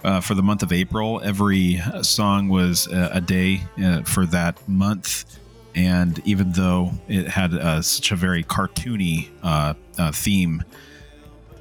uh, 0.05 0.21
for 0.21 0.35
the 0.35 0.43
month 0.43 0.63
of 0.63 0.73
April, 0.73 1.23
every 1.25 1.81
song 2.03 2.49
was 2.49 2.87
a, 2.89 3.13
a 3.15 3.21
day 3.23 3.63
uh, 3.83 4.03
for 4.03 4.27
that 4.27 4.69
month. 4.69 5.25
And 5.77 6.21
even 6.25 6.53
though 6.53 6.93
it 7.07 7.29
had 7.29 7.53
uh, 7.55 7.83
such 7.83 8.11
a 8.11 8.17
very 8.17 8.43
cartoony 8.43 9.29
uh, 9.43 9.75
uh, 9.99 10.11
theme, 10.11 10.65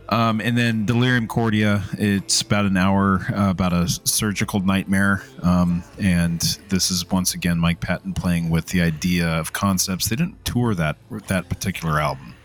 um, 0.09 0.39
and 0.39 0.57
then 0.57 0.86
Delirium 0.86 1.28
Cordia, 1.28 1.84
it's 1.97 2.41
about 2.41 2.66
an 2.66 2.78
hour, 2.78 3.26
uh, 3.36 3.49
about 3.49 3.74
a 3.74 3.89
surgical 3.89 4.59
nightmare. 4.59 5.24
Um, 5.41 5.84
and 5.99 6.39
this 6.70 6.91
is 6.91 7.09
once 7.09 7.34
again 7.34 7.59
Mike 7.59 7.80
Patton 7.80 8.13
playing 8.13 8.49
with 8.49 8.68
the 8.68 8.82
idea 8.82 9.28
of 9.28 9.51
concepts. 9.53 10.07
They 10.07 10.16
didn't 10.16 10.45
tour 10.45 10.76
that 10.76 10.97
that 11.28 11.49
particular 11.49 11.99
album. 11.99 12.36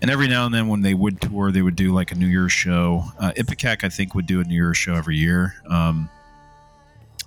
And 0.00 0.10
every 0.10 0.28
now 0.28 0.46
and 0.46 0.54
then, 0.54 0.68
when 0.68 0.82
they 0.82 0.94
would 0.94 1.20
tour, 1.20 1.50
they 1.50 1.62
would 1.62 1.76
do 1.76 1.92
like 1.92 2.12
a 2.12 2.14
New 2.14 2.26
Year's 2.26 2.52
show. 2.52 3.04
Uh, 3.18 3.32
Ipecac, 3.36 3.84
I 3.84 3.88
think, 3.88 4.14
would 4.14 4.26
do 4.26 4.40
a 4.40 4.44
New 4.44 4.54
Year's 4.54 4.76
show 4.76 4.94
every 4.94 5.16
year 5.16 5.54
um, 5.68 6.08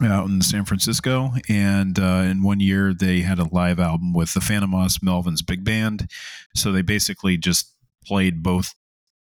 out 0.06 0.28
in 0.28 0.42
San 0.42 0.66
Francisco. 0.66 1.32
And 1.50 1.98
uh, 1.98 2.24
in 2.26 2.44
one 2.44 2.60
year, 2.60 2.94
they 2.94 3.22
had 3.22 3.40
a 3.40 3.48
live 3.54 3.80
album 3.80 4.14
with 4.14 4.34
the 4.34 4.42
Phantom 4.42 4.72
Fantômas 4.72 5.02
Melvin's 5.02 5.42
Big 5.42 5.64
Band. 5.64 6.10
So 6.56 6.72
they 6.72 6.82
basically 6.82 7.38
just 7.38 7.74
played 8.06 8.44
both 8.44 8.74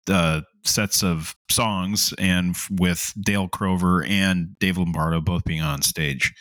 uh, 0.10 0.42
sets 0.64 1.04
of 1.04 1.36
songs 1.50 2.14
and 2.18 2.56
with 2.72 3.14
Dale 3.20 3.48
Crover 3.48 4.04
and 4.04 4.58
Dave 4.60 4.78
Lombardo 4.78 5.22
both 5.22 5.44
being 5.46 5.62
on 5.62 5.82
stage. 5.82 6.34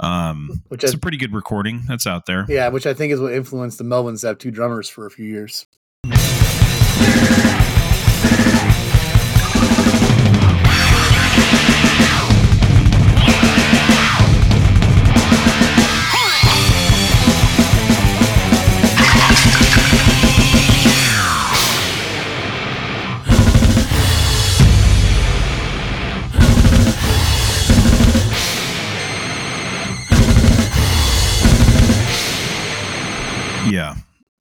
Um, 0.00 0.62
Which 0.68 0.84
it's 0.84 0.94
a 0.94 0.98
pretty 0.98 1.16
good 1.16 1.34
recording 1.34 1.82
that's 1.88 2.06
out 2.06 2.26
there. 2.26 2.46
Yeah, 2.48 2.68
which 2.68 2.86
I 2.86 2.94
think 2.94 3.12
is 3.12 3.20
what 3.20 3.32
influenced 3.32 3.78
the 3.78 3.84
Melvins 3.84 4.20
to 4.20 4.28
have 4.28 4.38
two 4.38 4.52
drummers 4.52 4.88
for 4.88 5.06
a 5.06 5.10
few 5.10 5.26
years. 5.26 5.66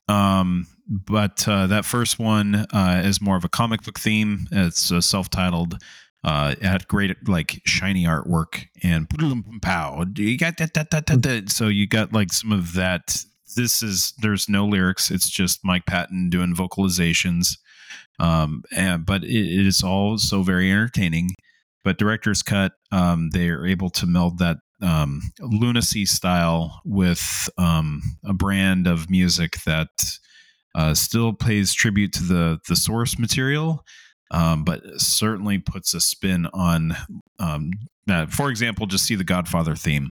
Um, 0.08 0.68
but 0.88 1.48
uh, 1.48 1.68
that 1.68 1.86
first 1.86 2.18
one 2.18 2.56
uh, 2.56 3.02
is 3.04 3.22
more 3.22 3.36
of 3.36 3.44
a 3.44 3.50
comic 3.50 3.84
book 3.84 4.00
theme. 4.00 4.48
It's 4.52 4.92
uh, 4.92 5.02
self-titled. 5.02 5.82
Uh, 6.24 6.56
it 6.60 6.64
had 6.64 6.88
great 6.88 7.28
like 7.28 7.62
shiny 7.66 8.06
artwork 8.06 8.66
and 8.84 9.08
pow. 9.62 10.04
You 10.16 10.38
got 10.38 10.58
that, 10.58 10.74
that, 10.74 10.92
that, 10.92 11.06
that, 11.08 11.22
that. 11.24 11.50
So 11.50 11.68
you 11.68 11.88
got 11.88 12.14
like 12.14 12.34
some 12.34 12.52
of 12.52 12.74
that. 12.74 13.24
This 13.56 13.82
is 13.82 14.14
there's 14.22 14.50
no 14.50 14.66
lyrics. 14.66 15.10
It's 15.12 15.30
just 15.30 15.60
Mike 15.64 15.86
Patton 15.86 16.30
doing 16.30 16.56
vocalizations. 16.56 17.58
Um, 18.20 18.64
and 18.76 19.06
but 19.06 19.24
it, 19.24 19.30
it 19.30 19.68
is 19.68 19.84
all 19.84 20.18
so 20.18 20.44
very 20.44 20.72
entertaining. 20.72 21.32
But 21.84 21.98
director's 21.98 22.44
cut, 22.44 22.74
um, 22.92 23.30
they 23.32 23.50
are 23.50 23.66
able 23.66 23.90
to 23.92 24.06
meld 24.06 24.40
that 24.40 24.58
um, 24.82 25.22
lunacy 25.40 26.06
style 26.06 26.82
with 26.86 27.50
um, 27.58 28.02
a 28.26 28.34
brand 28.34 28.88
of 28.88 29.10
music 29.10 29.58
that 29.66 29.90
uh, 30.76 30.94
still 30.94 31.34
pays 31.34 31.74
tribute 31.74 32.14
to 32.14 32.24
the 32.24 32.60
the 32.68 32.76
source 32.76 33.18
material, 33.18 33.84
um, 34.32 34.64
but 34.64 34.82
certainly 34.98 35.58
puts 35.58 35.94
a 35.94 36.02
spin 36.02 36.48
on. 36.54 36.96
Um. 37.40 37.72
For 38.30 38.50
example, 38.50 38.86
just 38.86 39.06
see 39.06 39.16
the 39.16 39.26
Godfather 39.26 39.76
theme. 39.76 40.10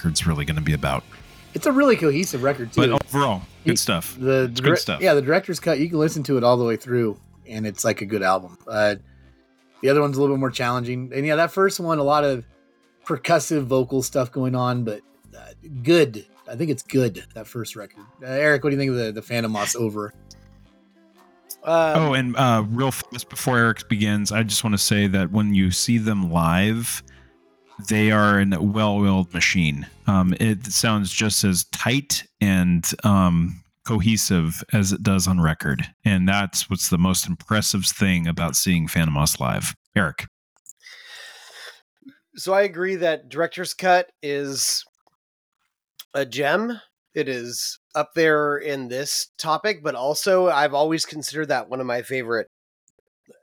Record's 0.00 0.26
really 0.26 0.46
going 0.46 0.56
to 0.56 0.62
be 0.62 0.72
about. 0.72 1.04
It's 1.52 1.66
a 1.66 1.72
really 1.72 1.94
cohesive 1.96 2.42
record 2.42 2.72
too. 2.72 2.80
But 2.88 3.06
overall, 3.06 3.42
You- 3.64 3.72
good 3.72 3.78
stuff. 3.78 4.16
the 4.18 4.44
It's 4.44 4.60
dire- 4.60 4.70
good 4.74 4.78
stuff. 4.80 5.00
Yeah, 5.02 5.12
the 5.12 5.20
director's 5.20 5.60
cut. 5.60 5.78
You 5.78 5.90
can 5.90 5.98
listen 5.98 6.22
to 6.24 6.38
it 6.38 6.44
all 6.44 6.56
the 6.56 6.64
way 6.64 6.76
through, 6.76 7.18
and 7.46 7.66
it's 7.66 7.84
like 7.84 8.00
a 8.00 8.06
good 8.06 8.22
album. 8.22 8.56
Uh, 8.66 8.94
the 9.82 9.90
other 9.90 10.00
one's 10.00 10.16
a 10.16 10.20
little 10.22 10.36
bit 10.36 10.40
more 10.40 10.50
challenging, 10.50 11.10
and 11.14 11.26
yeah, 11.26 11.36
that 11.36 11.50
first 11.52 11.80
one 11.80 11.98
a 11.98 12.02
lot 12.02 12.24
of 12.24 12.46
percussive 13.04 13.64
vocal 13.64 14.02
stuff 14.02 14.32
going 14.32 14.54
on, 14.54 14.84
but 14.84 15.02
uh, 15.36 15.40
good. 15.82 16.24
I 16.48 16.56
think 16.56 16.70
it's 16.70 16.82
good. 16.82 17.24
That 17.34 17.46
first 17.46 17.76
record. 17.76 18.04
Uh, 18.22 18.26
Eric, 18.26 18.64
what 18.64 18.70
do 18.70 18.76
you 18.76 18.80
think 18.80 18.90
of 18.92 18.96
the 18.96 19.12
the 19.12 19.20
Fantômas 19.20 19.76
over? 19.76 20.14
Uh, 21.62 21.92
Oh, 21.96 22.14
and 22.14 22.34
uh, 22.36 22.64
real 22.70 22.90
fast 22.90 23.28
before 23.28 23.58
Eric 23.58 23.86
begins, 23.88 24.32
I 24.32 24.44
just 24.44 24.64
want 24.64 24.72
to 24.72 24.78
say 24.78 25.06
that 25.08 25.30
when 25.30 25.52
you 25.54 25.70
see 25.70 25.98
them 25.98 26.30
live, 26.32 27.02
they 27.88 28.10
are 28.10 28.38
an 28.38 28.72
well-oiled 28.72 29.32
machine. 29.32 29.86
Um, 30.06 30.34
it 30.40 30.66
sounds 30.66 31.12
just 31.12 31.44
as 31.44 31.64
tight 31.64 32.24
and 32.40 32.88
um, 33.04 33.62
cohesive 33.86 34.62
as 34.72 34.92
it 34.92 35.02
does 35.02 35.26
on 35.26 35.40
record, 35.40 35.86
and 36.04 36.28
that's 36.28 36.68
what's 36.68 36.90
the 36.90 36.98
most 36.98 37.26
impressive 37.26 37.84
thing 37.86 38.26
about 38.26 38.56
seeing 38.56 38.88
Fantômas 38.88 39.40
live. 39.40 39.74
Eric, 39.96 40.26
so 42.36 42.52
I 42.52 42.62
agree 42.62 42.96
that 42.96 43.28
director's 43.28 43.74
cut 43.74 44.10
is 44.22 44.84
a 46.14 46.24
gem. 46.24 46.80
It 47.14 47.28
is 47.28 47.78
up 47.94 48.10
there 48.14 48.56
in 48.56 48.88
this 48.88 49.28
topic, 49.36 49.82
but 49.82 49.94
also 49.94 50.48
I've 50.48 50.74
always 50.74 51.04
considered 51.04 51.48
that 51.48 51.68
one 51.68 51.80
of 51.80 51.86
my 51.86 52.02
favorite 52.02 52.46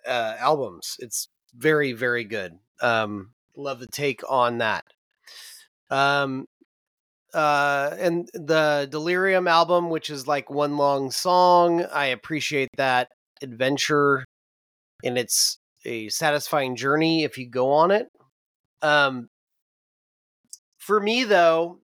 uh, 0.06 0.36
albums. 0.40 0.96
It's 1.00 1.28
very, 1.54 1.92
very 1.92 2.24
good. 2.24 2.54
Um, 2.82 3.32
love 3.58 3.80
the 3.80 3.88
take 3.88 4.22
on 4.30 4.60
that. 4.60 4.86
Um, 5.90 6.46
uh, 7.34 7.96
and 8.00 8.30
the 8.34 8.88
Delirium 8.90 9.48
album, 9.48 9.90
which 9.90 10.10
is 10.10 10.28
like 10.28 10.50
one 10.50 10.78
long 10.78 11.12
song, 11.12 11.84
I 11.86 12.08
appreciate 12.08 12.70
that 12.78 13.10
adventure, 13.42 14.24
and 15.04 15.18
it's 15.18 15.58
a 15.86 16.10
satisfying 16.10 16.76
journey 16.76 17.24
if 17.24 17.38
you 17.38 17.50
go 17.50 17.72
on 17.72 17.92
it. 17.92 18.08
Um, 18.82 19.30
for 20.78 21.00
me 21.00 21.24
though, 21.24 21.80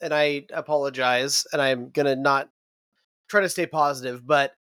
and 0.00 0.12
I 0.12 0.46
apologize, 0.52 1.46
and 1.52 1.62
I'm 1.62 1.90
gonna 1.90 2.16
not 2.16 2.48
try 3.28 3.40
to 3.40 3.48
stay 3.48 3.66
positive, 3.66 4.26
but 4.26 4.52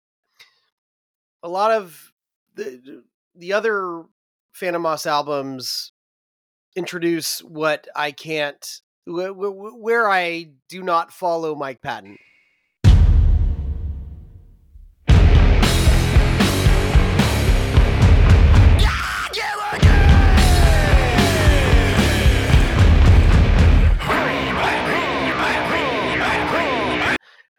a 1.43 1.49
lot 1.49 1.71
of 1.71 2.11
the 2.55 3.03
the 3.35 3.53
other 3.53 4.03
Fantômas 4.59 5.05
albums 5.05 5.91
introduce 6.77 7.39
what 7.39 7.87
I 7.95 8.11
can't, 8.11 8.81
wh- 9.09 9.33
wh- 9.33 9.81
where 9.81 10.07
I 10.07 10.51
do 10.69 10.83
not 10.83 11.11
follow 11.11 11.55
Mike 11.55 11.81
Patton. 11.81 12.17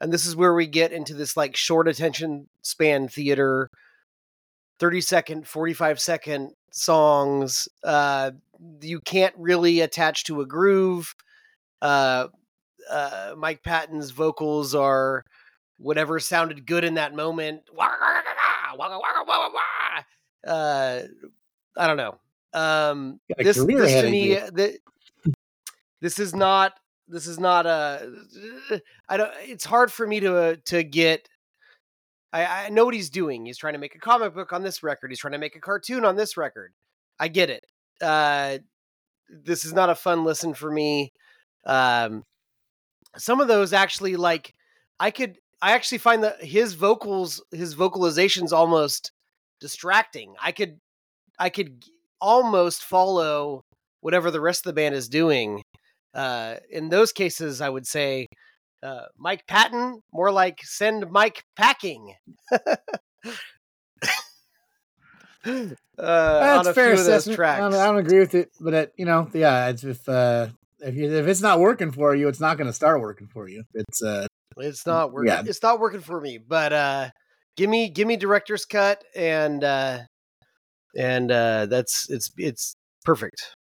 and 0.01 0.13
this 0.13 0.27
is 0.27 0.37
where 0.37 0.55
we 0.55 0.65
get 0.65 0.93
into 0.93 1.13
this 1.13 1.37
like 1.37 1.57
short 1.57 1.89
attention 1.89 2.47
span 2.63 3.09
theater 3.09 3.69
30 4.79 5.01
second 5.01 5.47
45 5.47 6.01
second 6.01 6.53
songs 6.71 7.69
uh 7.85 8.31
you 8.81 9.01
can't 9.01 9.35
really 9.37 9.81
attach 9.81 10.25
to 10.25 10.41
a 10.41 10.47
groove 10.47 11.15
uh 11.83 12.27
uh 12.91 13.35
mike 13.37 13.63
patton's 13.63 14.11
vocals 14.11 14.75
are 14.75 15.25
whatever 15.79 16.19
sounded 16.19 16.67
good 16.67 16.85
in 16.85 16.95
that 16.95 17.15
moment 17.15 17.63
uh 20.47 21.01
i 21.77 21.87
don't 21.87 21.97
know 21.97 22.19
um 22.55 23.21
this, 23.39 23.57
this 23.65 24.03
to 24.03 24.11
me 24.11 24.33
you. 24.33 24.79
this 26.01 26.19
is 26.19 26.35
not 26.35 26.75
this 27.09 27.27
is 27.27 27.39
not 27.39 27.67
a 27.67 28.11
i 29.09 29.17
don't 29.17 29.33
it's 29.41 29.65
hard 29.65 29.91
for 29.91 30.07
me 30.07 30.21
to 30.21 30.37
uh, 30.37 30.57
to 30.65 30.83
get 30.83 31.29
I, 32.33 32.67
I 32.67 32.69
know 32.69 32.85
what 32.85 32.95
he's 32.95 33.11
doing 33.11 33.47
he's 33.47 33.59
trying 33.59 33.75
to 33.75 33.79
make 33.79 33.95
a 33.95 34.01
comic 34.01 34.35
book 34.35 34.53
on 34.53 34.63
this 34.63 34.83
record 34.83 35.11
he's 35.11 35.19
trying 35.19 35.33
to 35.33 35.39
make 35.39 35.57
a 35.57 35.61
cartoon 35.61 36.05
on 36.05 36.17
this 36.17 36.37
record 36.37 36.73
i 37.19 37.29
get 37.29 37.51
it 37.51 37.65
uh 38.03 38.59
this 39.29 39.65
is 39.65 39.73
not 39.73 39.91
a 39.91 39.95
fun 39.95 40.25
listen 40.25 40.55
for 40.55 40.71
me 40.71 41.11
um 41.67 42.23
some 43.17 43.41
of 43.41 43.49
those 43.49 43.73
actually 43.73 44.17
like 44.17 44.53
i 45.01 45.11
could 45.11 45.37
i 45.63 45.73
actually 45.73 45.99
find 45.99 46.23
that 46.23 46.43
his 46.43 46.75
vocals 46.75 47.43
his 47.51 47.75
vocalizations 47.75 48.53
almost 48.53 49.11
distracting 49.61 50.35
i 50.43 50.53
could 50.53 50.79
i 51.39 51.49
could 51.49 51.85
almost 52.21 52.83
follow 52.83 53.63
whatever 54.01 54.31
the 54.31 54.41
rest 54.41 54.61
of 54.61 54.71
the 54.71 54.81
band 54.81 54.95
is 54.95 55.09
doing 55.09 55.63
uh 56.15 56.57
in 56.71 56.89
those 56.89 57.13
cases 57.13 57.61
i 57.61 57.69
would 57.69 57.87
say 57.87 58.27
uh 58.83 59.07
mike 59.17 59.47
patton 59.47 60.01
more 60.13 60.31
like 60.31 60.61
send 60.63 61.11
mike 61.11 61.45
packing 61.57 62.15
uh 65.47 65.75
That's 65.97 66.67
on 66.67 66.71
a 66.71 66.75
fair 66.75 66.87
few 66.87 66.93
of 66.95 67.01
assessment. 67.01 67.41
I 67.41 67.59
don't, 67.59 67.75
I 67.75 67.87
don't 67.87 67.99
agree 67.99 68.19
with 68.19 68.35
it, 68.35 68.51
but 68.61 68.75
it, 68.75 68.93
you 68.97 69.05
know, 69.05 69.31
yeah, 69.33 69.69
it's 69.69 69.85
if 69.85 70.09
uh, 70.09 70.49
if 70.81 70.95
you, 70.95 71.11
if 71.13 71.27
it's 71.27 71.41
not 71.41 71.61
working 71.61 71.91
for 71.93 72.15
you, 72.15 72.29
it's 72.29 72.41
not 72.41 72.57
going 72.57 72.67
to 72.67 72.73
start 72.73 73.01
working 73.01 73.27
for 73.29 73.49
you. 73.49 73.65
It's 73.75 74.03
uh, 74.03 74.27
It's 74.57 74.87
not 74.87 75.13
working. 75.13 75.33
Yeah. 75.33 75.43
It's 75.47 75.63
not 75.63 75.81
working 75.81 76.01
for 76.01 76.21
me. 76.21 76.39
But 76.39 76.73
uh 76.73 77.11
give 77.57 77.71
me 77.71 77.89
give 77.89 78.07
me 78.07 78.17
director's 78.17 78.65
cut 78.65 79.03
and 79.15 79.63
uh 79.65 80.01
and 80.97 81.31
uh 81.31 81.67
that's 81.67 82.09
it's 82.11 82.31
it's 82.37 82.75
perfect. 83.05 83.55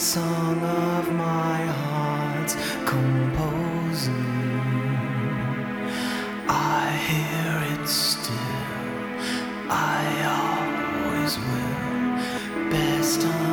Song 0.00 0.62
of 0.62 1.12
my 1.12 1.58
heart's 1.66 2.54
composing. 2.86 4.14
I 6.48 6.90
hear 7.06 7.82
it 7.82 7.86
still, 7.86 8.34
I 9.68 10.00
always 10.40 11.36
will. 11.36 12.70
Best 12.70 13.26
on 13.26 13.49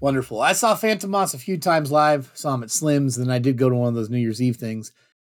Wonderful. 0.00 0.40
I 0.40 0.52
saw 0.52 0.74
Fantômas 0.74 1.34
a 1.34 1.38
few 1.38 1.56
times 1.56 1.90
live, 1.90 2.30
saw 2.34 2.54
him 2.54 2.62
at 2.62 2.70
Slim's, 2.70 3.16
and 3.16 3.26
then 3.26 3.34
I 3.34 3.38
did 3.38 3.56
go 3.56 3.70
to 3.70 3.74
one 3.74 3.88
of 3.88 3.94
those 3.94 4.10
New 4.10 4.18
Year's 4.18 4.42
Eve 4.42 4.56
things. 4.56 4.92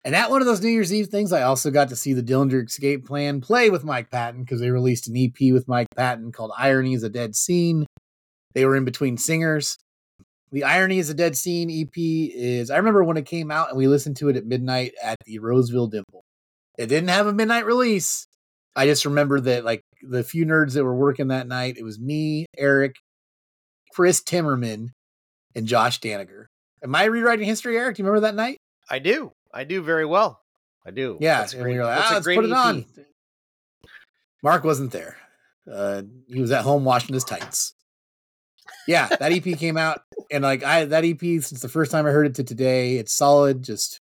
And 0.05 0.17
at 0.17 0.31
one 0.31 0.41
of 0.41 0.47
those 0.47 0.63
New 0.63 0.69
Year's 0.69 0.93
Eve 0.93 1.09
things, 1.09 1.33
I 1.33 1.43
also 1.43 1.71
got 1.71 1.89
to 1.91 1.97
see 1.97 2.13
the 2.13 2.23
Dillinger 2.23 2.67
Escape 2.67 3.07
Plan 3.07 3.41
play 3.41 3.71
with 3.71 3.85
Mike 3.85 4.11
Patton 4.11 4.43
because 4.43 4.61
they 4.61 4.71
released 4.71 5.07
an 5.07 5.17
EP 5.17 5.53
with 5.53 5.69
Mike 5.69 5.89
Patton 5.97 6.33
called 6.33 6.53
Irony 6.57 6.95
is 6.95 7.03
a 7.03 7.09
Dead 7.09 7.37
Scene. 7.37 7.87
They 8.55 8.65
were 8.65 8.77
in 8.77 8.85
between 8.85 9.17
singers. 9.17 9.79
The 10.51 10.65
Irony 10.65 10.99
is 10.99 11.11
a 11.11 11.15
Dead 11.15 11.37
Scene 11.37 11.71
EP 11.71 11.93
is, 11.97 12.71
I 12.71 12.79
remember 12.79 13.05
when 13.05 13.17
it 13.17 13.27
came 13.27 13.51
out 13.51 13.69
and 13.69 13.79
we 13.79 13.87
listened 13.87 14.17
to 14.17 14.29
it 14.29 14.37
at 14.37 14.47
midnight 14.47 14.93
at 15.03 15.19
the 15.27 15.39
Roseville 15.39 15.89
Dimple. 15.89 16.25
It 16.79 16.87
didn't 16.87 17.11
have 17.11 17.27
a 17.27 17.33
midnight 17.33 17.67
release. 17.67 18.27
I 18.75 18.87
just 18.87 19.05
remember 19.05 19.41
that, 19.41 19.65
like, 19.65 19.83
the 20.03 20.23
few 20.23 20.47
nerds 20.47 20.75
that 20.75 20.85
were 20.85 20.95
working 20.95 21.29
that 21.29 21.49
night, 21.49 21.77
it 21.77 21.83
was 21.83 21.99
me, 21.99 22.47
Eric, 22.57 22.95
Chris 23.99 24.22
Timmerman, 24.22 24.90
and 25.57 25.66
Josh 25.66 25.99
Daniger. 25.99 26.44
Am 26.84 26.94
I 26.94 27.07
rewriting 27.07 27.49
history, 27.49 27.76
Eric? 27.76 27.96
Do 27.96 28.03
you 28.03 28.07
remember 28.09 28.28
that 28.28 28.36
night? 28.36 28.59
I 28.88 29.01
do. 29.01 29.32
I 29.53 29.64
do 29.64 29.82
very 29.82 30.07
well. 30.07 30.40
I 30.86 30.92
do. 30.92 31.18
Yeah, 31.20 31.40
That's 31.40 31.53
and 31.53 31.62
great, 31.64 31.72
we 31.72 31.78
were 31.80 31.84
like, 31.84 31.99
"Ah, 32.01 32.09
a 32.09 32.14
let's 32.14 32.24
great 32.24 32.36
put 32.36 32.44
it 32.44 32.53
EP. 32.53 32.57
on. 32.57 32.84
Mark 34.40 34.62
wasn't 34.62 34.92
there. 34.92 35.16
Uh, 35.68 36.03
he 36.28 36.40
was 36.40 36.53
at 36.53 36.62
home 36.62 36.84
washing 36.84 37.12
his 37.12 37.24
tights. 37.24 37.74
Yeah, 38.86 39.09
that 39.09 39.32
EP 39.32 39.59
came 39.59 39.76
out, 39.76 40.03
and 40.30 40.44
like 40.44 40.62
I 40.62 40.84
that 40.84 41.05
EP 41.05 41.18
since 41.18 41.59
the 41.61 41.68
first 41.68 41.90
time 41.90 42.07
I 42.07 42.11
heard 42.11 42.26
it 42.28 42.36
to 42.36 42.44
today, 42.44 42.99
it's 42.99 43.12
solid. 43.12 43.64
Just 43.64 43.99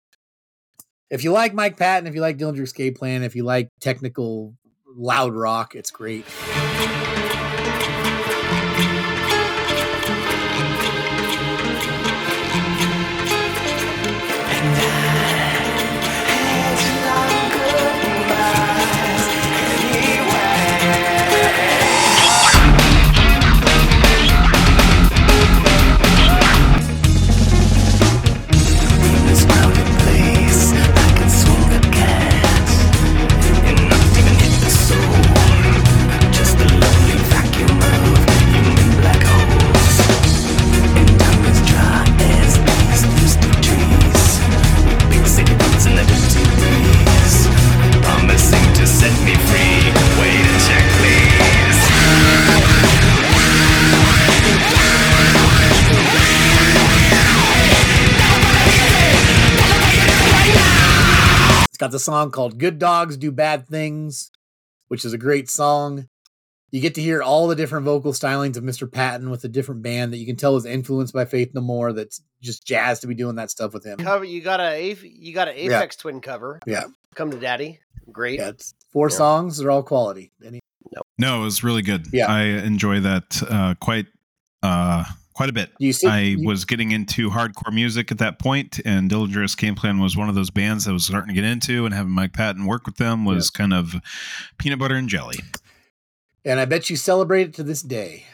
if 1.09 1.22
you 1.22 1.30
like 1.30 1.55
Mike 1.55 1.76
Patton, 1.76 2.09
if 2.09 2.16
you 2.16 2.20
like 2.20 2.36
Dillinger 2.36 2.62
Escape 2.62 2.99
Plan, 2.99 3.22
if 3.22 3.36
you 3.36 3.45
like 3.45 3.68
technical 3.80 4.57
loud 4.97 5.34
rock, 5.34 5.76
it's 5.76 5.92
great. 5.92 6.24
Got 61.95 61.99
the 61.99 62.03
song 62.03 62.32
called 62.32 62.59
Good 62.59 62.80
Dogs 62.80 63.16
Do 63.16 63.30
Bad 63.30 63.68
Things, 63.68 64.32
which 64.88 65.05
is 65.05 65.12
a 65.12 65.16
great 65.18 65.49
song. 65.49 66.09
You 66.72 66.80
get 66.80 66.97
to 66.97 67.01
hear 67.01 67.22
all 67.22 67.47
the 67.47 67.55
different 67.55 67.84
vocal 67.84 68.11
stylings 68.12 68.57
of 68.57 68.64
Mr. 68.64 68.90
Patton 68.90 69.30
with 69.30 69.45
a 69.45 69.49
different 69.49 69.82
band 69.82 70.12
that 70.12 70.16
you 70.16 70.26
can 70.26 70.34
tell 70.34 70.57
is 70.57 70.64
influenced 70.66 71.14
by 71.14 71.24
Faith 71.24 71.53
No 71.55 71.61
More. 71.61 71.92
That's 71.92 72.20
just 72.42 72.66
jazz 72.66 72.99
to 72.99 73.07
be 73.07 73.14
doing 73.14 73.36
that 73.36 73.49
stuff 73.53 73.72
with 73.72 73.86
him. 73.86 73.99
Cover 73.99 74.24
you 74.24 74.40
got 74.40 74.59
a 74.59 74.97
you 75.05 75.32
got 75.32 75.47
an 75.47 75.55
Yeah. 75.57 75.80
Aphex 75.80 75.97
Twin 75.97 76.20
cover. 76.20 76.59
Yeah. 76.66 76.86
Come 77.14 77.30
to 77.30 77.38
Daddy. 77.38 77.78
Great. 78.11 78.40
Yeah, 78.40 78.49
it's 78.49 78.74
four 78.92 79.09
Yeah. 79.09 79.16
songs. 79.16 79.59
They're 79.59 79.70
all 79.70 79.84
quality. 79.84 80.32
Any- 80.45 80.59
No, 81.16 81.42
it 81.42 81.45
was 81.45 81.62
really 81.62 81.82
good. 81.82 82.09
Yeah. 82.12 82.26
I 82.26 82.42
enjoy 82.42 82.99
that 83.03 83.40
uh, 83.49 83.74
quite 83.80 84.07
uh, 84.64 85.05
quite 85.35 85.49
a 85.51 85.53
bit. 85.53 85.70
You 85.78 85.93
see, 85.93 86.07
I 86.07 86.20
you- 86.20 86.47
was 86.47 86.64
getting 86.64 86.93
into 86.93 87.30
hardcore 87.30 87.72
music 87.72 88.11
at 88.11 88.18
that 88.18 88.39
point, 88.39 88.80
and 88.85 89.11
Dillinger's 89.11 89.55
Game 89.55 89.74
Plan 89.74 89.99
was 89.99 90.16
one 90.16 90.28
of 90.28 90.35
those 90.35 90.51
bands 90.51 90.89
I 90.89 90.93
was 90.93 91.05
starting 91.05 91.28
to 91.28 91.35
get 91.35 91.45
into, 91.45 91.85
and 91.85 91.95
having 91.95 92.12
Mike 92.12 92.32
Patton 92.32 92.64
work 92.66 92.87
with 92.87 92.97
them 92.97 93.24
was 93.24 93.51
kind 93.51 93.74
of 93.74 93.95
peanut 94.59 94.78
butter 94.78 94.95
and 94.95 95.09
jelly. 95.09 95.41
and 96.45 96.61
I 96.61 96.64
bet 96.66 96.91
you 96.91 96.97
celebrate 96.97 97.49
it 97.49 97.55
to 97.55 97.62
this 97.62 97.82
day. 97.82 98.24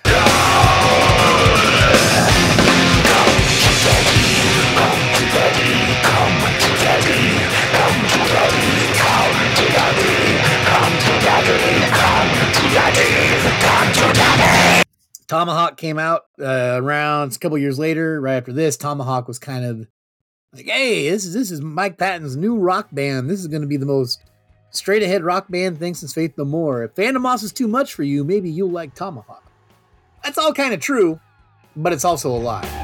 Tomahawk 15.30 15.76
came 15.76 15.96
out 15.96 16.22
uh, 16.40 16.72
around 16.82 17.36
a 17.36 17.38
couple 17.38 17.56
years 17.56 17.78
later. 17.78 18.20
Right 18.20 18.34
after 18.34 18.52
this, 18.52 18.76
Tomahawk 18.76 19.28
was 19.28 19.38
kind 19.38 19.64
of 19.64 19.86
like, 20.52 20.66
"Hey, 20.66 21.08
this 21.08 21.24
is 21.24 21.32
this 21.32 21.52
is 21.52 21.60
Mike 21.60 21.98
Patton's 21.98 22.36
new 22.36 22.58
rock 22.58 22.88
band. 22.90 23.30
This 23.30 23.38
is 23.38 23.46
going 23.46 23.62
to 23.62 23.68
be 23.68 23.76
the 23.76 23.86
most 23.86 24.24
straight 24.70 25.04
ahead 25.04 25.22
rock 25.22 25.46
band 25.48 25.78
thing 25.78 25.94
since 25.94 26.12
Faith 26.12 26.36
No 26.36 26.44
More. 26.44 26.82
If 26.82 26.96
Fantômas 26.96 27.44
is 27.44 27.52
too 27.52 27.68
much 27.68 27.94
for 27.94 28.02
you, 28.02 28.24
maybe 28.24 28.50
you'll 28.50 28.72
like 28.72 28.96
Tomahawk." 28.96 29.44
That's 30.24 30.36
all 30.36 30.52
kind 30.52 30.74
of 30.74 30.80
true, 30.80 31.20
but 31.76 31.92
it's 31.92 32.04
also 32.04 32.30
a 32.30 32.36
lie. 32.36 32.79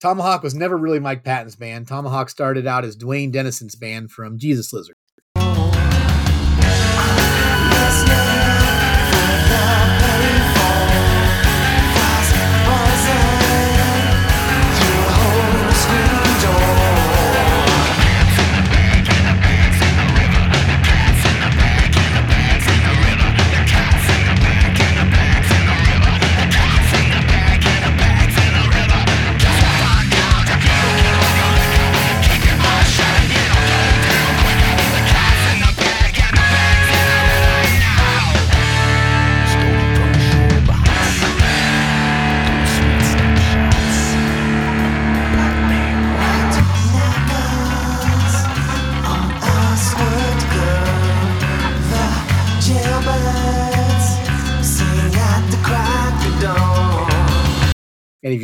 Tomahawk 0.00 0.42
was 0.42 0.54
never 0.54 0.78
really 0.78 0.98
Mike 0.98 1.24
Patton's 1.24 1.56
band. 1.56 1.86
Tomahawk 1.86 2.30
started 2.30 2.66
out 2.66 2.84
as 2.84 2.96
Duane 2.96 3.30
Denison's 3.30 3.74
band 3.74 4.10
from 4.10 4.38
Jesus 4.38 4.72
Lizard. 4.72 4.96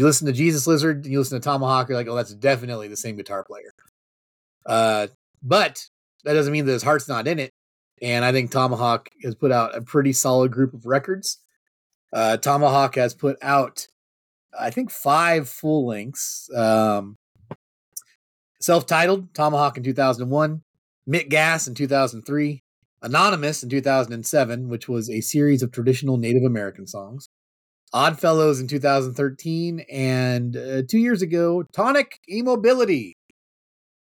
Listen 0.06 0.26
to 0.28 0.32
Jesus 0.32 0.68
Lizard 0.68 1.04
and 1.04 1.12
you 1.12 1.18
listen 1.18 1.40
to 1.40 1.44
Tomahawk, 1.44 1.88
you're 1.88 1.98
like, 1.98 2.06
oh, 2.06 2.14
that's 2.14 2.32
definitely 2.32 2.86
the 2.86 2.96
same 2.96 3.16
guitar 3.16 3.42
player. 3.42 3.74
Uh, 4.64 5.08
but 5.42 5.84
that 6.24 6.34
doesn't 6.34 6.52
mean 6.52 6.64
that 6.66 6.72
his 6.72 6.84
heart's 6.84 7.08
not 7.08 7.26
in 7.26 7.40
it. 7.40 7.50
And 8.00 8.24
I 8.24 8.30
think 8.30 8.52
Tomahawk 8.52 9.08
has 9.24 9.34
put 9.34 9.50
out 9.50 9.74
a 9.74 9.82
pretty 9.82 10.12
solid 10.12 10.52
group 10.52 10.74
of 10.74 10.86
records. 10.86 11.38
Uh, 12.12 12.36
Tomahawk 12.36 12.94
has 12.94 13.14
put 13.14 13.36
out, 13.42 13.88
I 14.56 14.70
think, 14.70 14.92
five 14.92 15.48
full 15.48 15.88
lengths. 15.88 16.48
Um, 16.54 17.16
Self 18.60 18.86
titled 18.86 19.34
Tomahawk 19.34 19.76
in 19.76 19.82
2001, 19.82 20.62
Mit 21.04 21.28
Gas 21.28 21.66
in 21.66 21.74
2003, 21.74 22.62
Anonymous 23.02 23.62
in 23.64 23.68
2007, 23.68 24.68
which 24.68 24.88
was 24.88 25.10
a 25.10 25.20
series 25.20 25.62
of 25.62 25.72
traditional 25.72 26.16
Native 26.16 26.44
American 26.44 26.86
songs. 26.86 27.28
Oddfellows 27.96 28.60
in 28.60 28.68
2013, 28.68 29.86
and 29.90 30.54
uh, 30.54 30.82
two 30.86 30.98
years 30.98 31.22
ago, 31.22 31.62
Tonic 31.72 32.20
Immobility. 32.28 33.16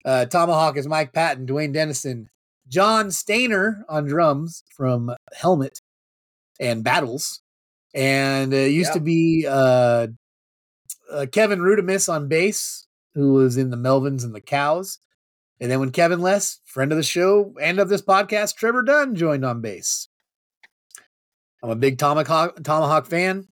Uh, 0.05 0.23
Tomahawk 0.23 0.77
is 0.77 0.87
Mike 0.87 1.11
Patton, 1.11 1.45
Duane 1.45 1.73
Denison, 1.73 2.29
John 2.69 3.07
Stanier 3.07 3.83
on 3.89 4.05
drums 4.05 4.63
from 4.73 5.13
Helmet 5.33 5.81
and 6.61 6.81
Battles, 6.81 7.41
and 7.93 8.53
uh, 8.53 8.57
it 8.57 8.71
used 8.71 8.93
to 8.93 9.01
be 9.01 9.45
uh, 9.45 10.07
uh, 11.11 11.25
Kevin 11.29 11.59
Rutmanis 11.59 12.07
on 12.07 12.29
bass, 12.29 12.87
who 13.15 13.33
was 13.33 13.57
in 13.57 13.69
the 13.69 13.75
Melvins 13.75 14.23
and 14.23 14.33
the 14.33 14.39
Cows. 14.39 14.99
And 15.59 15.69
then 15.69 15.81
when 15.81 15.91
Kevin 15.91 16.21
Less, 16.21 16.61
friend 16.63 16.93
of 16.93 16.97
the 16.97 17.03
show 17.03 17.53
and 17.61 17.79
of 17.79 17.89
this 17.89 18.01
podcast, 18.01 18.55
Trevor 18.55 18.83
Dunn 18.83 19.13
joined 19.15 19.43
on 19.43 19.59
bass. 19.59 20.07
I'm 21.61 21.69
a 21.69 21.75
big 21.75 21.97
Tomahawk, 21.97 22.63
Tomahawk 22.63 23.07
fan. 23.07 23.49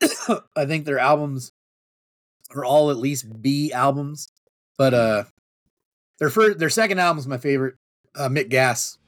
I 0.56 0.66
think 0.66 0.84
their 0.84 0.98
albums 0.98 1.52
are 2.54 2.64
all 2.64 2.90
at 2.90 2.96
least 2.96 3.42
B 3.42 3.72
albums, 3.72 4.28
but 4.78 4.94
uh, 4.94 5.24
their 6.18 6.30
first, 6.30 6.58
their 6.58 6.70
second 6.70 6.98
album 6.98 7.18
is 7.18 7.26
my 7.26 7.38
favorite. 7.38 7.76
Uh, 8.16 8.28
Mit 8.28 8.48
Gas. 8.48 8.98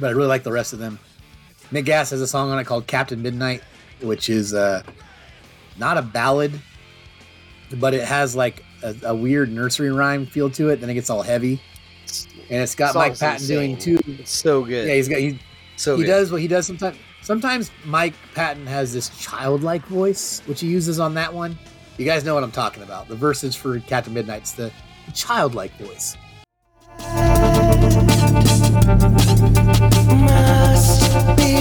but 0.00 0.08
I 0.08 0.10
really 0.12 0.28
like 0.28 0.42
the 0.42 0.52
rest 0.52 0.72
of 0.72 0.78
them. 0.78 0.98
Mit 1.70 1.84
Gas 1.84 2.10
has 2.10 2.20
a 2.20 2.26
song 2.26 2.50
on 2.50 2.58
it 2.58 2.64
called 2.64 2.86
Captain 2.86 3.22
Midnight, 3.22 3.62
which 4.00 4.28
is 4.28 4.54
uh, 4.54 4.82
not 5.78 5.96
a 5.96 6.02
ballad, 6.02 6.52
but 7.76 7.94
it 7.94 8.04
has 8.04 8.34
like 8.34 8.64
a, 8.82 8.94
a 9.04 9.14
weird 9.14 9.50
nursery 9.52 9.90
rhyme 9.90 10.26
feel 10.26 10.50
to 10.50 10.70
it. 10.70 10.80
Then 10.80 10.90
it 10.90 10.94
gets 10.94 11.10
all 11.10 11.22
heavy, 11.22 11.60
and 12.50 12.62
it's 12.62 12.74
got 12.74 12.94
Mike 12.94 13.16
Song's 13.16 13.20
Patton 13.20 13.46
doing 13.46 13.70
insane. 13.72 13.98
two. 13.98 14.12
It's 14.12 14.32
so 14.32 14.64
good. 14.64 14.88
Yeah, 14.88 14.94
he's 14.94 15.08
got 15.08 15.20
he, 15.20 15.38
so 15.76 15.96
he 15.96 16.02
good. 16.02 16.08
does 16.08 16.32
what 16.32 16.40
he 16.40 16.48
does 16.48 16.66
sometimes. 16.66 16.96
Sometimes 17.22 17.70
Mike 17.84 18.14
Patton 18.34 18.66
has 18.66 18.92
this 18.92 19.10
childlike 19.20 19.84
voice, 19.86 20.40
which 20.46 20.60
he 20.60 20.66
uses 20.66 20.98
on 20.98 21.14
that 21.14 21.32
one. 21.32 21.56
You 21.98 22.06
guys 22.06 22.24
know 22.24 22.34
what 22.34 22.42
I'm 22.42 22.50
talking 22.50 22.82
about. 22.82 23.08
The 23.08 23.14
verses 23.14 23.54
for 23.54 23.78
Captain 23.80 24.14
Midnight's 24.14 24.52
the, 24.52 24.72
the 25.06 25.12
childlike 25.12 25.76
voice. 25.76 26.16
Must 30.10 31.29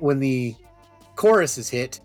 when 0.00 0.18
the 0.18 0.54
chorus 1.16 1.58
is 1.58 1.68
hit, 1.68 2.00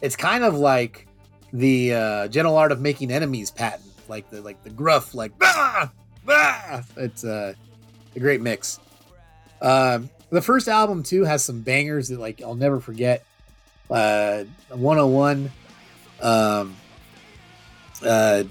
it's 0.00 0.16
kind 0.16 0.44
of 0.44 0.54
like 0.54 1.06
the 1.52 1.94
uh, 1.94 2.28
gentle 2.28 2.56
art 2.56 2.72
of 2.72 2.80
making 2.80 3.10
enemies 3.10 3.50
Patton, 3.50 3.86
like 4.08 4.30
the 4.30 4.40
like 4.42 4.62
the 4.62 4.70
gruff, 4.70 5.14
like 5.14 5.36
bah, 5.38 5.88
bah. 6.24 6.82
It's 6.96 7.24
uh, 7.24 7.54
a 8.14 8.20
great 8.20 8.40
mix. 8.40 8.78
Um, 9.60 10.10
the 10.30 10.42
first 10.42 10.68
album 10.68 11.02
too 11.02 11.24
has 11.24 11.44
some 11.44 11.62
bangers 11.62 12.08
that 12.08 12.20
like 12.20 12.42
I'll 12.42 12.54
never 12.54 12.80
forget. 12.80 13.24
Uh, 13.90 14.44
101. 14.68 15.50
Um, 16.20 16.76
uh, 18.02 18.44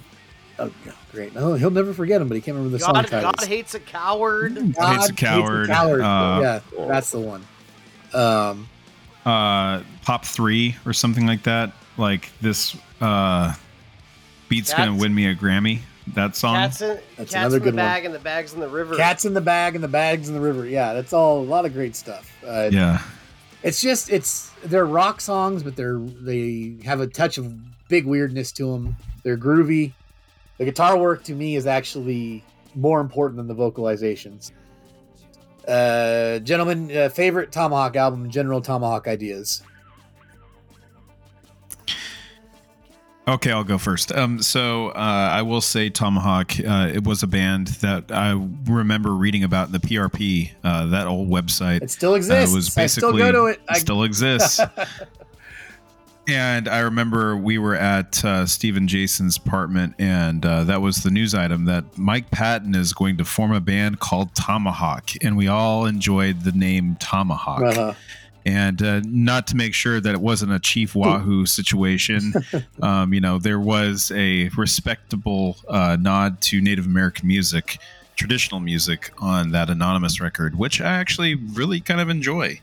oh, 0.60 0.72
God, 0.86 0.96
great. 1.12 1.36
No, 1.36 1.54
he'll 1.54 1.70
never 1.70 1.94
forget 1.94 2.22
him, 2.22 2.28
but 2.28 2.36
he 2.36 2.42
can't 2.42 2.56
remember 2.58 2.76
the 2.76 2.84
song 2.84 2.96
God, 2.96 3.08
titles. 3.08 3.34
God 3.38 3.48
hates 3.48 3.76
a 3.76 3.80
coward. 3.80 4.56
God 4.74 4.96
Hates 4.96 5.10
a 5.10 5.14
Coward, 5.14 5.70
uh, 5.70 6.40
yeah, 6.42 6.60
that's 6.88 7.12
the 7.12 7.20
one. 7.20 7.46
Um, 8.14 8.68
uh 9.28 9.84
pop 10.04 10.24
three 10.26 10.76
or 10.86 10.94
something 10.94 11.26
like 11.28 11.44
that 11.44 11.74
like 11.98 12.32
this 12.42 12.78
uh 13.02 13.54
beats 14.50 14.74
gonna 14.74 14.96
win 14.96 15.14
me 15.14 15.28
a 15.28 15.36
grammy 15.36 15.80
that 16.14 16.36
song 16.36 16.56
Cats 16.56 16.82
in, 16.82 17.00
That's 17.18 17.32
cats 17.32 17.34
another 17.34 17.58
in 17.58 17.64
the 17.64 17.66
good 17.66 17.76
one. 17.76 17.86
bag 17.86 18.06
and 18.06 18.16
the 18.16 18.20
bags 18.20 18.54
in 18.54 18.62
the 18.62 18.70
river. 18.70 18.96
Cats 18.96 19.26
in 19.26 19.34
the 19.34 19.42
bag 19.42 19.76
and 19.76 19.84
the 19.84 19.90
bags 19.90 20.30
in 20.30 20.36
the 20.36 20.40
river. 20.40 20.66
Yeah, 20.66 20.94
that's 20.94 21.12
all 21.12 21.40
a 21.40 21.44
lot 21.44 21.66
of 21.66 21.74
great 21.74 21.98
stuff. 21.98 22.34
Uh, 22.48 22.70
yeah 22.72 23.02
it's 23.64 23.82
just 23.82 24.10
it's 24.10 24.52
they're 24.64 24.86
rock 24.86 25.22
songs, 25.22 25.64
but 25.64 25.76
they're 25.76 26.00
they 26.00 26.76
have 26.84 27.02
a 27.02 27.08
touch 27.08 27.38
of 27.38 27.54
big 27.90 28.06
weirdness 28.06 28.52
to 28.54 28.72
them. 28.72 28.96
They're 29.24 29.38
groovy. 29.38 29.94
The 30.58 30.66
guitar 30.66 30.98
work 30.98 31.24
to 31.26 31.34
me 31.34 31.56
is 31.56 31.68
actually 31.68 32.44
more 32.76 33.00
important 33.02 33.38
than 33.38 33.48
the 33.48 33.56
vocalizations. 33.56 34.52
Uh, 35.68 36.40
gentlemen, 36.40 36.90
uh, 36.96 37.10
favorite 37.10 37.52
Tomahawk 37.52 37.96
album, 37.96 38.30
general 38.30 38.62
Tomahawk 38.62 39.08
ideas. 39.08 39.62
okay 43.28 43.52
i'll 43.52 43.64
go 43.64 43.78
first 43.78 44.12
um 44.14 44.42
so 44.42 44.88
uh 44.90 45.30
i 45.34 45.42
will 45.42 45.60
say 45.60 45.90
tomahawk 45.90 46.54
uh 46.66 46.90
it 46.94 47.04
was 47.04 47.24
a 47.24 47.28
band 47.28 47.68
that 47.82 48.10
i 48.12 48.32
remember 48.66 49.14
reading 49.14 49.44
about 49.44 49.68
in 49.68 49.74
the 49.74 49.80
prp 49.80 50.50
uh 50.64 50.86
that 50.86 51.08
old 51.08 51.30
website 51.30 51.82
It 51.82 51.92
still 51.92 52.16
exists. 52.16 52.54
Uh, 52.54 52.56
was 52.56 52.78
I 52.78 52.86
still 52.88 53.12
basically 53.12 53.20
go 53.20 53.32
to 53.34 53.46
it. 53.48 53.62
I, 53.68 53.80
still 53.80 54.04
exists 54.04 54.62
and 56.28 56.68
i 56.68 56.80
remember 56.80 57.36
we 57.36 57.58
were 57.58 57.76
at 57.76 58.24
uh, 58.26 58.46
stephen 58.46 58.88
jason's 58.88 59.38
apartment 59.38 59.96
and 59.98 60.46
uh, 60.46 60.64
that 60.64 60.82
was 60.82 61.04
the 61.04 61.10
news 61.10 61.34
item 61.34 61.66
that 61.66 61.84
mike 61.98 62.30
patton 62.32 62.76
is 62.76 62.94
going 62.94 63.18
to 63.18 63.26
form 63.26 63.54
a 63.54 63.62
band 63.62 64.00
called 64.00 64.34
tomahawk 64.36 65.10
and 65.22 65.38
we 65.38 65.48
all 65.48 65.86
enjoyed 65.86 66.42
the 66.42 66.52
name 66.52 66.96
tomahawk. 67.00 67.62
Uh, 67.62 67.94
and 68.46 68.82
uh, 68.82 69.02
not 69.06 69.46
to 69.48 69.58
make 69.58 69.74
sure 69.74 70.00
that 70.00 70.14
it 70.14 70.22
wasn't 70.22 70.52
a 70.52 70.60
chief 70.60 70.96
wahoo 70.96 71.46
situation 71.60 72.34
um, 72.82 73.14
you 73.14 73.22
know 73.22 73.38
there 73.38 73.60
was 73.60 74.12
a 74.16 74.50
respectable 74.58 75.58
uh, 75.68 75.98
nod 76.00 76.40
to 76.42 76.62
native 76.62 76.86
american 76.86 77.28
music 77.28 77.78
traditional 78.16 78.60
music 78.60 79.12
on 79.20 79.52
that 79.52 79.70
anonymous 79.70 80.20
record 80.20 80.58
which 80.58 80.82
i 80.82 80.94
actually 80.94 81.36
really 81.36 81.80
kind 81.80 82.02
of 82.02 82.10
enjoy 82.10 82.60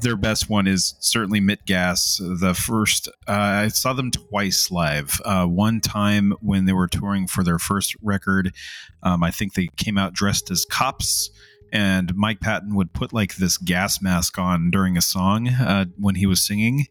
their 0.00 0.16
best 0.16 0.48
one 0.48 0.66
is 0.66 0.94
certainly 1.00 1.40
Mit 1.40 1.64
Gas. 1.66 2.18
The 2.18 2.54
first, 2.54 3.08
uh, 3.28 3.32
I 3.32 3.68
saw 3.68 3.92
them 3.92 4.10
twice 4.10 4.70
live. 4.70 5.20
Uh, 5.24 5.46
one 5.46 5.80
time 5.80 6.32
when 6.40 6.64
they 6.64 6.72
were 6.72 6.88
touring 6.88 7.26
for 7.26 7.42
their 7.42 7.58
first 7.58 7.96
record, 8.02 8.54
um, 9.02 9.22
I 9.22 9.30
think 9.30 9.54
they 9.54 9.68
came 9.76 9.98
out 9.98 10.12
dressed 10.12 10.50
as 10.50 10.64
cops, 10.64 11.30
and 11.72 12.14
Mike 12.14 12.40
Patton 12.40 12.74
would 12.74 12.92
put 12.92 13.12
like 13.12 13.36
this 13.36 13.58
gas 13.58 14.00
mask 14.00 14.38
on 14.38 14.70
during 14.70 14.96
a 14.96 15.02
song 15.02 15.48
uh, 15.48 15.86
when 15.98 16.14
he 16.14 16.26
was 16.26 16.46
singing. 16.46 16.86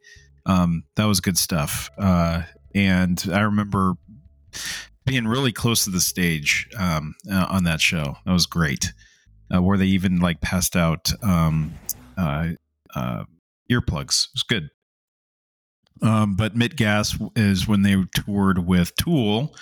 Um, 0.46 0.84
that 0.96 1.06
was 1.06 1.22
good 1.22 1.38
stuff. 1.38 1.90
Uh, 1.98 2.44
and 2.74 3.24
I 3.32 3.42
remember 3.42 3.96
being 5.06 5.28
really 5.28 5.52
close 5.52 5.84
to 5.86 5.90
the 5.90 6.02
stage 6.02 6.68
um, 6.78 7.16
uh, 7.32 7.48
on 7.50 7.64
that 7.64 7.80
show. 7.80 8.18
That 8.26 8.34
was 8.34 8.46
great. 8.46 8.94
Uh, 9.54 9.62
where 9.62 9.78
they 9.78 9.86
even 9.86 10.20
like 10.20 10.42
passed 10.42 10.76
out 10.76 11.12
um, 11.24 11.76
uh, 12.18 12.50
uh, 12.96 13.26
earplugs. 13.72 14.26
It 14.26 14.30
was 14.34 14.44
good. 14.44 14.70
Um, 16.02 16.36
but 16.36 16.56
Mit 16.56 16.76
Gas 16.76 17.18
is 17.36 17.68
when 17.68 17.82
they 17.82 17.96
toured 18.14 18.60
with 18.68 18.96
Tool, 18.98 19.56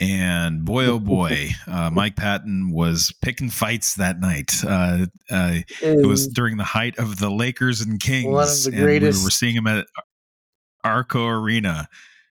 and 0.00 0.64
boy 0.64 0.86
oh 0.86 0.98
boy, 0.98 1.50
uh, 1.66 1.90
Mike 1.90 2.16
Patton 2.16 2.70
was 2.72 3.12
picking 3.22 3.50
fights 3.50 3.94
that 3.94 4.20
night. 4.20 4.52
Uh, 4.64 5.06
uh, 5.30 5.58
it 5.80 6.06
was 6.06 6.26
during 6.28 6.56
the 6.56 6.64
height 6.64 6.98
of 6.98 7.18
the 7.18 7.30
Lakers 7.30 7.80
and 7.80 8.00
Kings. 8.00 8.26
One 8.26 8.42
of 8.42 8.72
the 8.72 8.72
and 8.74 9.02
we 9.02 9.24
were 9.24 9.30
seeing 9.30 9.54
him 9.54 9.66
at 9.66 9.86
Arco 10.84 11.26
Arena, 11.26 11.88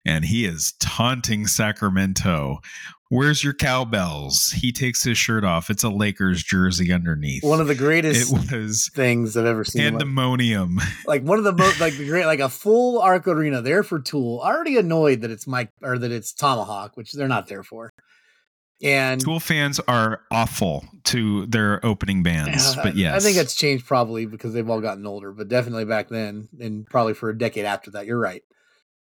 and 0.04 0.24
he 0.24 0.44
is 0.44 0.74
taunting 0.80 1.46
Sacramento. 1.46 2.60
Where's 3.08 3.44
your 3.44 3.52
cowbells? 3.52 4.52
He 4.52 4.72
takes 4.72 5.02
his 5.02 5.18
shirt 5.18 5.44
off. 5.44 5.68
It's 5.68 5.82
a 5.84 5.90
Lakers 5.90 6.42
jersey 6.42 6.90
underneath. 6.92 7.44
one 7.44 7.60
of 7.60 7.66
the 7.66 7.74
it 7.74 7.78
greatest 7.78 8.32
was 8.56 8.88
things 8.94 9.36
I've 9.36 9.44
ever 9.44 9.64
seen. 9.64 9.82
pandemonium. 9.82 10.80
like 11.06 11.22
one 11.22 11.36
of 11.36 11.44
the 11.44 11.52
most 11.52 11.78
like 11.78 11.94
the 11.94 12.06
great 12.06 12.24
like 12.24 12.40
a 12.40 12.48
full 12.48 13.00
Arco 13.02 13.32
Arena 13.32 13.60
there 13.60 13.82
for 13.82 14.00
Tool. 14.00 14.40
Already 14.42 14.78
annoyed 14.78 15.20
that 15.20 15.30
it's 15.30 15.46
Mike 15.46 15.70
or 15.82 15.98
that 15.98 16.10
it's 16.10 16.32
Tomahawk, 16.32 16.96
which 16.96 17.12
they're 17.12 17.28
not 17.28 17.48
there 17.48 17.62
for. 17.62 17.92
And 18.82 19.20
Tool 19.20 19.40
fans 19.40 19.78
are 19.86 20.22
awful 20.30 20.84
to 21.04 21.46
their 21.46 21.84
opening 21.84 22.22
bands, 22.22 22.76
Yeah, 22.76 22.82
but 22.82 22.96
yes, 22.96 23.14
I 23.14 23.20
think 23.20 23.36
it's 23.36 23.54
changed 23.54 23.86
probably 23.86 24.24
because 24.26 24.54
they've 24.54 24.68
all 24.68 24.80
gotten 24.80 25.06
older, 25.06 25.32
but 25.32 25.48
definitely 25.48 25.84
back 25.84 26.08
then 26.08 26.48
and 26.60 26.86
probably 26.86 27.14
for 27.14 27.28
a 27.28 27.36
decade 27.36 27.64
after 27.66 27.90
that. 27.92 28.06
You're 28.06 28.18
right. 28.18 28.42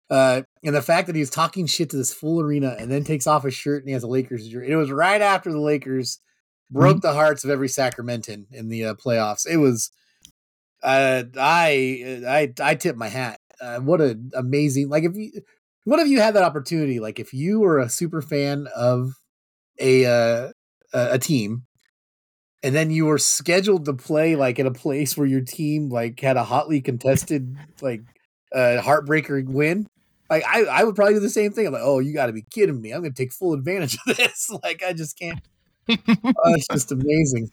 Uh, 0.09 0.43
and 0.63 0.75
the 0.75 0.81
fact 0.81 1.07
that 1.07 1.15
he's 1.15 1.29
talking 1.29 1.65
shit 1.65 1.89
to 1.89 1.97
this 1.97 2.13
full 2.13 2.39
arena 2.41 2.75
and 2.77 2.91
then 2.91 3.03
takes 3.03 3.25
off 3.25 3.43
his 3.43 3.53
shirt 3.53 3.81
and 3.81 3.89
he 3.89 3.93
has 3.93 4.03
a 4.03 4.07
Lakers 4.07 4.47
jersey. 4.47 4.71
It 4.71 4.75
was 4.75 4.91
right 4.91 5.21
after 5.21 5.51
the 5.51 5.59
Lakers 5.59 6.19
broke 6.69 6.97
Mm-hmm. 6.97 7.07
the 7.07 7.13
hearts 7.13 7.43
of 7.43 7.49
every 7.49 7.67
Sacramentan 7.67 8.45
in 8.51 8.69
the 8.69 8.85
uh, 8.85 8.93
playoffs. 8.95 9.47
It 9.47 9.57
was, 9.57 9.91
uh, 10.83 11.23
I, 11.39 12.21
I, 12.27 12.53
I 12.61 12.75
tip 12.75 12.95
my 12.95 13.09
hat. 13.09 13.39
Uh, 13.61 13.79
what 13.79 14.01
an 14.01 14.31
amazing, 14.35 14.89
like 14.89 15.03
if 15.03 15.15
you, 15.15 15.31
what 15.85 15.99
if 15.99 16.07
you 16.07 16.19
had 16.19 16.35
that 16.35 16.43
opportunity? 16.43 16.99
Like 16.99 17.19
if 17.19 17.33
you 17.33 17.59
were 17.59 17.79
a 17.79 17.89
super 17.89 18.21
fan 18.21 18.67
of 18.75 19.13
a, 19.79 20.05
uh, 20.05 20.51
a 20.93 21.17
team 21.17 21.63
and 22.61 22.75
then 22.75 22.91
you 22.91 23.05
were 23.05 23.17
scheduled 23.17 23.85
to 23.85 23.93
play 23.93 24.35
like 24.35 24.59
in 24.59 24.67
a 24.67 24.71
place 24.71 25.17
where 25.17 25.27
your 25.27 25.41
team 25.41 25.89
like 25.89 26.19
had 26.19 26.37
a 26.37 26.43
hotly 26.43 26.81
contested 26.81 27.55
like 27.81 28.01
uh 28.53 28.79
heartbreaker 28.81 29.43
win 29.47 29.87
like 30.29 30.43
i 30.47 30.63
i 30.63 30.83
would 30.83 30.95
probably 30.95 31.13
do 31.13 31.19
the 31.19 31.29
same 31.29 31.51
thing 31.51 31.67
i'm 31.67 31.73
like 31.73 31.81
oh 31.83 31.99
you 31.99 32.13
got 32.13 32.27
to 32.27 32.33
be 32.33 32.41
kidding 32.49 32.81
me 32.81 32.91
i'm 32.91 33.01
gonna 33.01 33.13
take 33.13 33.31
full 33.33 33.53
advantage 33.53 33.95
of 34.07 34.17
this 34.17 34.49
like 34.63 34.81
i 34.83 34.93
just 34.93 35.17
can't 35.17 35.39
oh, 35.89 36.53
it's 36.53 36.67
just 36.67 36.91
amazing 36.91 37.49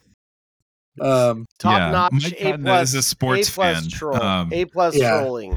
um 1.00 1.46
Top 1.58 1.78
Yeah, 1.78 1.90
notch. 1.90 2.32
A 2.38 2.58
plus. 2.58 2.88
is 2.90 2.94
a 2.94 3.02
sports 3.02 3.48
A 3.48 3.52
plus 3.52 3.80
fan. 3.80 3.90
troll. 3.90 4.22
Um, 4.22 4.52
a 4.52 4.64
plus 4.66 4.96
Yeah. 4.96 5.18
trolling. 5.20 5.56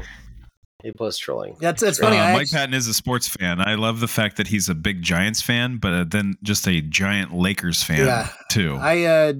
A 0.84 0.92
plus 0.92 1.18
trolling. 1.18 1.56
that's 1.60 1.82
it's 1.82 1.98
funny 1.98 2.16
Uh, 2.18 2.32
Mike 2.32 2.42
actu- 2.42 2.56
Patton 2.56 2.74
is 2.74 2.86
a 2.86 2.94
sports 2.94 3.28
fan. 3.28 3.60
I 3.60 3.74
love 3.74 4.00
the 4.00 4.08
fact 4.08 4.36
that 4.38 4.46
he's 4.46 4.68
a 4.68 4.74
big 4.74 5.02
Giants 5.02 5.42
fan, 5.42 5.78
but 5.78 5.92
uh, 5.92 6.04
then 6.08 6.34
just 6.42 6.66
a 6.68 6.80
giant 6.80 7.34
Lakers 7.34 7.82
fan 7.82 8.06
Yeah. 8.06 8.28
too. 8.50 8.76
I 8.80 9.04
uh 9.04 9.32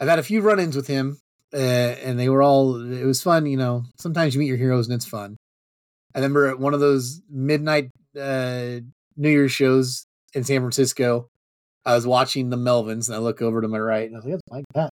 I've 0.00 0.08
had 0.08 0.18
a 0.18 0.22
few 0.22 0.40
run-ins 0.40 0.74
with 0.74 0.86
him, 0.86 1.18
uh, 1.52 1.56
and 1.58 2.18
they 2.18 2.28
were 2.30 2.42
all 2.42 2.76
it 2.92 3.04
was 3.04 3.22
fun. 3.22 3.46
You 3.46 3.56
know, 3.58 3.84
sometimes 3.98 4.34
you 4.34 4.40
meet 4.40 4.46
your 4.46 4.56
heroes 4.56 4.88
and 4.88 4.94
it's 4.96 5.06
fun. 5.06 5.36
I 6.14 6.18
remember 6.18 6.48
at 6.48 6.58
one 6.58 6.74
of 6.74 6.80
those 6.80 7.20
midnight 7.30 7.90
uh, 8.18 8.80
New 9.16 9.30
Year's 9.30 9.52
shows 9.52 10.06
in 10.34 10.44
San 10.44 10.60
Francisco. 10.60 11.28
I 11.84 11.94
was 11.94 12.06
watching 12.06 12.50
the 12.50 12.56
Melvins, 12.56 13.08
and 13.08 13.16
I 13.16 13.18
look 13.18 13.40
over 13.40 13.62
to 13.62 13.68
my 13.68 13.78
right, 13.78 14.06
and 14.06 14.16
I 14.16 14.18
was 14.18 14.24
like, 14.24 14.34
"That's 14.34 14.50
Mike 14.50 14.64
Patton." 14.74 14.90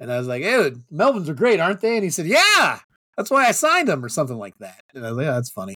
And 0.00 0.12
I 0.12 0.18
was 0.18 0.26
like, 0.26 0.42
"Hey, 0.42 0.72
Melvins 0.92 1.28
are 1.28 1.34
great, 1.34 1.60
aren't 1.60 1.80
they?" 1.80 1.96
And 1.96 2.04
he 2.04 2.10
said, 2.10 2.26
"Yeah, 2.26 2.80
that's 3.16 3.30
why 3.30 3.46
I 3.46 3.52
signed 3.52 3.88
them, 3.88 4.04
or 4.04 4.08
something 4.08 4.38
like 4.38 4.58
that." 4.58 4.80
And 4.94 5.04
I 5.06 5.10
was 5.10 5.18
like, 5.18 5.26
"Yeah, 5.26 5.34
that's 5.34 5.50
funny." 5.50 5.74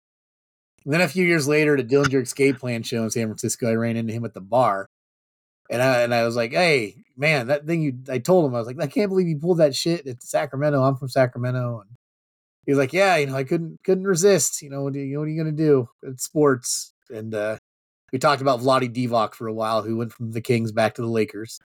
And 0.85 0.95
then 0.95 1.01
a 1.01 1.09
few 1.09 1.25
years 1.25 1.49
later, 1.49 1.75
at 1.75 1.81
a 1.81 1.85
Dillinger 1.85 2.23
Escape 2.23 2.59
Plan 2.59 2.83
show 2.83 3.03
in 3.03 3.11
San 3.11 3.27
Francisco, 3.27 3.69
I 3.71 3.75
ran 3.75 3.97
into 3.97 4.13
him 4.13 4.25
at 4.25 4.35
the 4.35 4.41
bar, 4.41 4.87
and 5.71 5.83
I 5.83 6.03
and 6.03 6.15
I 6.15 6.25
was 6.25 6.37
like, 6.37 6.53
"Hey, 6.53 7.05
man, 7.17 7.49
that 7.49 7.67
thing 7.67 7.83
you," 7.83 7.99
I 8.09 8.19
told 8.19 8.47
him, 8.47 8.55
I 8.55 8.59
was 8.59 8.67
like, 8.67 8.81
"I 8.81 8.87
can't 8.87 9.11
believe 9.11 9.29
you 9.29 9.39
pulled 9.39 9.59
that 9.59 9.75
shit 9.77 10.07
at 10.07 10.23
Sacramento. 10.23 10.83
I'm 10.83 10.97
from 10.97 11.09
Sacramento." 11.09 11.81
And 11.81 11.97
he 12.67 12.73
was 12.73 12.79
like, 12.79 12.93
"Yeah, 12.93 13.17
you 13.17 13.27
know, 13.27 13.37
I 13.37 13.45
couldn't 13.45 13.79
couldn't 13.85 14.05
resist. 14.05 14.61
You 14.61 14.69
know, 14.71 14.83
what 14.83 14.95
are 14.95 14.99
you, 14.99 15.19
what 15.19 15.25
are 15.25 15.31
you 15.31 15.43
gonna 15.43 15.57
do? 15.57 15.89
It's 16.03 16.25
sports." 16.25 16.93
and 17.11 17.35
uh, 17.35 17.59
we 18.13 18.19
talked 18.19 18.43
about 18.43 18.61
Vlade 18.61 18.95
Divac 18.95 19.35
for 19.35 19.47
a 19.47 19.53
while, 19.53 19.83
who 19.83 19.97
went 19.97 20.13
from 20.13 20.33
the 20.33 20.41
Kings 20.41 20.73
back 20.73 20.95
to 20.95 21.03
the 21.03 21.09
Lakers, 21.09 21.61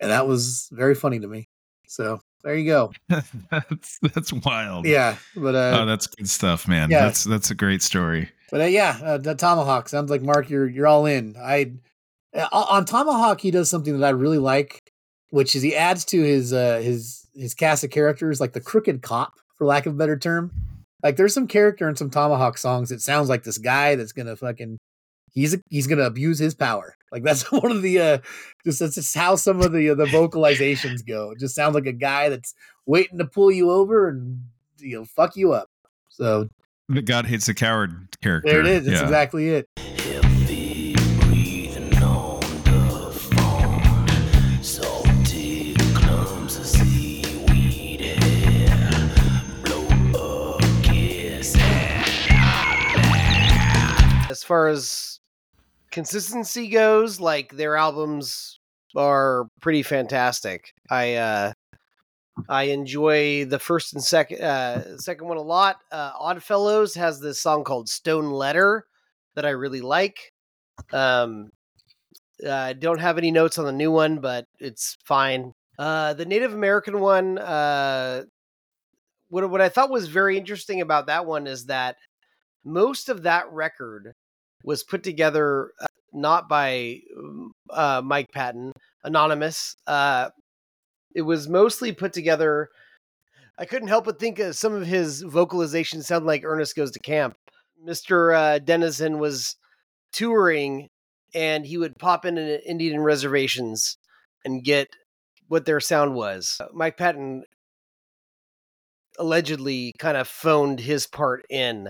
and 0.00 0.10
that 0.10 0.26
was 0.26 0.68
very 0.72 0.94
funny 0.94 1.20
to 1.20 1.28
me. 1.28 1.48
So 1.86 2.20
there 2.42 2.54
you 2.54 2.66
go. 2.66 2.92
that's 3.50 3.98
that's 4.14 4.32
wild. 4.32 4.86
Yeah, 4.86 5.16
but 5.36 5.54
uh, 5.54 5.78
oh, 5.80 5.86
that's 5.86 6.06
good 6.06 6.28
stuff, 6.28 6.66
man. 6.68 6.90
yeah. 6.90 7.04
That's 7.04 7.24
that's 7.24 7.50
a 7.50 7.54
great 7.54 7.82
story. 7.82 8.30
But 8.50 8.62
uh, 8.62 8.64
yeah, 8.64 8.98
uh, 9.02 9.18
the 9.18 9.34
Tomahawk 9.34 9.88
sounds 9.88 10.10
like 10.10 10.22
Mark. 10.22 10.50
You're 10.50 10.68
you're 10.68 10.86
all 10.86 11.06
in. 11.06 11.36
I 11.38 11.72
uh, 12.34 12.48
on 12.52 12.84
Tomahawk 12.84 13.40
he 13.40 13.50
does 13.50 13.70
something 13.70 13.98
that 13.98 14.06
I 14.06 14.10
really 14.10 14.38
like, 14.38 14.92
which 15.30 15.54
is 15.54 15.62
he 15.62 15.76
adds 15.76 16.04
to 16.06 16.22
his 16.22 16.52
uh, 16.52 16.80
his 16.82 17.26
his 17.34 17.54
cast 17.54 17.84
of 17.84 17.90
characters 17.90 18.40
like 18.40 18.52
the 18.52 18.60
crooked 18.60 19.02
cop, 19.02 19.34
for 19.62 19.66
lack 19.66 19.86
of 19.86 19.92
a 19.94 19.96
better 19.96 20.18
term. 20.18 20.50
Like 21.04 21.14
there's 21.16 21.32
some 21.34 21.46
character 21.46 21.88
in 21.88 21.94
some 21.94 22.10
Tomahawk 22.10 22.58
songs 22.58 22.88
that 22.88 23.00
sounds 23.00 23.28
like 23.28 23.44
this 23.44 23.58
guy 23.58 23.94
that's 23.94 24.12
gonna 24.12 24.34
fucking 24.34 24.78
he's 25.30 25.56
he's 25.70 25.86
gonna 25.86 26.02
abuse 26.02 26.40
his 26.40 26.54
power. 26.54 26.96
Like 27.12 27.22
that's 27.22 27.50
one 27.52 27.70
of 27.70 27.80
the 27.82 28.00
uh 28.00 28.18
just 28.64 28.80
that's 28.80 28.96
just 28.96 29.14
how 29.16 29.36
some 29.36 29.62
of 29.62 29.70
the 29.72 29.90
uh, 29.90 29.94
the 29.94 30.06
vocalizations 30.06 31.06
go. 31.06 31.30
It 31.30 31.38
just 31.38 31.54
sounds 31.54 31.74
like 31.76 31.86
a 31.86 31.92
guy 31.92 32.28
that's 32.28 32.54
waiting 32.86 33.18
to 33.18 33.24
pull 33.24 33.52
you 33.52 33.70
over 33.70 34.08
and 34.08 34.42
you 34.78 34.96
know 34.98 35.04
fuck 35.04 35.36
you 35.36 35.52
up. 35.52 35.68
So 36.08 36.48
The 36.88 37.02
God 37.02 37.26
hates 37.26 37.48
a 37.48 37.54
coward 37.54 38.08
character. 38.20 38.50
there 38.50 38.60
it 38.60 38.66
is. 38.66 38.84
That's 38.86 38.98
Yeah. 38.98 39.04
exactly 39.04 39.48
it. 39.50 39.68
Far 54.52 54.68
as 54.68 55.18
consistency 55.90 56.68
goes, 56.68 57.18
like 57.18 57.56
their 57.56 57.74
albums 57.74 58.58
are 58.94 59.46
pretty 59.62 59.82
fantastic. 59.82 60.74
I 60.90 61.14
uh 61.14 61.52
I 62.50 62.64
enjoy 62.64 63.46
the 63.46 63.58
first 63.58 63.94
and 63.94 64.04
second 64.04 64.42
uh 64.42 64.98
second 64.98 65.26
one 65.26 65.38
a 65.38 65.40
lot. 65.40 65.78
Uh 65.90 66.12
Oddfellows 66.20 66.94
has 66.96 67.18
this 67.18 67.40
song 67.40 67.64
called 67.64 67.88
Stone 67.88 68.30
Letter 68.30 68.84
that 69.36 69.46
I 69.46 69.50
really 69.50 69.80
like. 69.80 70.34
Um 70.92 71.48
I 72.46 72.74
don't 72.74 73.00
have 73.00 73.16
any 73.16 73.30
notes 73.30 73.56
on 73.56 73.64
the 73.64 73.72
new 73.72 73.90
one, 73.90 74.20
but 74.20 74.44
it's 74.58 74.98
fine. 75.02 75.54
Uh 75.78 76.12
the 76.12 76.26
Native 76.26 76.52
American 76.52 77.00
one 77.00 77.38
uh 77.38 78.24
what 79.30 79.48
what 79.48 79.62
I 79.62 79.70
thought 79.70 79.88
was 79.88 80.08
very 80.08 80.36
interesting 80.36 80.82
about 80.82 81.06
that 81.06 81.24
one 81.24 81.46
is 81.46 81.64
that 81.66 81.96
most 82.66 83.08
of 83.08 83.22
that 83.22 83.50
record 83.50 84.12
was 84.64 84.84
put 84.84 85.02
together 85.02 85.72
uh, 85.80 85.86
not 86.12 86.48
by 86.48 87.00
uh, 87.70 88.02
Mike 88.04 88.30
Patton, 88.32 88.72
anonymous. 89.04 89.76
Uh, 89.86 90.30
it 91.14 91.22
was 91.22 91.48
mostly 91.48 91.92
put 91.92 92.12
together. 92.12 92.68
I 93.58 93.64
couldn't 93.64 93.88
help 93.88 94.06
but 94.06 94.18
think 94.18 94.38
of 94.38 94.56
some 94.56 94.74
of 94.74 94.86
his 94.86 95.22
vocalizations 95.22 96.04
sound 96.04 96.26
like 96.26 96.44
Ernest 96.44 96.76
Goes 96.76 96.90
to 96.92 97.00
Camp. 97.00 97.34
Mr. 97.86 98.36
Uh, 98.36 98.58
Denison 98.58 99.18
was 99.18 99.56
touring 100.12 100.88
and 101.34 101.66
he 101.66 101.78
would 101.78 101.98
pop 101.98 102.24
in 102.24 102.38
at 102.38 102.64
Indian 102.66 103.00
reservations 103.00 103.96
and 104.44 104.64
get 104.64 104.88
what 105.48 105.64
their 105.64 105.80
sound 105.80 106.14
was. 106.14 106.60
Mike 106.72 106.96
Patton 106.96 107.44
allegedly 109.18 109.92
kind 109.98 110.16
of 110.16 110.28
phoned 110.28 110.80
his 110.80 111.06
part 111.06 111.44
in. 111.50 111.88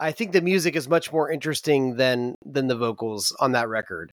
I 0.00 0.12
think 0.12 0.32
the 0.32 0.40
music 0.40 0.76
is 0.76 0.88
much 0.88 1.12
more 1.12 1.30
interesting 1.30 1.96
than 1.96 2.34
than 2.44 2.68
the 2.68 2.76
vocals 2.76 3.34
on 3.40 3.52
that 3.52 3.68
record. 3.68 4.10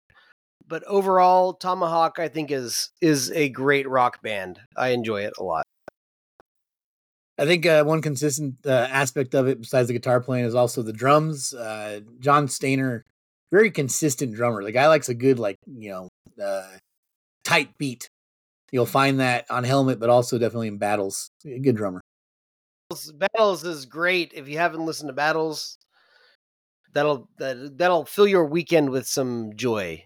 But 0.68 0.84
overall, 0.86 1.54
Tomahawk 1.54 2.18
I 2.20 2.28
think 2.28 2.52
is 2.52 2.90
is 3.02 3.32
a 3.32 3.50
great 3.50 3.88
rock 3.88 4.22
band. 4.22 4.60
I 4.76 4.90
enjoy 4.90 5.22
it 5.22 5.34
a 5.38 5.44
lot. 5.44 5.66
I 7.38 7.46
think 7.46 7.66
uh, 7.66 7.84
one 7.84 8.02
consistent 8.02 8.56
uh, 8.66 8.88
aspect 8.90 9.36
of 9.36 9.48
it, 9.48 9.60
besides 9.60 9.90
the 9.90 9.94
guitar 9.94 10.22
playing, 10.22 10.46
is 10.46 10.56
also 10.56 10.82
the 10.82 10.94
drums. 10.94 11.54
Uh, 11.54 12.00
John 12.20 12.48
Stanier, 12.48 13.02
very 13.52 13.72
consistent 13.72 14.34
drummer. 14.34 14.64
The 14.64 14.72
guy 14.72 14.88
likes 14.88 15.10
a 15.10 15.14
good, 15.14 15.38
like 15.38 15.58
you 15.68 15.90
know, 15.90 16.10
uh, 16.44 16.68
tight 17.44 17.70
beat. 17.78 18.08
You'll 18.72 18.86
find 18.86 19.20
that 19.20 19.46
on 19.50 19.64
Helmet, 19.64 20.00
but 20.00 20.10
also 20.10 20.38
definitely 20.38 20.70
in 20.70 20.78
battles. 20.78 21.30
A 21.46 21.60
good 21.60 21.76
drummer. 21.76 22.02
Battles 22.90 23.64
is 23.64 23.88
great. 23.88 24.32
If 24.36 24.48
you 24.48 24.60
haven't 24.60 24.86
listened 24.86 25.10
to 25.10 25.14
Battles, 25.14 25.80
that'll 26.94 27.28
that, 27.40 27.80
that'll 27.80 28.06
fill 28.06 28.28
your 28.28 28.46
weekend 28.46 28.92
with 28.92 29.08
some 29.08 29.56
joy. 29.56 30.04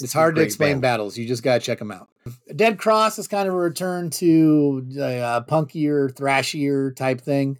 It's 0.00 0.12
hard 0.12 0.36
to 0.36 0.42
explain 0.42 0.74
band. 0.74 0.82
battles. 0.82 1.16
You 1.16 1.26
just 1.26 1.42
gotta 1.42 1.60
check 1.60 1.78
them 1.78 1.90
out. 1.90 2.08
Dead 2.54 2.78
Cross 2.78 3.18
is 3.18 3.28
kind 3.28 3.48
of 3.48 3.54
a 3.54 3.58
return 3.58 4.10
to 4.10 4.86
uh, 4.96 5.42
punkier, 5.42 6.12
thrashier 6.12 6.94
type 6.94 7.20
thing. 7.20 7.58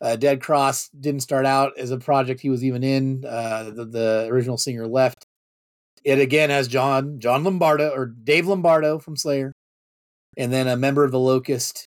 Uh, 0.00 0.16
Dead 0.16 0.40
Cross 0.40 0.90
didn't 0.90 1.20
start 1.20 1.44
out 1.44 1.76
as 1.76 1.90
a 1.90 1.98
project 1.98 2.40
he 2.40 2.50
was 2.50 2.64
even 2.64 2.84
in. 2.84 3.24
Uh, 3.24 3.70
the, 3.74 3.84
the 3.84 4.28
original 4.30 4.56
singer 4.56 4.86
left. 4.86 5.26
It 6.04 6.20
again 6.20 6.50
has 6.50 6.68
John 6.68 7.18
John 7.18 7.42
Lombardo 7.44 7.90
or 7.90 8.06
Dave 8.06 8.46
Lombardo 8.46 8.98
from 8.98 9.16
Slayer, 9.16 9.52
and 10.36 10.52
then 10.52 10.68
a 10.68 10.76
member 10.76 11.04
of 11.04 11.10
the 11.10 11.18
Locust. 11.18 11.86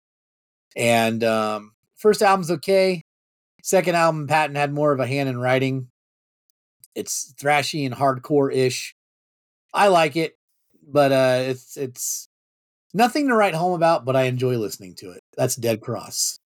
And 0.76 1.24
um, 1.24 1.74
first 1.96 2.22
album's 2.22 2.52
okay. 2.52 3.02
Second 3.64 3.96
album, 3.96 4.28
Patton 4.28 4.56
had 4.56 4.72
more 4.72 4.94
of 4.94 5.00
a 5.02 5.08
hand 5.08 5.28
in 5.28 5.38
writing. 5.38 5.90
It's 6.96 7.34
thrashy 7.40 7.86
and 7.86 7.94
hardcore 7.94 8.54
ish. 8.54 8.96
I 9.74 9.88
like 9.88 10.16
it, 10.16 10.38
but 10.88 11.12
uh, 11.12 11.40
it's 11.44 11.78
it's 11.78 12.30
nothing 12.94 13.28
to 13.28 13.36
write 13.36 13.56
home 13.56 13.74
about. 13.74 14.06
But 14.06 14.16
I 14.16 14.24
enjoy 14.24 14.58
listening 14.58 14.96
to 14.96 15.12
it. 15.12 15.24
That's 15.36 15.56
Dead 15.56 15.82
Cross. 15.82 16.40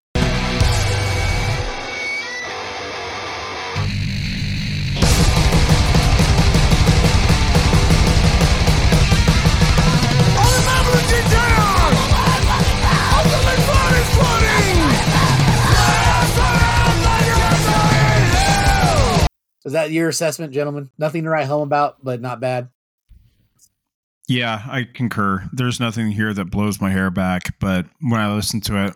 Is 19.64 19.74
that 19.74 19.92
your 19.92 20.10
assessment, 20.10 20.54
gentlemen? 20.54 20.90
Nothing 20.98 21.24
to 21.24 21.30
write 21.30 21.46
home 21.48 21.62
about, 21.62 22.04
but 22.04 22.20
not 22.20 22.40
bad. 22.42 22.70
Yeah, 24.32 24.64
I 24.66 24.86
concur. 24.86 25.44
There's 25.52 25.82
nothing 25.82 26.10
here 26.10 26.34
that 26.34 26.52
blows 26.52 26.80
my 26.80 26.90
hair 26.90 27.12
back, 27.12 27.60
but 27.60 27.86
when 28.00 28.22
I 28.22 28.34
listen 28.34 28.62
to 28.62 28.86
it, 28.86 28.96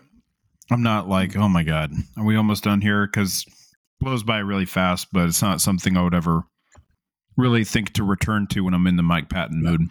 I'm 0.70 0.82
not 0.82 1.10
like, 1.10 1.36
oh 1.36 1.46
my 1.46 1.62
god, 1.62 1.92
are 2.16 2.24
we 2.24 2.36
almost 2.36 2.64
done 2.64 2.80
here? 2.80 3.06
Because 3.06 3.44
blows 4.00 4.22
by 4.22 4.38
really 4.38 4.64
fast, 4.64 5.08
but 5.12 5.28
it's 5.28 5.42
not 5.42 5.60
something 5.60 5.94
I 5.94 6.02
would 6.02 6.14
ever 6.14 6.44
really 7.36 7.64
think 7.64 7.92
to 7.92 8.02
return 8.02 8.46
to 8.46 8.62
when 8.62 8.72
I'm 8.72 8.86
in 8.86 8.96
the 8.96 9.02
Mike 9.02 9.28
Patton 9.28 9.62
mood. 9.62 9.82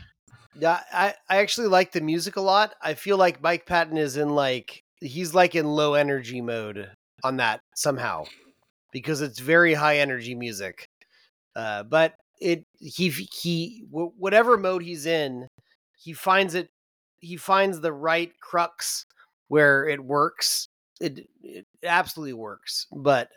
Yeah, 0.59 0.79
I, 0.91 1.13
I 1.29 1.37
actually 1.37 1.67
like 1.67 1.91
the 1.91 2.01
music 2.01 2.37
a 2.37 2.41
lot. 2.41 2.73
I 2.81 2.95
feel 2.95 3.17
like 3.17 3.43
Mike 3.43 3.67
Patton 3.67 3.97
is 3.97 4.17
in 4.17 4.29
like 4.29 4.81
he's 4.99 5.35
like 5.35 5.53
in 5.53 5.67
low 5.67 5.93
energy 5.93 6.41
mode 6.41 6.89
on 7.23 7.37
that 7.37 7.59
somehow 7.75 8.25
because 8.91 9.21
it's 9.21 9.37
very 9.37 9.75
high 9.75 9.99
energy 9.99 10.33
music. 10.33 10.87
Uh, 11.55 11.83
but 11.83 12.15
it 12.39 12.63
he 12.79 13.09
he 13.09 13.85
whatever 13.89 14.57
mode 14.57 14.83
he's 14.83 15.05
in, 15.05 15.47
he 15.97 16.13
finds 16.13 16.55
it 16.55 16.69
he 17.19 17.37
finds 17.37 17.79
the 17.79 17.93
right 17.93 18.31
crux 18.41 19.05
where 19.47 19.87
it 19.87 20.03
works. 20.03 20.67
It 20.99 21.27
it 21.41 21.65
absolutely 21.83 22.33
works. 22.33 22.87
But 22.91 23.29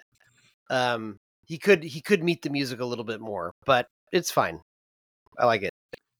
um 0.71 1.17
he 1.47 1.59
could 1.59 1.83
he 1.83 2.01
could 2.01 2.23
meet 2.23 2.43
the 2.43 2.51
music 2.51 2.81
a 2.81 2.85
little 2.85 3.05
bit 3.05 3.21
more, 3.21 3.53
but 3.65 3.87
it's 4.13 4.31
fine. 4.31 4.61
I 5.39 5.47
like 5.47 5.63
it. 5.63 5.71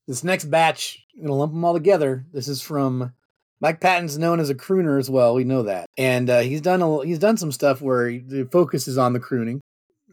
This 0.07 0.23
next 0.23 0.45
batch, 0.45 1.05
I'm 1.15 1.23
gonna 1.23 1.35
lump 1.35 1.53
them 1.53 1.63
all 1.63 1.73
together. 1.73 2.25
This 2.33 2.47
is 2.47 2.61
from 2.61 3.13
Mike 3.61 3.81
Patton's 3.81 4.17
known 4.17 4.39
as 4.39 4.49
a 4.49 4.55
crooner 4.55 4.97
as 4.97 5.09
well. 5.09 5.35
We 5.35 5.43
know 5.43 5.63
that, 5.63 5.85
and 5.97 6.29
uh, 6.29 6.39
he's 6.39 6.61
done 6.61 6.81
a, 6.81 7.05
he's 7.05 7.19
done 7.19 7.37
some 7.37 7.51
stuff 7.51 7.81
where 7.81 8.07
he, 8.07 8.19
the 8.19 8.45
focus 8.45 8.87
is 8.87 8.97
on 8.97 9.13
the 9.13 9.19
crooning. 9.19 9.61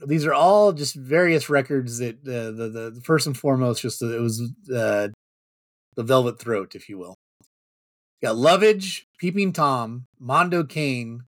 These 0.04 0.26
are 0.26 0.34
all 0.34 0.72
just 0.72 0.94
various 0.94 1.48
records 1.48 1.98
that 1.98 2.16
uh, 2.26 2.50
the, 2.50 2.68
the 2.68 2.90
the 2.96 3.00
first 3.00 3.26
and 3.26 3.36
foremost 3.36 3.80
just 3.80 4.02
uh, 4.02 4.14
it 4.14 4.20
was 4.20 4.42
uh, 4.74 5.08
the 5.94 6.02
Velvet 6.02 6.38
Throat, 6.38 6.74
if 6.74 6.88
you 6.88 6.98
will. 6.98 7.14
Got 8.22 8.36
Lovage, 8.36 9.06
Peeping 9.18 9.52
Tom, 9.52 10.06
Mondo 10.18 10.64
Cane, 10.64 11.22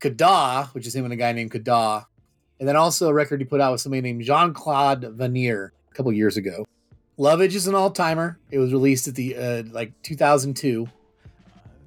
Kaada, 0.00 0.68
which 0.68 0.86
is 0.86 0.94
him 0.94 1.04
and 1.04 1.12
a 1.12 1.16
guy 1.16 1.32
named 1.32 1.50
Kaada, 1.50 2.06
and 2.58 2.68
then 2.68 2.76
also 2.76 3.08
a 3.08 3.14
record 3.14 3.40
he 3.40 3.46
put 3.46 3.60
out 3.60 3.72
with 3.72 3.80
somebody 3.80 4.02
named 4.02 4.22
Jean 4.22 4.52
Claude 4.52 5.02
Vannier 5.02 5.70
a 5.90 5.94
couple 5.94 6.12
years 6.12 6.36
ago. 6.36 6.64
Lovage 7.18 7.54
is 7.54 7.66
an 7.66 7.74
all 7.74 7.90
timer. 7.90 8.38
It 8.50 8.58
was 8.58 8.72
released 8.72 9.08
at 9.08 9.14
the 9.14 9.36
uh, 9.36 9.62
like 9.70 9.92
2002, 10.02 10.88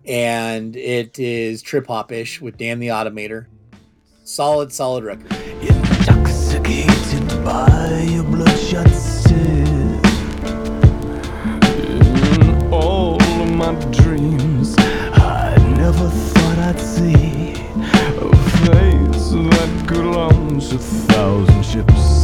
and 0.05 0.75
it 0.75 1.17
is 1.19 1.61
trip 1.61 1.87
hop 1.87 2.11
ish 2.11 2.41
with 2.41 2.57
Dan 2.57 2.79
the 2.79 2.87
Automator. 2.87 3.47
Solid, 4.23 4.73
solid 4.73 5.03
record. 5.03 5.50
Your 7.51 8.23
bloodshot 8.23 8.89
sin. 8.89 9.67
In 11.75 11.99
mm, 11.99 12.71
all 12.71 13.21
of 13.21 13.51
my 13.51 13.73
dreams, 13.91 14.73
I 14.77 15.55
never 15.75 16.07
thought 16.09 16.57
I'd 16.59 16.79
see 16.79 17.51
a 18.21 18.35
face 18.63 19.31
that 19.31 19.85
could 19.85 20.05
launch 20.05 20.71
a 20.71 20.77
thousand 20.77 21.63
ships. 21.65 22.20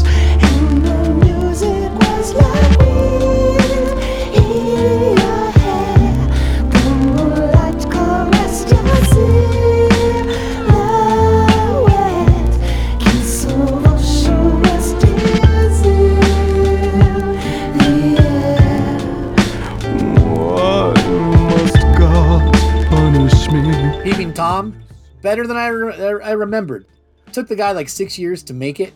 Tom, 24.37 24.83
better 25.23 25.47
than 25.47 25.57
I, 25.57 25.67
re- 25.67 26.23
I 26.23 26.31
remembered. 26.31 26.85
took 27.31 27.47
the 27.47 27.55
guy 27.55 27.71
like 27.71 27.89
six 27.89 28.19
years 28.19 28.43
to 28.43 28.53
make 28.53 28.79
it. 28.79 28.93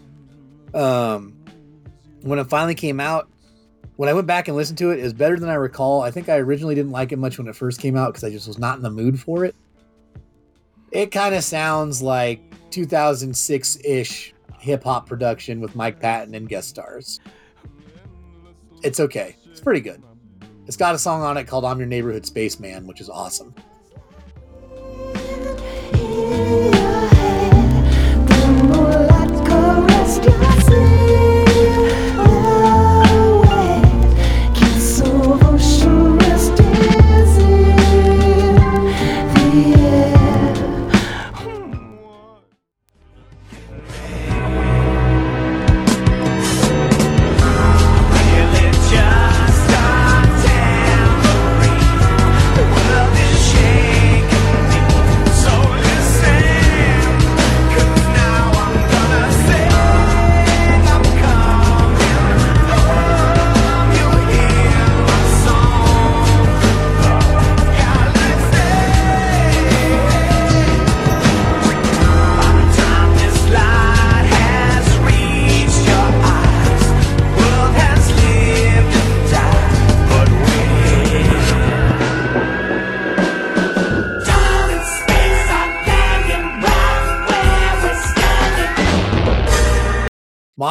Um, 0.74 1.34
when 2.22 2.38
it 2.38 2.46
finally 2.46 2.76
came 2.76 3.00
out, 3.00 3.28
when 3.96 4.08
I 4.08 4.14
went 4.14 4.28
back 4.28 4.48
and 4.48 4.56
listened 4.56 4.78
to 4.78 4.92
it, 4.92 5.00
it 5.00 5.04
was 5.04 5.14
better 5.14 5.40
than 5.40 5.50
I 5.50 5.56
recall. 5.56 6.02
I 6.02 6.12
think 6.12 6.30
I 6.30 6.38
originally 6.38 6.76
didn't 6.76 6.92
like 6.92 7.12
it 7.12 7.18
much 7.18 7.40
when 7.40 7.48
it 7.48 7.56
first 7.56 7.82
came 7.82 7.98
out 7.98 8.14
because 8.14 8.24
I 8.24 8.30
just 8.30 8.48
was 8.48 8.60
not 8.60 8.78
in 8.78 8.84
the 8.84 8.92
mood 8.92 9.20
for 9.20 9.44
it. 9.44 9.56
It 10.92 11.12
kind 11.12 11.34
of 11.34 11.44
sounds 11.44 12.02
like 12.04 12.40
2006 12.70 13.78
ish 13.84 14.34
hip 14.60 14.84
hop 14.84 15.08
production 15.08 15.60
with 15.60 15.76
Mike 15.76 16.00
Patton 16.00 16.36
and 16.36 16.48
guest 16.48 16.70
stars. 16.70 17.20
It's 18.84 19.00
okay. 19.00 19.36
It's 19.50 19.60
pretty 19.60 19.82
good. 19.82 20.04
It's 20.68 20.78
got 20.78 20.94
a 20.94 21.00
song 21.00 21.24
on 21.24 21.38
it 21.38 21.48
called 21.48 21.66
I'm 21.66 21.80
Your 21.80 21.88
Neighborhood 21.88 22.28
Spaceman, 22.28 22.86
which 22.86 23.02
is 23.02 23.10
awesome. 23.10 23.56
In 25.42 26.72
your 26.72 27.08
hair, 27.18 27.52
the 28.28 28.38
moonlight 28.64 29.46
caressed 29.46 30.26
your. 30.26 31.01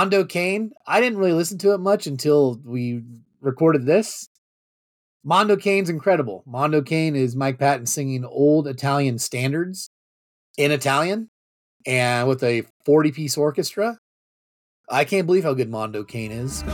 Mondo 0.01 0.25
Cane, 0.25 0.73
I 0.87 0.99
didn't 0.99 1.19
really 1.19 1.35
listen 1.35 1.59
to 1.59 1.75
it 1.75 1.79
much 1.79 2.07
until 2.07 2.59
we 2.65 3.03
recorded 3.43 3.85
this. 3.85 4.31
Mondo 5.23 5.57
Cane's 5.57 5.91
incredible. 5.91 6.43
Mondo 6.47 6.81
Cane 6.81 7.15
is 7.15 7.37
Mike 7.37 7.59
Patton 7.59 7.85
singing 7.85 8.25
old 8.25 8.67
Italian 8.67 9.19
standards 9.19 9.91
in 10.57 10.71
Italian 10.71 11.29
and 11.85 12.27
with 12.27 12.43
a 12.43 12.65
40 12.87 13.13
piece 13.13 13.37
orchestra. 13.37 13.99
I 14.89 15.05
can't 15.05 15.27
believe 15.27 15.45
how 15.45 15.53
good 15.53 15.69
Mondo 15.69 16.03
Cane 16.03 16.33
is. 16.33 16.65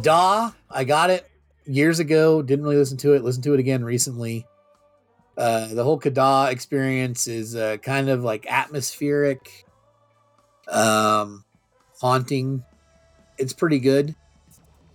Kaada, 0.00 0.54
I 0.70 0.84
got 0.84 1.10
it 1.10 1.28
years 1.66 1.98
ago. 1.98 2.42
Didn't 2.42 2.64
really 2.64 2.76
listen 2.76 2.96
to 2.98 3.14
it. 3.14 3.22
Listened 3.22 3.44
to 3.44 3.54
it 3.54 3.60
again 3.60 3.84
recently. 3.84 4.46
Uh, 5.36 5.68
the 5.68 5.84
whole 5.84 5.98
Kaada 5.98 6.50
experience 6.50 7.26
is 7.26 7.56
uh, 7.56 7.76
kind 7.78 8.08
of 8.08 8.22
like 8.22 8.46
atmospheric, 8.46 9.66
um, 10.68 11.44
haunting. 12.00 12.64
It's 13.38 13.52
pretty 13.52 13.78
good. 13.78 14.14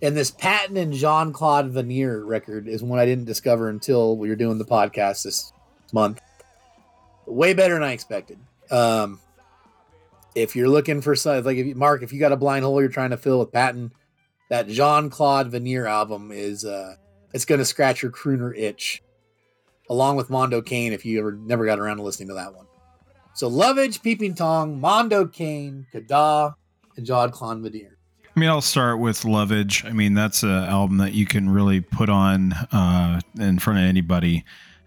And 0.02 0.16
this 0.16 0.30
Patton 0.30 0.76
and 0.76 0.92
Jean 0.92 1.32
Claude 1.32 1.72
Vannier 1.72 2.24
record 2.24 2.68
is 2.68 2.82
one 2.82 2.98
I 2.98 3.06
didn't 3.06 3.24
discover 3.24 3.68
until 3.68 4.16
we 4.16 4.28
were 4.28 4.36
doing 4.36 4.58
the 4.58 4.64
podcast 4.64 5.24
this 5.24 5.52
month. 5.92 6.20
Way 7.24 7.54
better 7.54 7.74
than 7.74 7.82
I 7.82 7.92
expected. 7.92 8.38
Um, 8.70 9.20
if 10.34 10.54
you're 10.54 10.68
looking 10.68 11.00
for 11.00 11.16
some, 11.16 11.42
like 11.44 11.56
if 11.56 11.66
you, 11.66 11.74
Mark, 11.74 12.02
if 12.02 12.12
you 12.12 12.20
got 12.20 12.30
a 12.30 12.36
blind 12.36 12.64
hole 12.64 12.80
you're 12.80 12.90
trying 12.90 13.10
to 13.10 13.16
fill 13.16 13.38
with 13.38 13.52
Patton, 13.52 13.90
that 14.48 14.68
Jean 14.68 15.10
Claude 15.10 15.50
Vannier 15.50 15.86
album 15.86 16.30
is 16.32 16.64
uh 16.64 16.96
it's 17.32 17.44
gonna 17.44 17.64
scratch 17.64 18.02
your 18.02 18.12
crooner 18.12 18.56
itch. 18.56 19.02
Along 19.88 20.16
with 20.16 20.30
Mondo 20.30 20.60
Cane, 20.62 20.92
if 20.92 21.04
you 21.04 21.20
ever 21.20 21.32
never 21.32 21.64
got 21.64 21.78
around 21.78 21.98
to 21.98 22.02
listening 22.02 22.28
to 22.28 22.34
that 22.34 22.54
one. 22.54 22.66
So 23.34 23.48
Lovage, 23.48 24.02
Peeping 24.02 24.34
Tom, 24.34 24.80
Mondo 24.80 25.26
Cane, 25.26 25.86
Kaada, 25.92 26.54
and 26.96 27.06
Jean 27.06 27.30
Claude 27.30 27.62
Vannier. 27.62 27.96
I 28.36 28.40
mean, 28.40 28.50
I'll 28.50 28.60
start 28.60 28.98
with 28.98 29.24
Lovage. 29.24 29.84
I 29.84 29.92
mean, 29.92 30.12
that's 30.12 30.42
an 30.42 30.50
album 30.50 30.98
that 30.98 31.14
you 31.14 31.24
can 31.24 31.48
really 31.48 31.80
put 31.80 32.10
on 32.10 32.52
uh, 32.70 33.20
in 33.38 33.58
front 33.58 33.78
of 33.78 33.86
anybody. 33.86 34.44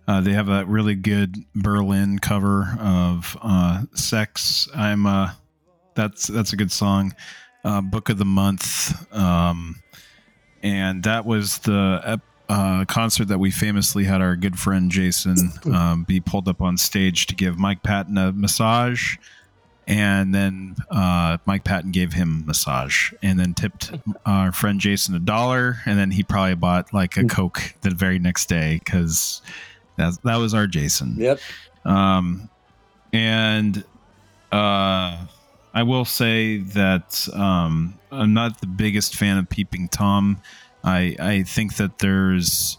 Uh, 0.08 0.22
they 0.22 0.34
have 0.34 0.50
a 0.50 0.66
really 0.66 0.96
good 0.96 1.36
Berlin 1.56 2.20
cover 2.20 2.76
of 2.80 3.38
uh, 3.42 3.84
"Sex." 3.94 4.68
I'm 4.76 5.06
uh, 5.06 5.32
that's 5.96 6.28
that's 6.28 6.54
a 6.54 6.56
good 6.56 6.72
song. 6.72 7.14
Uh, 7.64 7.82
Book 7.82 8.10
of 8.10 8.18
the 8.18 8.26
month, 8.26 9.14
um, 9.14 9.82
and 10.64 11.04
that 11.04 11.26
was 11.26 11.60
the 11.60 12.22
uh, 12.50 12.86
concert 12.86 13.28
that 13.28 13.38
we 13.38 13.52
famously 13.52 14.06
had 14.06 14.22
our 14.22 14.36
good 14.36 14.58
friend 14.58 14.90
Jason 14.90 15.52
um, 15.74 16.04
be 16.04 16.20
pulled 16.20 16.48
up 16.48 16.62
on 16.62 16.78
stage 16.78 17.28
to 17.28 17.36
give 17.36 17.60
Mike 17.60 17.84
Patton 17.84 18.18
a 18.18 18.32
massage, 18.32 19.18
and 19.88 20.34
then 20.34 20.76
uh, 20.90 21.38
Mike 21.46 21.64
Patton 21.64 21.92
gave 21.92 22.14
him 22.14 22.44
a 22.44 22.48
massage, 22.48 23.12
and 23.22 23.40
then 23.40 23.54
tipped 23.54 23.92
our 24.26 24.52
friend 24.52 24.80
Jason 24.80 25.14
a 25.16 25.20
dollar, 25.20 25.78
and 25.86 26.00
then 26.00 26.12
he 26.12 26.24
probably 26.24 26.56
bought 26.56 26.94
like 26.94 27.18
a 27.18 27.26
Coke 27.26 27.76
the 27.82 27.92
very 27.92 28.20
next 28.20 28.50
day 28.50 28.80
because 28.84 29.42
that 29.98 30.14
that 30.24 30.38
was 30.38 30.54
our 30.54 30.66
Jason. 30.66 31.16
Yep. 31.18 31.40
Um, 31.86 32.50
and 33.14 33.84
uh, 34.52 35.26
I 35.74 35.84
will 35.84 36.06
say 36.06 36.58
that 36.58 37.28
um, 37.34 38.00
I'm 38.12 38.34
not 38.34 38.62
the 38.62 38.68
biggest 38.68 39.16
fan 39.16 39.38
of 39.38 39.50
Peeping 39.50 39.90
Tom. 39.90 40.42
I 40.84 41.16
I 41.20 41.44
think 41.44 41.76
that 41.76 42.00
there's 42.00 42.78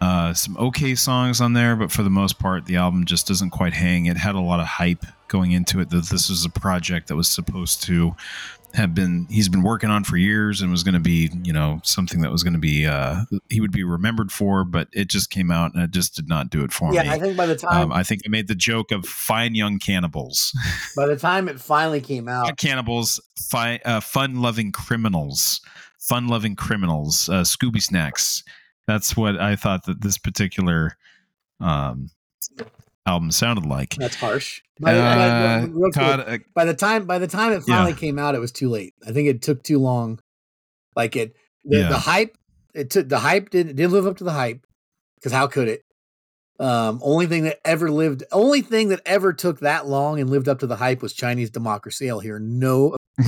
uh, 0.00 0.34
some 0.34 0.56
okay 0.58 0.94
songs 0.94 1.40
on 1.40 1.54
there, 1.54 1.74
but 1.74 1.90
for 1.90 2.02
the 2.02 2.10
most 2.10 2.38
part, 2.38 2.66
the 2.66 2.76
album 2.76 3.06
just 3.06 3.26
doesn't 3.26 3.50
quite 3.50 3.72
hang. 3.72 4.06
It 4.06 4.16
had 4.16 4.34
a 4.34 4.40
lot 4.40 4.60
of 4.60 4.66
hype 4.66 5.06
going 5.28 5.52
into 5.52 5.80
it 5.80 5.90
that 5.90 6.08
this 6.08 6.28
was 6.28 6.44
a 6.44 6.50
project 6.50 7.08
that 7.08 7.16
was 7.16 7.28
supposed 7.28 7.82
to 7.84 8.14
have 8.76 8.94
been 8.94 9.26
he's 9.30 9.48
been 9.48 9.62
working 9.62 9.88
on 9.90 10.04
for 10.04 10.16
years 10.18 10.60
and 10.60 10.70
was 10.70 10.82
going 10.84 10.94
to 10.94 11.00
be 11.00 11.30
you 11.42 11.52
know 11.52 11.80
something 11.82 12.20
that 12.20 12.30
was 12.30 12.42
going 12.42 12.52
to 12.52 12.58
be 12.58 12.86
uh 12.86 13.22
he 13.48 13.60
would 13.60 13.72
be 13.72 13.82
remembered 13.82 14.30
for 14.30 14.64
but 14.64 14.86
it 14.92 15.08
just 15.08 15.30
came 15.30 15.50
out 15.50 15.72
and 15.74 15.82
it 15.82 15.90
just 15.90 16.14
did 16.14 16.28
not 16.28 16.50
do 16.50 16.62
it 16.62 16.72
for 16.72 16.92
Yeah, 16.92 17.02
me 17.04 17.08
I 17.08 17.18
think 17.18 17.36
by 17.36 17.46
the 17.46 17.56
time 17.56 17.84
um, 17.84 17.92
I 17.92 18.02
think 18.02 18.20
I 18.24 18.28
made 18.28 18.48
the 18.48 18.54
joke 18.54 18.92
of 18.92 19.04
fine 19.06 19.54
young 19.54 19.78
cannibals. 19.78 20.56
by 20.94 21.06
the 21.06 21.16
time 21.16 21.48
it 21.48 21.58
finally 21.58 22.00
came 22.02 22.28
out, 22.28 22.56
cannibals, 22.58 23.18
fi- 23.50 23.80
uh, 23.84 24.00
fun 24.00 24.42
loving 24.42 24.72
criminals. 24.72 25.60
Fun 25.98 26.28
loving 26.28 26.54
criminals. 26.54 27.28
Uh, 27.28 27.42
Scooby 27.42 27.82
Snacks. 27.82 28.44
That's 28.86 29.16
what 29.16 29.40
I 29.40 29.56
thought 29.56 29.86
that 29.86 30.02
this 30.02 30.18
particular 30.18 30.96
um, 31.60 32.10
album 33.06 33.30
sounded 33.30 33.66
like. 33.66 33.94
that's 33.94 34.16
harsh. 34.16 34.60
By, 34.80 34.94
Uh, 34.94 35.60
by- 35.60 35.64
real 35.66 35.80
quick, 35.82 35.92
Todd, 35.94 36.20
uh, 36.26 36.38
by 36.54 36.64
the 36.64 36.74
time 36.74 37.06
by 37.06 37.18
the 37.18 37.26
time 37.26 37.52
it 37.52 37.62
Yeah. 37.66 37.76
finally 37.76 37.94
came 37.94 38.18
out, 38.18 38.34
it 38.34 38.40
was 38.40 38.52
too 38.52 38.68
late. 38.68 38.94
I 39.06 39.12
think 39.12 39.28
it 39.28 39.42
took 39.42 39.62
too 39.62 39.78
long. 39.78 40.18
Like 40.94 41.16
it, 41.16 41.34
the, 41.64 41.78
Yeah. 41.78 41.88
the 41.88 41.98
hype. 41.98 42.36
It 42.74 42.90
took 42.90 43.08
the 43.08 43.18
hype 43.20 43.50
did 43.50 43.74
did 43.76 43.90
live 43.90 44.06
up 44.06 44.18
to 44.18 44.24
the 44.24 44.32
hype 44.32 44.66
because 45.16 45.32
how 45.32 45.46
could 45.46 45.68
it? 45.68 45.82
Um, 46.58 47.00
only 47.02 47.26
thing 47.26 47.44
that 47.44 47.58
ever 47.66 47.90
lived, 47.90 48.24
only 48.32 48.62
thing 48.62 48.88
that 48.88 49.00
ever 49.06 49.32
took 49.34 49.60
that 49.60 49.86
long 49.86 50.20
and 50.20 50.28
lived 50.30 50.48
up 50.48 50.58
to 50.60 50.66
the 50.66 50.76
hype 50.76 51.02
was 51.02 51.12
Chinese 51.12 51.50
democracy. 51.50 52.08
I'll 52.10 52.20
hear 52.20 52.38
no. 52.38 52.96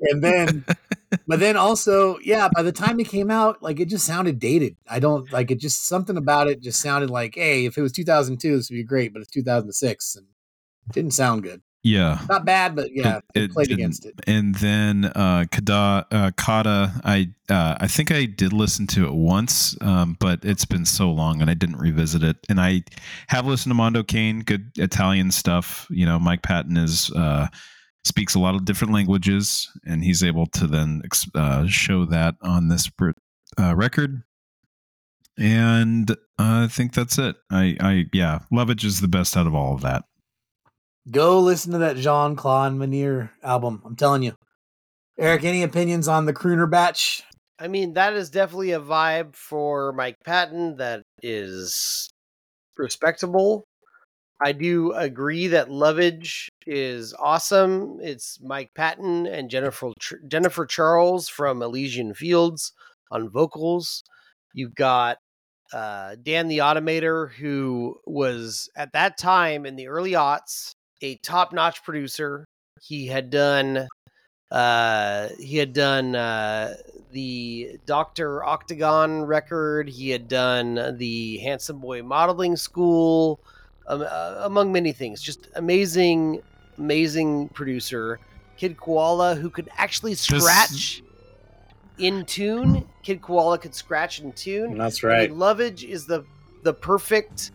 and 0.00 0.22
then, 0.22 0.64
but 1.26 1.40
then 1.40 1.56
also, 1.56 2.18
yeah, 2.22 2.48
by 2.54 2.62
the 2.62 2.72
time 2.72 3.00
it 3.00 3.08
came 3.08 3.30
out, 3.30 3.62
like 3.62 3.80
it 3.80 3.88
just 3.88 4.06
sounded 4.06 4.38
dated. 4.38 4.76
I 4.88 5.00
don't 5.00 5.30
like 5.32 5.50
it. 5.50 5.58
Just 5.60 5.86
something 5.86 6.16
about 6.16 6.48
it 6.48 6.60
just 6.60 6.80
sounded 6.80 7.10
like, 7.10 7.34
hey, 7.34 7.64
if 7.66 7.78
it 7.78 7.82
was 7.82 7.92
2002, 7.92 8.56
this 8.56 8.70
would 8.70 8.76
be 8.76 8.82
great, 8.84 9.12
but 9.12 9.22
it's 9.22 9.30
2006 9.30 10.16
and 10.16 10.26
it 10.26 10.92
didn't 10.92 11.12
sound 11.12 11.42
good. 11.42 11.62
yeah. 11.82 12.18
Not 12.28 12.44
bad, 12.44 12.74
but 12.76 12.92
yeah, 12.92 13.20
it, 13.34 13.44
it 13.44 13.52
played 13.52 13.70
against 13.70 14.04
it. 14.04 14.14
And 14.26 14.54
then 14.56 15.06
uh, 15.06 15.44
Kaada, 15.50 16.04
uh, 16.10 16.30
Kaada, 16.32 17.00
I 17.04 17.28
uh, 17.48 17.76
I 17.80 17.86
think 17.86 18.10
I 18.10 18.26
did 18.26 18.52
listen 18.52 18.86
to 18.88 19.06
it 19.06 19.14
once, 19.14 19.76
um, 19.80 20.16
but 20.18 20.40
it's 20.44 20.64
been 20.64 20.84
so 20.84 21.10
long 21.10 21.40
and 21.40 21.48
I 21.48 21.54
didn't 21.54 21.78
revisit 21.78 22.22
it. 22.22 22.36
And 22.48 22.60
I 22.60 22.82
have 23.28 23.46
listened 23.46 23.70
to 23.70 23.74
Mondo 23.74 24.02
Cane, 24.02 24.40
good 24.40 24.72
Italian 24.76 25.30
stuff. 25.30 25.86
You 25.88 26.04
know, 26.04 26.18
Mike 26.18 26.42
Patton 26.42 26.76
is 26.76 27.10
uh, 27.12 27.46
speaks 28.04 28.34
a 28.34 28.38
lot 28.38 28.54
of 28.54 28.64
different 28.64 28.92
languages, 28.92 29.70
and 29.86 30.02
he's 30.02 30.22
able 30.22 30.46
to 30.46 30.66
then 30.66 31.02
uh, 31.34 31.66
show 31.66 32.04
that 32.06 32.36
on 32.42 32.68
this 32.68 32.90
uh, 33.58 33.74
record. 33.74 34.22
And 35.38 36.16
I 36.38 36.66
think 36.66 36.94
that's 36.94 37.18
it. 37.18 37.36
I, 37.50 37.76
I 37.80 38.04
yeah, 38.12 38.40
Lovage 38.52 38.84
is 38.84 39.00
the 39.00 39.08
best 39.08 39.36
out 39.36 39.46
of 39.46 39.54
all 39.54 39.74
of 39.74 39.82
that. 39.82 40.04
Go 41.10 41.40
listen 41.40 41.72
to 41.72 41.78
that 41.78 41.96
Jean 41.96 42.36
Claude 42.36 42.74
Vannier 42.74 43.30
album. 43.42 43.82
I'm 43.84 43.96
telling 43.96 44.22
you. 44.22 44.34
Eric, 45.18 45.44
any 45.44 45.62
opinions 45.62 46.06
on 46.06 46.26
the 46.26 46.32
Crooner 46.32 46.70
batch? 46.70 47.22
I 47.58 47.66
mean, 47.66 47.94
that 47.94 48.12
is 48.14 48.30
definitely 48.30 48.72
a 48.72 48.80
vibe 48.80 49.34
for 49.34 49.92
Mike 49.92 50.16
Patton 50.24 50.76
that 50.76 51.02
is 51.22 52.08
respectable. 52.76 53.64
I 54.40 54.52
do 54.52 54.92
agree 54.92 55.48
that 55.48 55.68
Lovage 55.70 56.48
is 56.66 57.12
awesome. 57.18 57.98
It's 58.00 58.38
Mike 58.40 58.70
Patton 58.74 59.26
and 59.26 59.50
Jennifer 59.50 59.92
Jennifer 60.28 60.64
Charles 60.64 61.28
from 61.28 61.60
Elysian 61.60 62.14
Fields 62.14 62.72
on 63.10 63.30
vocals. 63.30 64.04
You've 64.54 64.76
got 64.76 65.18
uh, 65.72 66.16
Dan 66.22 66.48
the 66.48 66.58
Automator, 66.58 67.32
who 67.32 67.98
was 68.06 68.70
at 68.76 68.92
that 68.92 69.18
time 69.18 69.66
in 69.66 69.76
the 69.76 69.88
early 69.88 70.12
aughts 70.12 70.72
a 71.02 71.16
top-notch 71.16 71.82
producer. 71.82 72.44
He 72.80 73.06
had 73.06 73.30
done 73.30 73.88
uh, 74.50 75.28
he 75.38 75.58
had 75.58 75.72
done 75.72 76.14
uh, 76.14 76.74
the 77.10 77.78
Doctor 77.86 78.44
Octagon 78.44 79.22
record. 79.22 79.88
He 79.88 80.10
had 80.10 80.28
done 80.28 80.96
the 80.96 81.38
Handsome 81.38 81.80
Boy 81.80 82.02
Modeling 82.02 82.56
School, 82.56 83.40
um, 83.88 84.02
uh, 84.02 84.40
among 84.42 84.72
many 84.72 84.92
things. 84.92 85.20
Just 85.20 85.48
amazing, 85.56 86.42
amazing 86.78 87.48
producer. 87.48 88.20
Kid 88.56 88.76
Koala, 88.76 89.34
who 89.34 89.50
could 89.50 89.68
actually 89.76 90.14
scratch 90.14 91.02
in 91.98 92.24
tune. 92.24 92.88
Kid 93.02 93.22
Koala 93.22 93.58
could 93.58 93.74
scratch 93.74 94.20
in 94.20 94.32
tune. 94.32 94.76
That's 94.76 95.02
right. 95.02 95.30
mean, 95.30 95.38
Lovage 95.38 95.84
is 95.84 96.06
the 96.06 96.24
the 96.62 96.72
perfect 96.72 97.52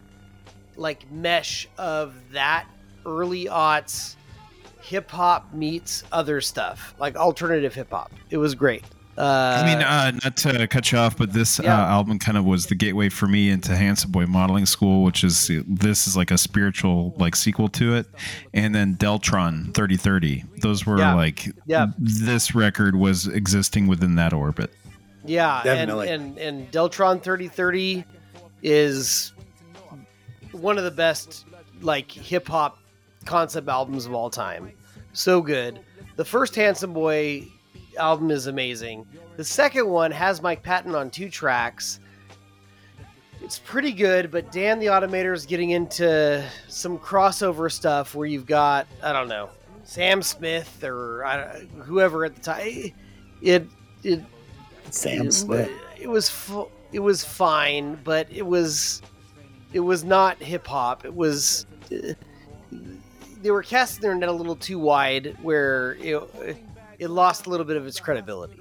like 0.76 1.10
mesh 1.12 1.68
of 1.78 2.16
that 2.32 2.66
early 3.06 3.46
aughts 3.46 4.16
hip 4.84 5.10
hop 5.10 5.54
meets 5.54 6.04
other 6.12 6.42
stuff, 6.42 6.94
like 7.00 7.16
alternative 7.16 7.74
hip 7.74 7.90
hop. 7.90 8.12
It 8.30 8.38
was 8.38 8.54
great. 8.54 8.84
Uh, 9.18 9.62
I 9.64 9.66
mean, 9.66 9.84
uh, 9.84 10.12
not 10.24 10.38
to 10.38 10.68
cut 10.68 10.92
you 10.92 10.98
off, 10.98 11.16
but 11.18 11.34
this 11.34 11.60
Yeah. 11.64 11.80
uh, 11.80 11.86
album 11.88 12.18
kind 12.18 12.36
of 12.38 12.46
was 12.46 12.66
the 12.66 12.74
gateway 12.76 13.10
for 13.10 13.28
me 13.28 13.50
into 13.50 13.76
Handsome 13.76 14.10
Boy 14.12 14.26
Modeling 14.26 14.66
School, 14.66 15.04
which 15.04 15.24
is 15.24 15.52
this 15.68 16.08
is 16.08 16.18
like 16.18 16.32
a 16.32 16.38
spiritual 16.38 17.14
like 17.18 17.36
sequel 17.36 17.70
to 17.70 17.96
it, 17.96 18.08
and 18.56 18.74
then 18.74 18.96
Deltron 18.96 19.72
3030. 19.76 20.44
Those 20.62 20.86
were 20.88 20.98
Yeah. 20.98 21.14
like 21.14 21.48
Yeah. 21.68 21.88
This 22.00 22.56
record 22.56 22.96
was 22.96 23.28
existing 23.28 23.86
within 23.88 24.16
that 24.16 24.34
orbit. 24.34 24.74
yeah, 25.26 25.62
Definitely. 25.64 26.10
and 26.10 26.38
and 26.40 26.58
and 26.64 26.72
Deltron 26.72 27.22
thirty 27.22 27.48
thirty 27.48 28.06
is 28.64 29.32
one 30.52 30.78
of 30.78 30.84
the 30.84 30.92
best 30.92 31.46
like 31.82 32.12
hip 32.12 32.48
hop 32.48 32.78
concept 33.26 33.68
albums 33.68 34.06
of 34.06 34.14
all 34.14 34.30
time. 34.30 34.72
So 35.14 35.42
good. 35.42 35.80
The 36.16 36.26
first 36.26 36.56
Handsome 36.56 36.94
Boy 36.94 37.48
album 37.98 38.32
is 38.32 38.48
amazing. 38.48 39.06
The 39.38 39.44
second 39.44 39.88
one 39.88 40.12
has 40.12 40.42
Mike 40.42 40.64
Patton 40.64 40.96
on 40.96 41.10
two 41.10 41.30
tracks. 41.30 42.00
It's 43.42 43.60
pretty 43.60 43.92
good, 43.92 44.32
but 44.32 44.52
Dan 44.52 44.80
the 44.80 44.86
Automator 44.86 45.34
is 45.34 45.46
getting 45.46 45.72
into 45.72 46.44
some 46.70 46.98
crossover 46.98 47.72
stuff 47.72 48.16
where 48.16 48.26
you've 48.26 48.46
got 48.46 48.88
I 49.02 49.12
don't 49.12 49.28
know 49.28 49.50
Sam 49.84 50.22
Smith 50.22 50.84
or 50.84 51.26
I 51.26 51.66
whoever 51.84 52.26
at 52.26 52.36
the 52.36 52.42
time. 52.42 52.94
It 53.42 53.68
it 54.04 54.22
Sam 54.92 55.28
it, 55.28 55.34
Smith. 55.34 55.70
It 56.00 56.10
was 56.10 56.30
fu- 56.30 56.70
it 56.94 57.00
was 57.00 57.24
fine, 57.24 58.00
but 58.04 58.28
it 58.32 58.46
was 58.46 59.02
it 59.74 59.82
was 59.82 60.04
not 60.04 60.42
hip 60.42 60.66
hop. 60.66 61.04
It 61.04 61.14
was 61.14 61.66
uh, 61.92 62.14
they 63.42 63.52
were 63.52 63.64
casting 63.64 64.02
their 64.02 64.16
net 64.16 64.30
a 64.30 64.32
little 64.32 64.56
too 64.56 64.80
wide, 64.80 65.36
where 65.42 65.96
it 65.96 66.24
it 67.04 67.10
lost 67.10 67.46
a 67.46 67.50
little 67.50 67.66
bit 67.66 67.76
of 67.76 67.86
its 67.86 68.00
credibility. 68.00 68.60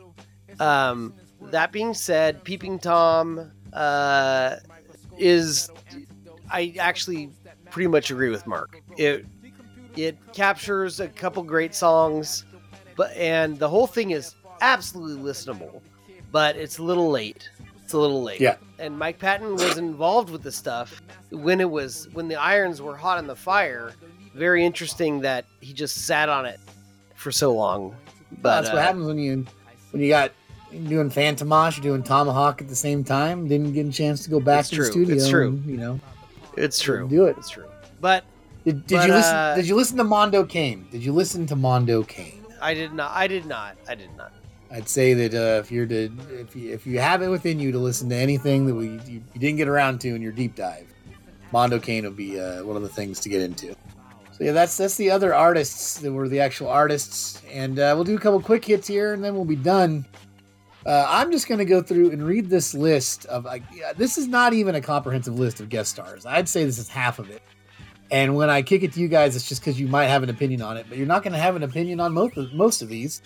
Um, 0.58 1.14
that 1.50 1.70
being 1.70 1.94
said, 1.94 2.42
Peeping 2.42 2.78
Tom 2.78 3.50
uh, 3.72 4.56
is 5.16 5.70
I 6.50 6.74
actually 6.78 7.30
pretty 7.70 7.86
much 7.86 8.10
agree 8.10 8.30
with 8.30 8.46
Mark. 8.46 8.80
It 8.96 9.24
it 9.96 10.18
captures 10.32 11.00
a 11.00 11.08
couple 11.08 11.42
great 11.42 11.74
songs, 11.74 12.44
but 12.96 13.12
and 13.16 13.58
the 13.58 13.68
whole 13.68 13.86
thing 13.86 14.10
is 14.10 14.34
absolutely 14.60 15.22
listenable, 15.22 15.80
but 16.32 16.56
it's 16.56 16.78
a 16.78 16.82
little 16.82 17.10
late. 17.10 17.48
It's 17.84 17.92
a 17.92 17.98
little 17.98 18.22
late. 18.22 18.40
Yeah. 18.40 18.56
And 18.78 18.98
Mike 18.98 19.18
Patton 19.18 19.54
was 19.54 19.78
involved 19.78 20.30
with 20.30 20.42
the 20.42 20.52
stuff 20.52 21.00
when 21.30 21.60
it 21.60 21.70
was 21.70 22.08
when 22.12 22.26
the 22.26 22.36
irons 22.36 22.82
were 22.82 22.96
hot 22.96 23.18
in 23.20 23.26
the 23.28 23.36
fire. 23.36 23.92
Very 24.34 24.64
interesting 24.64 25.20
that 25.20 25.44
he 25.60 25.72
just 25.72 26.06
sat 26.06 26.28
on 26.28 26.44
it 26.46 26.58
for 27.14 27.30
so 27.30 27.52
long. 27.52 27.94
But 28.40 28.62
That's 28.62 28.68
what 28.72 28.78
uh, 28.78 28.82
happens 28.82 29.06
when 29.06 29.18
you 29.18 29.44
when 29.90 30.02
you 30.02 30.08
got 30.08 30.32
doing 30.70 31.10
Fantômas, 31.10 31.80
doing 31.82 32.02
Tomahawk 32.02 32.62
at 32.62 32.68
the 32.68 32.76
same 32.76 33.04
time. 33.04 33.46
Didn't 33.48 33.72
get 33.72 33.86
a 33.86 33.92
chance 33.92 34.24
to 34.24 34.30
go 34.30 34.40
back 34.40 34.64
to 34.66 34.76
true, 34.76 34.84
the 34.86 34.90
studio. 34.90 35.14
it's 35.16 35.28
true. 35.28 35.48
and, 35.48 35.66
you 35.66 35.76
know, 35.76 36.00
It's 36.56 36.80
true. 36.80 37.08
Do 37.08 37.26
it. 37.26 37.36
It's 37.38 37.50
true. 37.50 37.66
But 38.00 38.24
did, 38.64 38.86
did 38.86 38.96
But, 38.96 39.08
you 39.08 39.14
listen? 39.14 39.34
uh, 39.36 39.54
did 39.56 39.68
you 39.68 39.76
listen 39.76 39.96
to 39.98 40.04
Mondo 40.04 40.44
Cane? 40.44 40.86
Did 40.90 41.04
you 41.04 41.12
listen 41.12 41.46
to 41.48 41.56
Mondo 41.56 42.02
Cane? 42.02 42.42
I 42.60 42.74
did 42.74 42.92
not. 42.92 43.10
I 43.12 43.26
did 43.26 43.44
not. 43.46 43.76
I 43.88 43.94
did 43.94 44.10
not. 44.16 44.32
I'd 44.70 44.88
say 44.88 45.12
that 45.12 45.34
uh, 45.34 45.60
if 45.60 45.70
you're 45.70 45.84
to 45.86 46.10
if 46.30 46.56
you, 46.56 46.72
if 46.72 46.86
you 46.86 46.98
have 46.98 47.20
it 47.20 47.28
within 47.28 47.60
you 47.60 47.72
to 47.72 47.78
listen 47.78 48.08
to 48.08 48.16
anything 48.16 48.66
that 48.66 48.74
we 48.74 48.86
you, 49.06 49.22
you 49.34 49.40
didn't 49.40 49.56
get 49.56 49.68
around 49.68 50.00
to 50.00 50.14
in 50.14 50.22
your 50.22 50.32
deep 50.32 50.54
dive, 50.54 50.86
Mondo 51.52 51.78
Cane 51.78 52.04
would 52.04 52.16
be 52.16 52.40
uh, 52.40 52.64
one 52.64 52.76
of 52.76 52.82
the 52.82 52.88
things 52.88 53.20
to 53.20 53.28
get 53.28 53.42
into. 53.42 53.76
Yeah, 54.42 54.52
that's 54.52 54.76
that's 54.76 54.96
the 54.96 55.10
other 55.10 55.32
artists 55.34 56.00
that 56.00 56.12
were 56.12 56.28
the 56.28 56.40
actual 56.40 56.68
artists, 56.68 57.40
and 57.50 57.78
uh, 57.78 57.92
we'll 57.94 58.02
do 58.02 58.16
a 58.16 58.20
couple 58.20 58.40
quick 58.40 58.64
hits 58.64 58.88
here, 58.88 59.12
and 59.12 59.22
then 59.22 59.34
we'll 59.34 59.44
be 59.44 59.54
done. 59.54 60.04
Uh, 60.84 61.06
I'm 61.08 61.30
just 61.30 61.46
going 61.46 61.58
to 61.58 61.64
go 61.64 61.80
through 61.80 62.10
and 62.10 62.26
read 62.26 62.50
this 62.50 62.74
list 62.74 63.24
of 63.26 63.44
like 63.44 63.62
yeah, 63.72 63.92
this 63.92 64.18
is 64.18 64.26
not 64.26 64.52
even 64.52 64.74
a 64.74 64.80
comprehensive 64.80 65.38
list 65.38 65.60
of 65.60 65.68
guest 65.68 65.92
stars. 65.92 66.26
I'd 66.26 66.48
say 66.48 66.64
this 66.64 66.78
is 66.78 66.88
half 66.88 67.20
of 67.20 67.30
it. 67.30 67.40
And 68.10 68.34
when 68.34 68.50
I 68.50 68.62
kick 68.62 68.82
it 68.82 68.92
to 68.94 69.00
you 69.00 69.08
guys, 69.08 69.36
it's 69.36 69.48
just 69.48 69.60
because 69.60 69.80
you 69.80 69.86
might 69.86 70.06
have 70.06 70.22
an 70.22 70.28
opinion 70.28 70.60
on 70.60 70.76
it, 70.76 70.86
but 70.88 70.98
you're 70.98 71.06
not 71.06 71.22
going 71.22 71.32
to 71.32 71.38
have 71.38 71.56
an 71.56 71.62
opinion 71.62 72.00
on 72.00 72.12
most 72.12 72.36
of, 72.36 72.52
most 72.52 72.82
of 72.82 72.88
these 72.88 73.22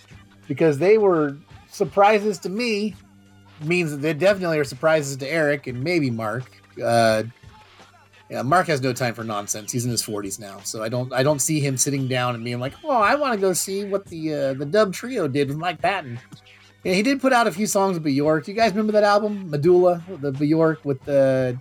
because 0.47 0.79
they 0.79 0.99
were 0.99 1.37
surprises 1.69 2.39
to 2.41 2.49
me. 2.51 2.95
Means 3.63 3.91
that 3.91 3.97
they 4.03 4.13
definitely 4.13 4.59
are 4.59 4.65
surprises 4.65 5.17
to 5.17 5.27
Eric 5.27 5.67
and 5.67 5.83
maybe 5.83 6.11
Mark. 6.11 6.45
Uh, 6.83 7.23
yeah, 8.29 8.43
Mark 8.43 8.67
has 8.67 8.81
no 8.81 8.93
time 8.93 9.15
for 9.15 9.25
nonsense. 9.25 9.71
He's 9.71 9.85
in 9.85 9.91
his 9.91 10.03
40s 10.03 10.41
now, 10.41 10.59
so 10.65 10.83
I 10.83 10.89
don't 10.89 11.13
I 11.13 11.23
don't 11.23 11.39
see 11.39 11.61
him 11.61 11.77
sitting 11.77 12.09
down 12.09 12.35
and 12.35 12.43
being 12.43 12.59
like, 12.59 12.75
"Oh, 12.83 12.91
I 12.91 13.15
want 13.15 13.35
to 13.35 13.41
go 13.41 13.53
see 13.53 13.85
what 13.85 14.07
the 14.07 14.35
uh, 14.35 14.55
the 14.55 14.67
Dub 14.67 14.93
Trio 14.93 15.29
did 15.29 15.49
with 15.49 15.57
Mike 15.57 15.81
Patton." 15.81 16.19
Yeah, 16.83 16.95
he 16.95 17.03
did 17.03 17.21
put 17.21 17.33
out 17.33 17.47
a 17.47 17.53
few 17.53 17.67
songs 17.67 17.95
with 17.95 18.05
Bjork. 18.05 18.49
You 18.49 18.55
guys 18.55 18.71
remember 18.71 18.93
that 18.93 19.05
album, 19.05 19.51
Medulla, 19.51 20.03
the 20.09 20.33
Bjork 20.33 20.85
with 20.85 21.09
uh, 21.09 21.55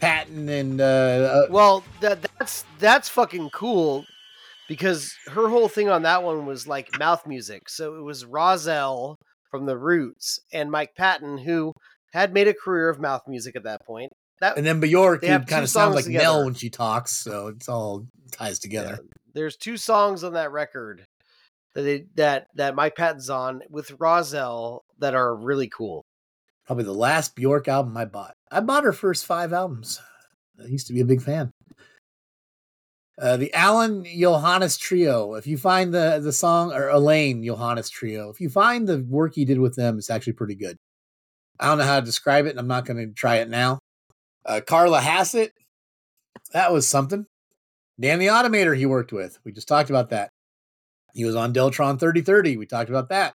Patton 0.00 0.48
and 0.48 0.80
uh, 0.80 0.84
uh, 0.84 1.46
Well, 1.50 1.84
that 2.00 2.26
that's 2.38 2.64
that's 2.78 3.08
fucking 3.08 3.50
cool 3.50 4.04
because 4.68 5.14
her 5.28 5.48
whole 5.48 5.68
thing 5.68 5.88
on 5.88 6.02
that 6.02 6.22
one 6.22 6.46
was 6.46 6.66
like 6.66 6.98
mouth 6.98 7.26
music. 7.26 7.68
So 7.68 7.96
it 7.96 8.02
was 8.02 8.24
Rahzel 8.24 9.16
from 9.50 9.66
the 9.66 9.78
Roots 9.78 10.40
and 10.52 10.70
Mike 10.70 10.94
Patton 10.96 11.38
who 11.38 11.72
had 12.12 12.32
made 12.32 12.48
a 12.48 12.54
career 12.54 12.88
of 12.88 13.00
mouth 13.00 13.22
music 13.26 13.56
at 13.56 13.64
that 13.64 13.84
point. 13.86 14.12
That 14.40 14.58
and 14.58 14.66
then 14.66 14.80
Bjork 14.80 15.22
kind 15.22 15.52
of 15.52 15.68
sounds 15.70 15.94
like 15.94 16.06
Nell 16.06 16.44
when 16.44 16.54
she 16.54 16.68
talks, 16.68 17.12
so 17.12 17.48
it's 17.48 17.68
all 17.68 18.06
ties 18.32 18.58
together. 18.58 18.98
there's 19.32 19.56
two 19.56 19.76
songs 19.76 20.24
on 20.24 20.34
that 20.34 20.52
record 20.52 21.06
that 21.74 21.82
they, 21.82 22.04
that 22.16 22.48
that 22.54 22.74
Mike 22.74 22.96
Patton's 22.96 23.30
on 23.30 23.62
with 23.70 23.96
Rahzel 23.98 24.80
that 24.98 25.14
are 25.14 25.34
really 25.34 25.68
cool. 25.68 26.04
Probably 26.66 26.84
the 26.84 26.92
last 26.92 27.34
Bjork 27.36 27.68
album 27.68 27.96
I 27.96 28.04
bought. 28.04 28.34
I 28.50 28.60
bought 28.60 28.84
her 28.84 28.92
first 28.92 29.24
five 29.24 29.52
albums. 29.52 30.00
I 30.62 30.66
used 30.66 30.86
to 30.88 30.92
be 30.92 31.00
a 31.00 31.06
big 31.06 31.22
fan. 31.22 31.52
Uh, 33.18 33.38
the 33.38 33.50
Alain 33.54 34.04
Johannes 34.04 34.76
Trio. 34.76 35.34
If 35.34 35.46
you 35.46 35.56
find 35.56 35.94
the 35.94 36.20
the 36.22 36.32
song 36.32 36.72
or 36.72 36.88
Alain 36.88 37.42
Johannes 37.42 37.88
Trio, 37.88 38.28
if 38.28 38.40
you 38.40 38.50
find 38.50 38.86
the 38.86 38.98
work 39.08 39.34
he 39.34 39.46
did 39.46 39.58
with 39.58 39.76
them, 39.76 39.96
it's 39.96 40.10
actually 40.10 40.34
pretty 40.34 40.56
good. 40.56 40.76
I 41.58 41.68
don't 41.68 41.78
know 41.78 41.84
how 41.84 42.00
to 42.00 42.04
describe 42.04 42.44
it, 42.44 42.50
and 42.50 42.58
I'm 42.58 42.66
not 42.66 42.84
going 42.84 42.98
to 42.98 43.14
try 43.14 43.36
it 43.36 43.48
now. 43.48 43.78
Uh, 44.46 44.60
Carla 44.60 45.00
Hassett, 45.00 45.52
that 46.52 46.72
was 46.72 46.86
something. 46.86 47.26
Dan 47.98 48.18
the 48.18 48.26
Automator 48.26 48.76
he 48.76 48.86
worked 48.86 49.12
with. 49.12 49.38
We 49.44 49.52
just 49.52 49.68
talked 49.68 49.90
about 49.90 50.10
that. 50.10 50.30
He 51.14 51.24
was 51.24 51.34
on 51.34 51.52
Deltron 51.52 51.98
3030. 51.98 52.56
We 52.56 52.66
talked 52.66 52.90
about 52.90 53.08
that. 53.08 53.32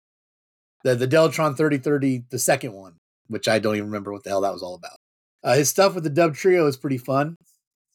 The 0.83 0.95
the 0.95 1.07
Deltron 1.07 1.57
3030, 1.57 2.25
the 2.29 2.39
second 2.39 2.73
one, 2.73 2.97
which 3.27 3.47
I 3.47 3.59
don't 3.59 3.75
even 3.75 3.87
remember 3.87 4.11
what 4.11 4.23
the 4.23 4.29
hell 4.29 4.41
that 4.41 4.53
was 4.53 4.61
all 4.61 4.75
about. 4.75 4.97
Uh, 5.43 5.55
his 5.55 5.69
stuff 5.69 5.95
with 5.95 6.03
the 6.03 6.09
Dub 6.09 6.35
Trio 6.35 6.67
is 6.67 6.77
pretty 6.77 6.97
fun. 6.97 7.35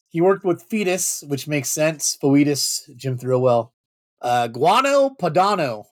He 0.09 0.21
worked 0.21 0.45
with 0.45 0.63
Fetus, 0.63 1.23
which 1.27 1.47
makes 1.47 1.69
sense. 1.71 2.17
Foetus, 2.21 2.89
Jim 2.97 3.19
Thirlwell. 3.19 3.71
Uh, 4.23 4.49
Guano 4.49 5.11
Padano. 5.11 5.85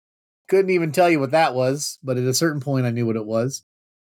Couldn't 0.47 0.71
even 0.71 0.91
tell 0.91 1.09
you 1.09 1.19
what 1.19 1.31
that 1.31 1.53
was, 1.53 1.97
but 2.03 2.17
at 2.17 2.23
a 2.23 2.33
certain 2.33 2.61
point 2.61 2.85
I 2.85 2.91
knew 2.91 3.05
what 3.05 3.15
it 3.15 3.25
was. 3.25 3.63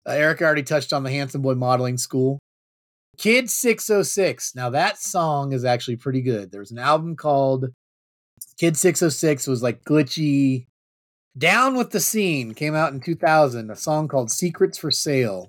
Uh, 0.06 0.12
Eric 0.12 0.42
already 0.42 0.62
touched 0.62 0.92
on 0.92 1.02
the 1.02 1.10
Handsome 1.10 1.42
Boy 1.42 1.54
Modeling 1.54 1.98
School. 1.98 2.38
Kid 3.18 3.50
606. 3.50 4.54
Now 4.54 4.70
that 4.70 4.98
song 4.98 5.52
is 5.52 5.64
actually 5.64 5.96
pretty 5.96 6.22
good. 6.22 6.50
There's 6.50 6.70
an 6.70 6.78
album 6.78 7.16
called 7.16 7.66
Kid 8.58 8.76
606 8.76 9.46
was 9.46 9.62
like 9.62 9.84
glitchy. 9.84 10.66
Down 11.36 11.76
with 11.76 11.90
the 11.90 12.00
Scene 12.00 12.54
came 12.54 12.74
out 12.74 12.92
in 12.92 13.00
2000. 13.00 13.70
A 13.70 13.76
song 13.76 14.08
called 14.08 14.30
Secrets 14.30 14.78
for 14.78 14.90
Sale. 14.90 15.48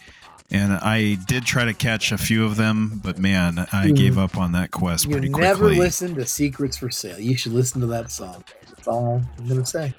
and 0.51 0.73
I 0.73 1.15
did 1.27 1.45
try 1.45 1.65
to 1.65 1.73
catch 1.73 2.11
a 2.11 2.17
few 2.17 2.45
of 2.45 2.55
them, 2.57 2.99
but 3.03 3.17
man, 3.17 3.67
I 3.71 3.85
You- 3.87 3.93
gave 3.93 4.17
up 4.17 4.37
on 4.37 4.51
that 4.53 4.71
quest 4.71 5.05
You 5.05 5.11
pretty 5.11 5.29
never 5.29 5.69
listen 5.69 6.15
to 6.15 6.25
Secrets 6.25 6.77
for 6.77 6.89
Sale. 6.89 7.19
You 7.19 7.37
should 7.37 7.53
listen 7.53 7.81
to 7.81 7.87
that 7.87 8.11
song. 8.11 8.43
That's 8.75 8.87
all 8.87 9.23
I'm 9.39 9.47
going 9.47 9.59
to 9.61 9.65
say. 9.65 9.93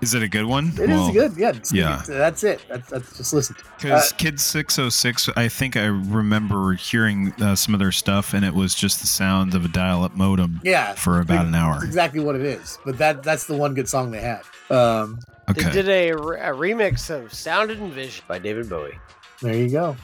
Is 0.00 0.14
it 0.14 0.22
a 0.22 0.28
good 0.28 0.44
one? 0.46 0.72
It 0.80 0.90
is 0.90 1.10
good. 1.10 1.32
Yeah. 1.36 1.52
yeah. 1.72 2.02
that's 2.06 2.42
it. 2.44 2.60
That's, 2.68 2.88
that's 2.90 3.16
just 3.16 3.32
listen. 3.32 3.56
Because 3.80 4.12
Uh, 4.12 4.16
Kid 4.16 4.40
606, 4.40 5.28
I 5.36 5.48
think 5.48 5.76
I 5.76 5.84
remember 5.86 6.72
hearing 6.74 7.32
uh, 7.40 7.54
some 7.54 7.72
of 7.72 7.80
their 7.80 7.92
stuff, 7.92 8.34
and 8.34 8.44
it 8.44 8.52
was 8.52 8.74
just 8.74 9.00
the 9.00 9.06
sound 9.06 9.54
of 9.54 9.64
a 9.64 9.68
dial 9.68 10.02
up 10.04 10.14
modem 10.16 10.60
Yeah. 10.64 10.94
for 10.94 11.20
about 11.20 11.46
an 11.46 11.54
hour. 11.54 11.74
That's 11.74 11.84
exactly 11.84 12.20
what 12.20 12.34
it 12.34 12.42
is. 12.42 12.78
But 12.84 12.98
that 12.98 13.22
that's 13.22 13.46
the 13.46 13.54
one 13.56 13.74
good 13.74 13.88
song 13.88 14.10
they 14.10 14.20
have. 14.20 14.48
Um, 14.70 15.20
They 15.54 15.70
did 15.70 15.88
a, 15.88 16.12
re- 16.12 16.40
a 16.40 16.52
remix 16.52 17.08
of 17.10 17.32
Sounded 17.32 17.78
and 17.78 17.92
Vision 17.92 18.24
by 18.28 18.38
David 18.38 18.68
Bowie. 18.68 18.98
There 19.42 19.54
you 19.56 19.68
go. 19.68 19.96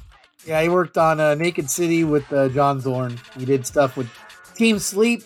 Yeah, 0.45 0.61
he 0.63 0.69
worked 0.69 0.99
on 0.99 1.21
uh, 1.21 1.35
Naked 1.37 1.71
City 1.71 2.05
with 2.05 2.31
uh, 2.33 2.49
John 2.49 2.81
Zorn. 2.81 3.19
He 3.39 3.45
did 3.45 3.67
stuff 3.67 3.97
with 3.97 4.11
Team 4.55 4.79
Sleep 4.79 5.23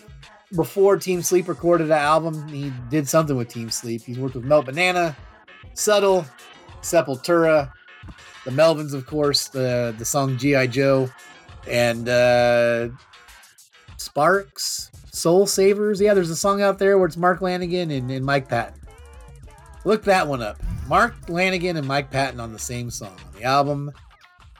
before 0.55 0.99
Team 0.99 1.23
Sleep 1.23 1.49
recorded 1.49 1.87
an 1.87 1.93
album. 1.93 2.47
He 2.49 2.73
did 2.91 3.09
something 3.09 3.37
with 3.37 3.49
Team 3.49 3.71
Sleep. 3.71 4.03
He's 4.03 4.19
worked 4.19 4.35
with 4.35 4.45
Melt 4.45 4.67
Banana, 4.67 5.17
Subtle, 5.75 6.27
Sepultura, 6.83 7.73
the 8.45 8.51
Melvins, 8.51 8.93
of 8.93 9.07
course, 9.07 9.49
the 9.49 9.95
the 9.97 10.05
song 10.05 10.37
GI 10.37 10.69
Joe, 10.69 11.09
and 11.67 12.09
uh, 12.09 12.89
Sparks, 13.97 14.91
Soul 15.11 15.47
Savers. 15.47 16.01
Yeah, 16.01 16.13
there's 16.13 16.31
a 16.31 16.37
song 16.37 16.61
out 16.61 16.79
there 16.79 16.99
where 16.99 17.07
it's 17.07 17.17
Mark 17.17 17.41
Lanegan 17.41 17.97
and, 17.97 18.11
and 18.11 18.27
Mike 18.27 18.49
Patton. 18.49 18.82
Look 19.85 20.05
that 20.05 20.27
one 20.27 20.43
up. 20.43 20.59
Mark 20.89 21.15
Lanegan 21.27 21.77
and 21.77 21.87
Mike 21.87 22.11
Patton 22.11 22.41
on 22.41 22.53
the 22.53 22.59
same 22.59 22.91
song 22.91 23.17
on 23.27 23.33
the 23.35 23.45
album 23.45 23.91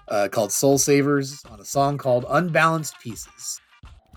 uh, 0.09 0.29
called 0.31 0.53
Soul 0.53 0.79
Savers 0.79 1.45
on 1.51 1.61
a 1.61 1.65
song 1.65 1.99
called 1.99 2.25
Unbalanced 2.29 2.99
Pieces. 3.01 3.61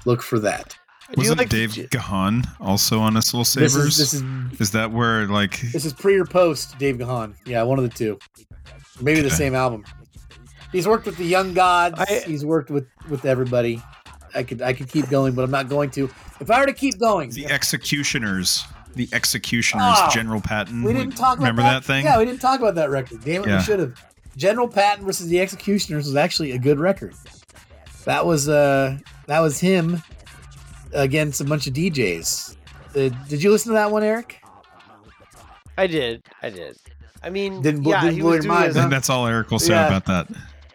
Look 0.06 0.22
for 0.22 0.40
that. 0.40 0.76
Wasn't 1.16 1.50
Dave 1.50 1.90
Gahan 1.92 2.44
also 2.60 3.00
on 3.00 3.16
a 3.16 3.22
Soul 3.22 3.42
This 3.42 3.50
Savers? 3.54 3.76
is- 3.76 3.98
this 3.98 4.14
is- 4.14 4.62
is, 4.62 4.72
that 4.72 4.92
where 4.92 5.28
like 5.28 5.62
This 5.72 5.86
is 5.86 5.94
pre 5.94 6.16
or 6.16 6.26
post 6.26 6.78
Dave 6.80 6.98
Gahan. 6.98 7.36
Yeah, 7.46 7.62
one 7.64 7.78
of 7.78 7.84
the 7.84 7.96
two. 7.96 8.18
Maybe 9.02 9.22
the 9.22 9.30
same 9.30 9.54
album. 9.54 9.84
He's 10.72 10.88
worked 10.88 11.06
with 11.06 11.18
the 11.18 11.26
Young 11.26 11.54
Gods. 11.54 12.02
He's 12.26 12.44
worked 12.46 12.70
with 12.72 12.88
with 13.10 13.26
everybody. 13.26 13.82
I 14.34 14.44
could 14.44 14.62
I 14.62 14.74
could 14.74 14.90
keep 14.90 15.08
going, 15.10 15.34
but 15.36 15.44
I'm 15.44 15.52
not 15.52 15.70
going 15.70 15.92
to. 15.92 16.10
If 16.40 16.50
I 16.50 16.60
were 16.60 16.66
to 16.66 16.74
keep 16.74 16.98
going, 17.00 17.30
the 17.30 17.46
Executioners? 17.46 18.64
The 18.96 19.10
Executioners, 19.12 19.84
Oh, 19.86 20.10
General 20.12 20.42
Patton. 20.42 20.84
we 20.84 20.94
didn't 20.94 21.16
talk 21.18 21.38
about 21.38 21.40
Remember 21.50 21.62
that. 21.64 21.82
that, 21.82 21.86
thing? 21.86 22.06
Yeah, 22.06 22.18
we 22.18 22.26
didn't 22.26 22.40
talk 22.42 22.60
about 22.60 22.76
that 22.76 22.90
record. 22.90 23.24
Damn 23.24 23.44
it, 23.44 23.48
Yeah. 23.50 23.58
we 23.58 23.64
should 23.64 23.80
have. 23.80 23.94
General 24.38 24.68
Patton 24.68 25.06
versus 25.06 25.28
the 25.28 25.40
Executioners 25.40 26.06
was 26.06 26.16
actually 26.16 26.52
a 26.52 26.58
good 26.58 26.80
record. 26.80 27.14
That 28.06 28.26
was 28.26 28.48
uh 28.50 28.98
that 29.28 29.40
was 29.40 29.60
him 29.60 30.02
against 30.94 31.42
a 31.42 31.44
bunch 31.44 31.68
of 31.68 31.74
DJs. 31.74 32.56
Uh, 32.96 33.10
did 33.28 33.44
you 33.44 33.52
listen 33.52 33.72
to 33.72 33.76
that 33.76 33.92
one, 33.92 34.04
Eric? 34.04 34.42
I 35.78 35.88
did. 35.88 36.24
I 36.42 36.50
did. 36.50 36.78
I 37.24 37.30
mean, 37.30 37.62
Didn't 37.62 37.84
yeah, 37.84 38.02
didn't 38.02 38.16
he 38.16 38.22
blow 38.22 38.30
was 38.32 38.36
your 38.36 38.42
doing 38.44 38.54
mind, 38.54 38.68
his, 38.68 38.76
I 38.78 38.80
huh? 38.80 38.84
think 38.86 38.92
that's 38.92 39.10
all 39.10 39.26
Eric 39.28 39.50
will 39.52 39.60
say 39.60 39.74
Yeah. 39.74 39.88
about 39.88 40.06
that. 40.06 40.28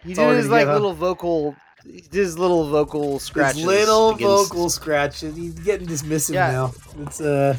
he 0.03 0.13
did 0.13 0.35
his 0.37 0.49
like 0.49 0.67
little 0.67 0.93
vocal, 0.93 1.51
he 1.51 1.55
did 1.55 1.70
his 2.11 2.37
little 2.37 2.69
vocal 2.69 3.19
scratches. 3.19 3.57
His 3.57 3.65
little 3.65 4.09
against- 4.09 4.23
vocal 4.51 4.69
scratches. 4.69 5.35
He's 5.35 5.53
getting 5.53 5.87
dismissive 5.87 6.33
Yeah. 6.33 6.51
now. 6.51 6.73
It's 7.01 7.19
uh, 7.21 7.57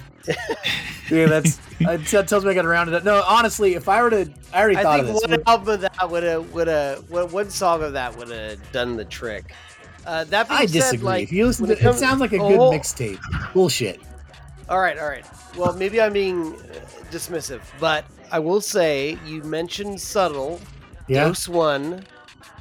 yeah, 1.10 1.26
that's 1.26 1.58
uh, 1.86 1.96
that 2.10 2.28
tells 2.28 2.44
me 2.44 2.50
I 2.50 2.54
got 2.54 2.62
to 2.62 2.68
round 2.68 2.88
it 2.88 2.94
up. 2.94 3.04
No, 3.04 3.22
honestly, 3.26 3.74
if 3.74 3.88
I 3.88 4.02
were 4.02 4.10
to, 4.10 4.30
I 4.52 4.60
already 4.62 4.76
I 4.78 4.82
thought 4.82 4.96
think 5.00 5.08
of 5.08 5.14
this. 5.14 5.28
one 5.30 5.42
album 5.46 5.68
of 5.74 5.80
that 5.80 6.10
would 6.10 6.22
have, 6.22 6.52
would 6.52 6.68
have, 6.68 7.10
one 7.32 7.50
song 7.50 7.82
of 7.82 7.92
that 7.94 8.16
would 8.16 8.28
have 8.30 8.72
done 8.72 8.96
the 8.96 9.04
trick. 9.04 9.54
Uh, 10.06 10.24
that 10.24 10.50
I 10.50 10.66
said, 10.66 10.72
disagree. 10.72 11.04
like, 11.04 11.22
if 11.24 11.32
you 11.32 11.46
listen 11.46 11.66
to, 11.66 11.72
it 11.72 11.78
comes- 11.78 11.96
it 11.96 12.00
sounds 12.00 12.20
like 12.20 12.32
a 12.32 12.38
good 12.38 12.58
mixtape. 12.58 13.20
Bullshit. 13.52 14.00
All 14.68 14.80
right, 14.80 14.98
all 14.98 15.06
right. 15.08 15.24
Well, 15.56 15.74
maybe 15.74 16.00
I'm 16.00 16.12
being 16.12 16.54
uh, 16.54 16.58
dismissive, 17.10 17.60
but 17.78 18.04
I 18.30 18.38
will 18.38 18.60
say 18.60 19.18
you 19.26 19.42
mentioned 19.42 20.00
subtle. 20.00 20.60
Yeah, 21.08 21.24
Dose 21.24 21.48
One. 21.48 22.04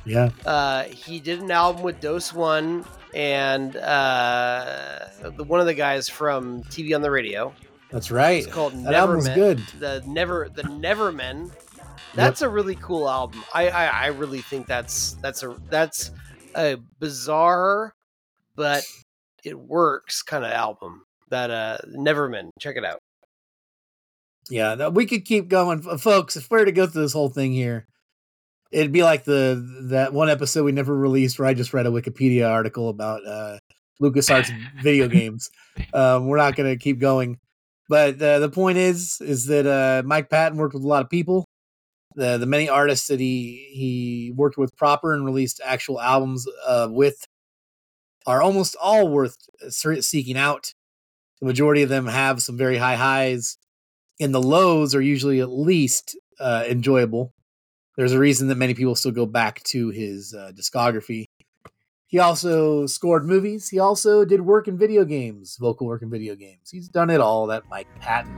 Yeah. 0.05 0.29
Uh, 0.45 0.83
he 0.83 1.19
did 1.19 1.41
an 1.41 1.51
album 1.51 1.83
with 1.83 1.99
Dose 1.99 2.33
One 2.33 2.85
and 3.13 3.75
uh, 3.75 5.07
the, 5.35 5.43
one 5.43 5.59
of 5.59 5.65
the 5.65 5.73
guys 5.73 6.09
from 6.09 6.63
TV 6.63 6.95
on 6.95 7.01
the 7.01 7.11
radio. 7.11 7.53
That's 7.89 8.09
right. 8.09 8.43
It's 8.43 8.51
called 8.51 8.73
That 8.85 8.93
album 8.93 9.17
was 9.17 9.27
Nevermen. 9.29 9.35
good. 9.35 9.57
The 9.79 10.03
Never 10.07 10.49
the 10.49 10.63
Nevermen. 10.63 11.51
That's 12.13 12.41
a 12.41 12.49
really 12.49 12.75
cool 12.75 13.09
album. 13.09 13.43
I, 13.53 13.69
I 13.69 13.85
I 13.85 14.05
really 14.07 14.41
think 14.41 14.67
that's 14.67 15.13
that's 15.21 15.43
a 15.43 15.55
that's 15.69 16.11
a 16.55 16.77
bizarre, 16.99 17.93
but 18.55 18.83
it 19.43 19.57
works 19.57 20.21
kind 20.21 20.43
of 20.45 20.51
album. 20.51 21.03
That 21.29 21.51
uh 21.51 21.77
Nevermen. 21.87 22.49
Check 22.59 22.75
it 22.77 22.85
out. 22.85 22.99
Yeah, 24.49 24.89
we 24.89 25.05
could 25.05 25.23
keep 25.25 25.47
going, 25.47 25.81
folks. 25.97 26.35
If 26.35 26.49
we 26.51 26.57
were 26.59 26.65
to 26.65 26.71
go 26.71 26.87
through 26.87 27.03
this 27.03 27.13
whole 27.13 27.29
thing 27.29 27.53
here, 27.53 27.87
it'd 28.71 28.91
be 28.91 29.03
like 29.03 29.23
the 29.23 29.85
that 29.89 30.13
one 30.13 30.29
episode 30.29 30.63
we 30.63 30.71
never 30.71 30.95
released 30.95 31.39
where 31.39 31.47
I 31.47 31.53
just 31.53 31.73
read 31.73 31.85
a 31.85 31.89
Wikipedia 31.91 32.49
article 32.49 32.89
about 32.89 33.25
uh, 33.25 33.59
LucasArts 34.01 34.51
video 34.81 35.07
games. 35.07 35.49
Um, 35.93 36.27
we're 36.27 36.37
not 36.37 36.55
going 36.55 36.69
to 36.69 36.81
keep 36.81 36.99
going, 36.99 37.39
but 37.89 38.21
uh, 38.21 38.39
the 38.39 38.49
point 38.49 38.77
is, 38.77 39.19
is 39.21 39.45
that 39.47 39.65
uh, 39.65 40.05
Mike 40.05 40.29
Patton 40.29 40.57
worked 40.57 40.73
with 40.73 40.83
a 40.83 40.87
lot 40.87 41.03
of 41.03 41.09
people. 41.09 41.45
The 42.15 42.37
the 42.37 42.45
many 42.45 42.67
artists 42.67 43.07
that 43.07 43.19
he 43.19 43.69
he 43.73 44.33
worked 44.35 44.57
with 44.57 44.75
proper 44.75 45.13
and 45.13 45.25
released 45.25 45.61
actual 45.63 46.01
albums 46.01 46.45
uh, 46.65 46.87
with 46.89 47.25
are 48.27 48.41
almost 48.41 48.75
all 48.81 49.07
worth 49.07 49.37
seeking 49.69 50.37
out. 50.37 50.73
The 51.39 51.47
majority 51.47 51.81
of 51.81 51.89
them 51.89 52.05
have 52.05 52.41
some 52.41 52.57
very 52.57 52.77
high 52.77 52.97
highs 52.97 53.57
and 54.21 54.33
the 54.33 54.41
lows 54.41 54.93
are 54.93 55.01
usually 55.01 55.39
at 55.41 55.49
least 55.49 56.15
uh, 56.39 56.63
enjoyable. 56.69 57.33
There's 57.97 58.13
a 58.13 58.19
reason 58.19 58.47
that 58.47 58.55
many 58.55 58.73
people 58.73 58.95
still 58.95 59.11
go 59.11 59.25
back 59.25 59.61
to 59.63 59.89
his 59.89 60.33
uh, 60.33 60.51
discography. 60.55 61.25
He 62.07 62.19
also 62.19 62.85
scored 62.87 63.25
movies. 63.25 63.69
He 63.69 63.79
also 63.79 64.25
did 64.25 64.41
work 64.41 64.67
in 64.67 64.77
video 64.77 65.05
games, 65.05 65.57
vocal 65.59 65.87
work 65.87 66.01
in 66.01 66.09
video 66.09 66.35
games. 66.35 66.69
He's 66.69 66.89
done 66.89 67.09
it 67.09 67.21
all. 67.21 67.47
That 67.47 67.63
Mike 67.69 67.87
Patton. 67.99 68.31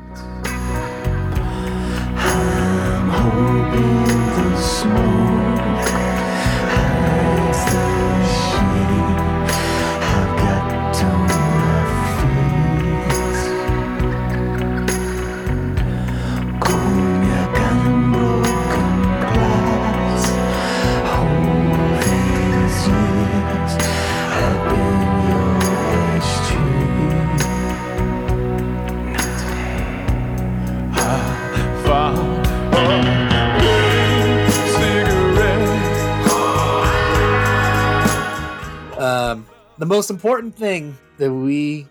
Most 39.93 40.09
important 40.09 40.55
thing 40.55 40.97
that 41.19 41.31
we, 41.31 41.87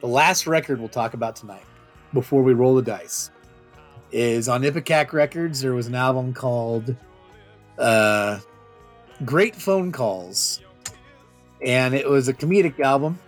the 0.00 0.08
last 0.08 0.48
record 0.48 0.80
we'll 0.80 0.88
talk 0.88 1.14
about 1.14 1.36
tonight, 1.36 1.62
before 2.12 2.42
we 2.42 2.52
roll 2.52 2.74
the 2.74 2.82
dice, 2.82 3.30
is 4.10 4.48
on 4.48 4.62
Ipecac 4.62 5.12
Records. 5.12 5.60
There 5.60 5.72
was 5.72 5.86
an 5.86 5.94
album 5.94 6.34
called 6.34 6.96
uh, 7.78 8.40
"Great 9.24 9.54
Phone 9.54 9.92
Calls," 9.92 10.62
and 11.64 11.94
it 11.94 12.08
was 12.10 12.26
a 12.26 12.34
comedic 12.34 12.80
album, 12.80 13.20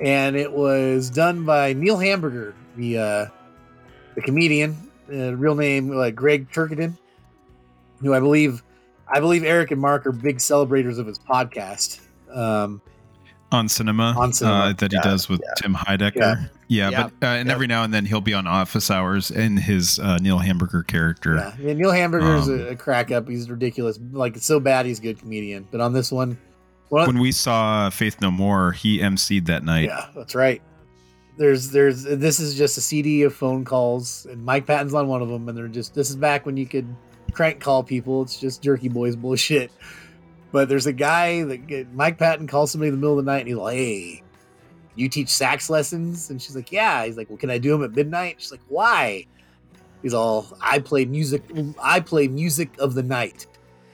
and 0.00 0.34
it 0.34 0.50
was 0.50 1.10
done 1.10 1.44
by 1.44 1.74
Neil 1.74 1.98
Hamburger, 1.98 2.54
the 2.74 2.96
uh, 2.96 3.26
the 4.14 4.22
comedian, 4.22 4.74
uh, 5.12 5.36
real 5.36 5.54
name 5.54 5.90
like 5.90 6.14
Gregg 6.14 6.50
Turkington, 6.50 6.96
who 8.00 8.14
I 8.14 8.18
believe, 8.18 8.62
I 9.06 9.20
believe 9.20 9.44
Eric 9.44 9.72
and 9.72 9.80
Mark 9.82 10.06
are 10.06 10.12
big 10.12 10.40
celebrators 10.40 10.96
of 10.96 11.06
his 11.06 11.18
podcast. 11.18 12.00
Um, 12.32 12.80
on 13.52 13.68
cinema, 13.68 14.14
On 14.18 14.32
Cinema. 14.32 14.56
uh, 14.56 14.72
that 14.74 14.90
he 14.92 14.96
Yeah, 14.96 15.02
does 15.02 15.28
with 15.28 15.40
Tim 15.56 15.74
Heidecker. 15.74 16.50
Yeah, 16.68 16.90
Yeah. 16.90 17.08
but 17.20 17.26
uh, 17.26 17.30
and 17.30 17.46
Yeah. 17.48 17.54
every 17.54 17.66
now 17.68 17.84
and 17.84 17.94
then 17.94 18.04
he'll 18.04 18.20
be 18.20 18.34
on 18.34 18.46
Office 18.46 18.90
Hours 18.90 19.30
in 19.30 19.56
his 19.56 19.98
uh, 20.00 20.18
Neil 20.18 20.38
Hamburger 20.38 20.82
character. 20.82 21.36
Yeah, 21.36 21.52
yeah 21.68 21.72
Neil 21.74 21.92
Hamburger's 21.92 22.48
Um, 22.48 22.60
a, 22.60 22.66
a 22.70 22.76
crack 22.76 23.10
up. 23.12 23.28
He's 23.28 23.48
ridiculous. 23.48 23.98
Like 24.12 24.36
it's 24.36 24.46
so 24.46 24.58
bad, 24.58 24.84
he's 24.86 24.98
a 24.98 25.02
good 25.02 25.18
comedian. 25.20 25.66
But 25.70 25.80
on 25.80 25.92
this 25.92 26.10
one, 26.10 26.38
one, 26.88 27.06
When 27.06 27.18
we 27.20 27.30
saw 27.32 27.88
Faith 27.90 28.20
No 28.20 28.30
More, 28.30 28.72
he 28.72 28.98
emceed 28.98 29.46
that 29.46 29.64
night. 29.64 29.84
yeah, 29.84 30.06
that's 30.16 30.34
right. 30.34 30.60
There's, 31.38 31.70
there's. 31.70 32.02
This 32.04 32.40
is 32.40 32.54
just 32.56 32.78
a 32.78 32.80
CD 32.80 33.22
of 33.22 33.34
phone 33.34 33.64
calls, 33.64 34.26
and 34.30 34.42
Mike 34.44 34.66
Patton's 34.66 34.94
on 34.94 35.06
one 35.06 35.20
of 35.20 35.28
them. 35.28 35.48
And 35.48 35.56
they're 35.58 35.68
just. 35.68 35.94
This 35.94 36.08
is 36.10 36.16
back 36.16 36.46
when 36.46 36.56
you 36.56 36.64
could 36.66 36.86
crank 37.32 37.60
call 37.60 37.82
people. 37.82 38.22
It's 38.22 38.40
just 38.40 38.62
Jerky 38.62 38.88
Boys 38.88 39.14
bullshit. 39.16 39.70
But 40.56 40.70
there's 40.70 40.86
a 40.86 40.92
guy 40.94 41.42
that 41.44 41.86
Mike 41.92 42.16
Patton 42.16 42.46
calls 42.46 42.70
somebody 42.72 42.88
in 42.88 42.94
the 42.94 42.98
middle 42.98 43.18
of 43.18 43.22
the 43.22 43.30
night, 43.30 43.40
and 43.40 43.48
he's 43.48 43.58
like, 43.58 43.76
"Hey, 43.76 44.22
you 44.94 45.06
teach 45.06 45.28
sax 45.28 45.68
lessons?" 45.68 46.30
And 46.30 46.40
she's 46.40 46.56
like, 46.56 46.72
"Yeah." 46.72 47.04
He's 47.04 47.18
like, 47.18 47.28
"Well, 47.28 47.36
can 47.36 47.50
I 47.50 47.58
do 47.58 47.72
them 47.72 47.84
at 47.84 47.94
midnight?" 47.94 48.36
She's 48.38 48.52
like, 48.52 48.62
"Why?" 48.68 49.26
He's 50.00 50.14
all, 50.14 50.46
"I 50.62 50.78
play 50.78 51.04
music. 51.04 51.42
I 51.82 52.00
play 52.00 52.26
music 52.26 52.70
of 52.78 52.94
the 52.94 53.02
night. 53.02 53.44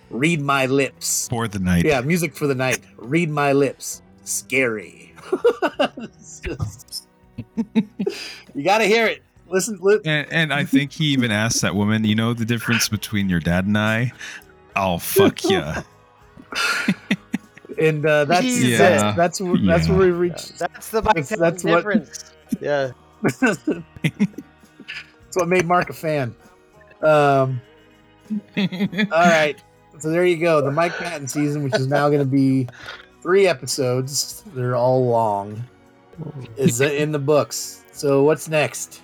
Read 0.09 0.41
my 0.41 0.67
lips." 0.67 1.27
For 1.31 1.49
the 1.49 1.59
night. 1.59 1.85
Yeah, 1.85 2.01
music 2.01 2.33
for 2.33 2.47
the 2.47 2.55
night. 2.55 2.79
Read 2.97 3.29
my 3.29 3.53
lips. 3.53 4.01
Scary. 4.23 5.15
Just- 6.45 7.09
you 7.75 8.63
got 8.63 8.79
to 8.79 8.85
hear 8.85 9.07
it. 9.09 9.25
Listen, 9.49 9.79
li- 9.83 9.99
And, 10.05 10.33
and 10.33 10.55
I 10.55 10.63
think 10.63 10.93
he 10.93 11.07
even 11.07 11.33
asked 11.33 11.61
that 11.63 11.75
woman, 11.75 12.05
you 12.05 12.15
know 12.15 12.35
the 12.35 12.45
difference 12.45 12.89
between 12.89 13.29
your 13.29 13.41
dad 13.41 13.67
and 13.67 13.77
I? 13.77 14.13
I'll 14.77 15.01
fuck 15.01 15.43
ya. 15.43 15.83
and 17.79 18.05
uh, 18.07 18.25
that's 18.25 18.43
Jesus. 18.43 18.79
that's 18.79 19.17
that's 19.17 19.41
where, 19.41 19.57
that's 19.59 19.89
Yeah. 19.89 19.97
where 19.97 20.07
we 20.07 20.13
reached. 20.13 20.59
That's 20.59 20.91
the 20.91 21.03
Mike 21.03 21.15
That's- 21.27 21.63
Patton 21.63 21.71
what- 21.71 21.77
difference. 21.77 22.33
Yeah. 22.61 22.91
that's 23.41 23.59
what 25.35 25.49
made 25.49 25.67
Mark 25.67 25.91
a 25.91 25.93
fan. 25.93 26.35
Um, 27.03 27.61
all 28.57 29.07
right, 29.11 29.57
so 29.99 30.11
there 30.11 30.25
you 30.27 30.37
go. 30.37 30.61
The 30.61 30.71
Mike 30.71 30.93
Patton 30.97 31.29
season, 31.29 31.63
which 31.65 31.75
is 31.75 31.87
now 31.87 32.09
going 32.09 32.21
to 32.21 32.25
be 32.27 32.69
three 33.23 33.47
episodes. 33.47 34.43
They're 34.55 34.77
all 34.77 35.07
long. 35.07 35.65
Is 36.57 36.81
in 36.81 37.13
the 37.13 37.19
books. 37.19 37.85
So 37.93 38.23
what's 38.23 38.49
next? 38.49 39.01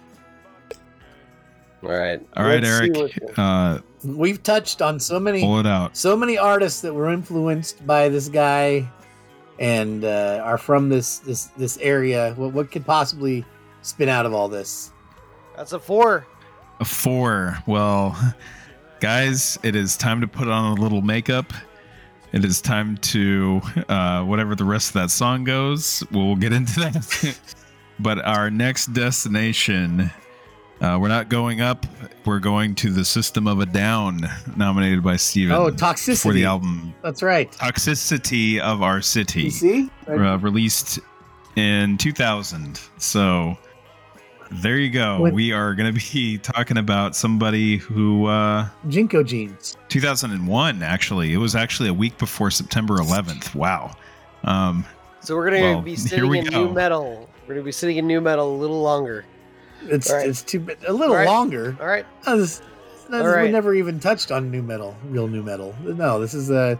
All 1.83 1.91
right. 1.91 2.21
All 2.37 2.45
right, 2.45 2.63
Let's 2.63 2.81
Eric. 2.97 3.19
Uh, 3.37 3.79
We've 4.05 4.43
touched 4.43 4.81
on 4.81 5.01
so 5.01 5.19
many 5.19 5.41
pull 5.41 5.59
it 5.59 5.67
out. 5.67 5.97
so 5.97 6.17
many 6.17 6.39
artists 6.39 6.81
that 6.83 6.95
were 6.95 7.11
influenced 7.11 7.85
by 7.87 8.09
this 8.09 8.29
guy 8.29 8.89
and 9.59 10.05
uh, 10.05 10.41
are 10.45 10.59
from 10.59 10.89
this 10.89 11.19
this 11.19 11.47
this 11.57 11.79
area. 11.79 12.35
What 12.37 12.53
what 12.53 12.71
could 12.71 12.87
possibly 12.87 13.45
spin 13.83 14.09
out 14.09 14.27
of 14.27 14.33
all 14.33 14.49
this? 14.49 14.93
That's 15.57 15.73
a 15.73 15.79
four. 15.79 16.27
A 16.81 16.85
four. 16.85 17.59
Well, 17.67 18.17
guys, 19.01 19.59
it 19.63 19.75
is 19.75 19.97
time 19.97 20.21
to 20.21 20.29
put 20.29 20.49
on 20.49 20.79
a 20.79 20.81
little 20.81 21.03
makeup. 21.03 21.53
It 22.33 22.45
is 22.45 22.61
time 22.61 22.99
to 22.99 23.61
uh, 23.89 24.23
whatever 24.23 24.55
the 24.55 24.65
rest 24.65 24.91
of 24.91 24.95
that 24.95 25.11
song 25.11 25.45
goes. 25.45 26.05
We'll 26.13 26.37
get 26.37 26.53
into 26.53 26.79
that. 26.81 27.39
but 27.99 28.19
our 28.25 28.51
next 28.51 28.93
destination, 28.93 30.11
uh, 30.81 30.99
we're 31.01 31.09
not 31.09 31.31
going 31.31 31.61
up. 31.61 31.87
We're 32.29 32.41
going 32.41 32.75
to 32.75 32.91
the 32.91 33.07
System 33.07 33.47
of 33.47 33.61
a 33.61 33.65
Down, 33.65 34.21
nominated 34.55 35.03
by 35.03 35.17
Steven. 35.17 35.57
Oh, 35.57 35.71
toxicity 35.71 36.21
for 36.23 36.35
the 36.35 36.45
album 36.45 36.93
That's 37.03 37.23
right. 37.23 37.51
Toxicity 37.53 38.59
of 38.59 38.83
Our 38.83 39.01
City 39.01 39.45
You 39.45 39.51
see? 39.51 39.91
uh, 40.07 40.37
released 40.37 40.99
in 41.57 41.97
2000. 41.97 42.79
So 42.99 43.57
There 44.51 44.77
you 44.77 44.91
go. 44.91 45.21
What- 45.21 45.33
We 45.33 45.53
are 45.53 45.75
going 45.75 45.95
to 45.95 45.99
be 46.13 46.37
talking 46.43 46.77
about 46.77 47.17
somebody 47.17 47.79
who 47.79 48.27
uh 48.27 48.69
JNCO 48.89 49.25
jeans. 49.25 49.79
2001 49.89 50.83
actually. 50.83 51.33
It 51.33 51.39
was 51.39 51.55
actually 51.57 51.89
a 51.89 51.95
week 51.95 52.19
before 52.19 52.51
September 52.51 52.99
11th. 52.99 53.55
Wow. 53.55 53.97
Um 54.45 54.85
So 55.21 55.35
we're 55.35 55.47
gonna 55.51 55.63
Well, 55.63 55.81
be 55.81 55.97
sitting 55.97 56.35
in 56.35 56.45
go. 56.45 56.67
nu 56.67 56.75
metal. 56.75 57.31
We're 57.47 57.55
gonna 57.55 57.65
be 57.65 57.73
sitting 57.73 57.97
in 57.97 58.07
nu 58.07 58.21
metal 58.21 58.55
a 58.55 58.59
little 58.59 58.83
longer. 58.83 59.25
It's 59.83 60.11
All 60.11 60.17
right. 60.17 60.29
it's 60.29 60.43
too 60.43 60.67
a 60.87 60.93
little 60.93 61.13
All 61.15 61.19
right. 61.21 61.27
longer. 61.27 61.77
All 61.81 61.87
right. 61.87 62.05
No, 62.27 62.37
this, 62.39 62.63
no, 63.09 63.19
All 63.19 63.25
this- 63.25 63.43
we 63.47 63.51
never 63.51 63.75
even 63.75 64.01
touched 64.01 64.31
on 64.33 64.51
nu 64.51 64.63
metal, 64.63 64.97
real 65.07 65.29
nu 65.29 65.43
metal. 65.43 65.75
No, 65.83 66.21
this 66.21 66.35
is 66.35 66.51
a. 66.51 66.79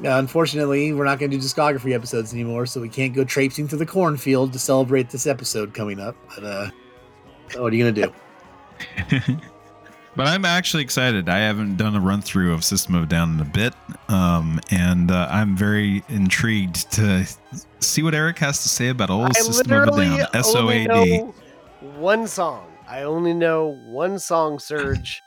Yeah, 0.00 0.18
unfortunately, 0.18 0.92
we're 0.92 1.04
not 1.04 1.18
going 1.18 1.32
to 1.32 1.36
do 1.36 1.42
discography 1.42 1.92
episodes 1.92 2.32
anymore, 2.32 2.66
so 2.66 2.80
we 2.80 2.88
can't 2.88 3.12
go 3.12 3.24
traipsing 3.24 3.66
through 3.66 3.80
the 3.80 3.86
cornfield 3.86 4.52
to 4.52 4.58
celebrate 4.60 5.10
this 5.10 5.26
episode 5.26 5.74
coming 5.74 5.98
up. 5.98 6.14
But 6.36 6.44
uh, 6.44 6.70
what 7.56 7.72
are 7.72 7.76
you 7.76 7.82
going 7.82 7.94
to 7.96 8.02
do? 9.18 9.22
but 10.16 10.28
I'm 10.28 10.44
actually 10.44 10.84
excited. 10.84 11.28
I 11.28 11.38
haven't 11.38 11.78
done 11.78 11.96
a 11.96 12.00
run 12.00 12.22
through 12.22 12.54
of 12.54 12.62
System 12.64 12.94
of 12.94 13.02
a 13.04 13.06
Down 13.06 13.34
in 13.34 13.40
a 13.40 13.44
bit. 13.44 13.74
Um 14.08 14.60
and 14.70 15.10
uh, 15.10 15.26
I'm 15.30 15.56
very 15.56 16.04
intrigued 16.08 16.90
to 16.92 17.26
see 17.80 18.02
what 18.04 18.14
Eric 18.14 18.38
has 18.38 18.62
to 18.62 18.68
say 18.68 18.88
about 18.88 19.10
old 19.10 19.30
I 19.36 19.40
System 19.40 19.72
of 19.72 19.88
a 19.88 20.00
Down. 20.04 20.26
S 20.32 20.54
O 20.54 20.70
A 20.70 20.84
D. 20.84 20.88
only 20.90 21.14
A 21.16 21.24
D. 21.26 21.32
one 21.80 22.26
song. 22.26 22.66
I 22.88 23.02
only 23.02 23.34
know 23.34 23.76
one 23.86 24.18
song, 24.18 24.58
Surge, 24.58 25.22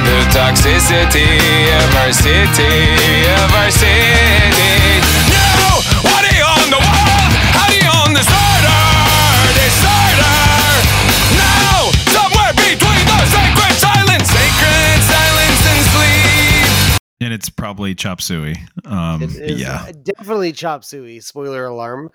The 0.05 0.19
toxicity 0.33 1.37
of 1.77 1.95
our 1.95 2.11
city, 2.11 2.73
of 3.43 3.51
our 3.53 3.71
city. 3.71 5.01
What 6.01 6.23
you 6.35 6.53
the? 6.71 6.79
How 6.81 7.67
do 7.69 7.75
you? 7.75 8.15
Disorder! 8.15 10.48
And 17.21 17.33
it's 17.33 17.49
probably 17.49 17.95
Chop 17.95 18.21
Suey. 18.21 18.55
Um 18.85 19.21
It 19.21 19.31
is 19.31 19.61
yeah. 19.61 19.91
definitely 20.03 20.51
Chop 20.51 20.83
Suey. 20.83 21.19
Spoiler 21.19 21.65
alarm. 21.65 22.09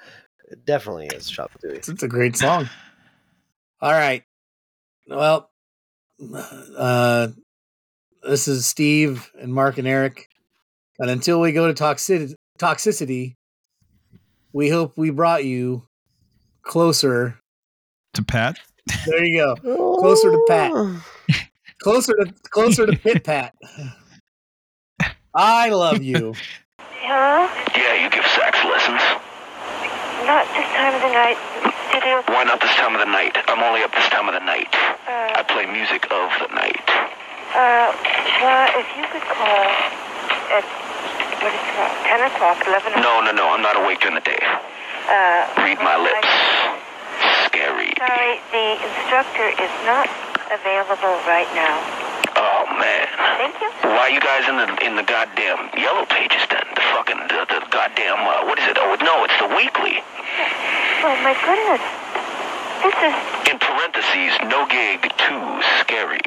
It 0.51 0.65
definitely 0.65 1.07
is 1.07 1.29
Chop 1.29 1.51
Suey. 1.61 1.77
It's, 1.77 1.89
it's 1.89 2.03
a 2.03 2.09
great 2.09 2.37
song. 2.37 2.69
All 3.81 3.93
right. 3.93 4.23
Well, 5.07 5.51
uh, 6.77 7.29
this 8.23 8.49
is 8.49 8.67
Steve 8.67 9.31
and 9.39 9.53
Mark 9.53 9.79
and 9.79 9.87
Eric. 9.87 10.29
And 10.99 11.11
until 11.11 11.41
we 11.41 11.53
go 11.53 11.71
to 11.71 11.75
toxicity, 11.75 12.35
toxicity, 12.59 13.35
we 14.53 14.71
hope 14.71 14.97
we 14.97 15.11
brought 15.11 15.45
you 15.45 15.87
closer. 16.63 17.39
To 18.15 18.23
Pat. 18.23 18.59
There 19.07 19.25
you 19.25 19.57
go. 19.63 19.97
Closer 19.99 20.31
to 20.31 20.45
Pat. 20.49 20.73
Closer 21.83 22.15
to 22.15 22.33
closer 22.51 22.87
to 22.87 22.97
Pit 22.97 23.25
Pat. 23.25 23.55
I 25.35 25.69
love 25.71 26.03
you. 26.03 26.35
Hello? 27.05 27.47
Yeah, 27.77 27.95
you 28.01 28.09
give 28.11 28.25
sax 28.25 28.57
lessons. 28.65 29.03
Not 30.25 30.47
this 30.57 30.65
time 30.73 30.95
of 30.97 31.03
the 31.05 31.13
night. 31.13 31.37
Studio. 31.91 32.23
Why 32.33 32.45
not 32.49 32.61
this 32.65 32.73
time 32.81 32.95
of 32.97 33.01
the 33.05 33.11
night? 33.11 33.37
I'm 33.51 33.61
only 33.63 33.83
up 33.85 33.93
this 33.93 34.09
time 34.09 34.27
of 34.27 34.35
the 34.35 34.41
night. 34.47 34.73
Uh, 35.05 35.37
I 35.37 35.43
play 35.45 35.67
music 35.69 36.07
of 36.11 36.31
the 36.41 36.49
night. 36.55 36.81
uh, 37.55 37.93
well, 38.41 38.67
if 38.79 38.89
you 38.97 39.05
could 39.13 39.27
call 39.29 39.69
at, 40.55 40.65
what 41.45 41.53
is 41.53 41.61
it, 41.61 41.93
10 42.09 42.31
o'clock, 42.31 42.59
11 42.67 42.95
o'clock. 42.95 43.05
No, 43.05 43.21
no, 43.21 43.31
no. 43.37 43.53
I'm 43.53 43.61
not 43.63 43.77
awake 43.77 44.01
during 44.01 44.17
the 44.17 44.25
day. 44.25 44.41
Uh, 44.41 45.45
Read 45.61 45.79
my 45.85 46.01
lips. 46.01 46.31
Scary. 47.47 47.93
Sorry, 48.01 48.41
the 48.51 48.67
instructor 48.81 49.49
is 49.61 49.73
not 49.85 50.09
available 50.51 51.15
right 51.29 51.49
now. 51.55 51.79
Oh 52.37 52.65
man. 52.81 53.07
Thank 53.39 53.61
you. 53.61 53.69
Why 53.95 54.09
you 54.09 54.21
guys 54.21 54.49
in 54.49 54.57
the 54.57 54.67
in 54.87 54.97
the 54.97 55.03
goddamn 55.05 55.71
yellow 55.77 56.07
pages 56.07 56.41
then? 56.51 56.65
The 56.75 56.85
fucking 56.97 57.21
the, 57.29 57.45
the 57.49 57.61
goddamn 57.71 58.21
uh, 58.25 58.47
what 58.49 58.59
is 58.59 58.67
it? 58.69 58.77
Oh 58.81 58.97
no, 59.03 59.25
it's 59.25 59.37
the 59.39 59.49
weekly. 59.55 60.01
Oh, 61.05 61.15
my 61.21 61.37
goodness. 61.45 61.85
This 62.81 62.97
is, 63.01 63.15
In 63.53 63.59
parentheses, 63.61 64.33
no 64.49 64.67
gig 64.67 65.05
too 65.21 65.45
scary. 65.81 66.21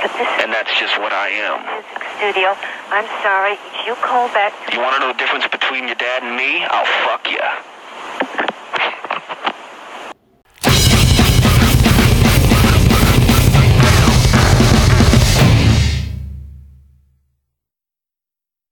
but 0.00 0.10
this 0.16 0.28
And 0.40 0.52
that's 0.52 0.72
just 0.80 0.98
what 0.98 1.12
I 1.12 1.28
am. 1.28 1.60
music 1.68 2.00
studio. 2.16 2.56
I'm 2.90 3.06
sorry. 3.22 3.56
If 3.76 3.86
you 3.86 3.94
call 4.00 4.28
back 4.32 4.52
You 4.72 4.80
want 4.80 4.94
to 4.96 5.00
know 5.00 5.12
the 5.12 5.18
difference 5.18 5.46
between 5.48 5.84
your 5.86 5.96
dad 5.96 6.22
and 6.24 6.36
me? 6.36 6.64
I'll 6.64 6.88
fuck 7.06 7.28
ya. 7.30 7.44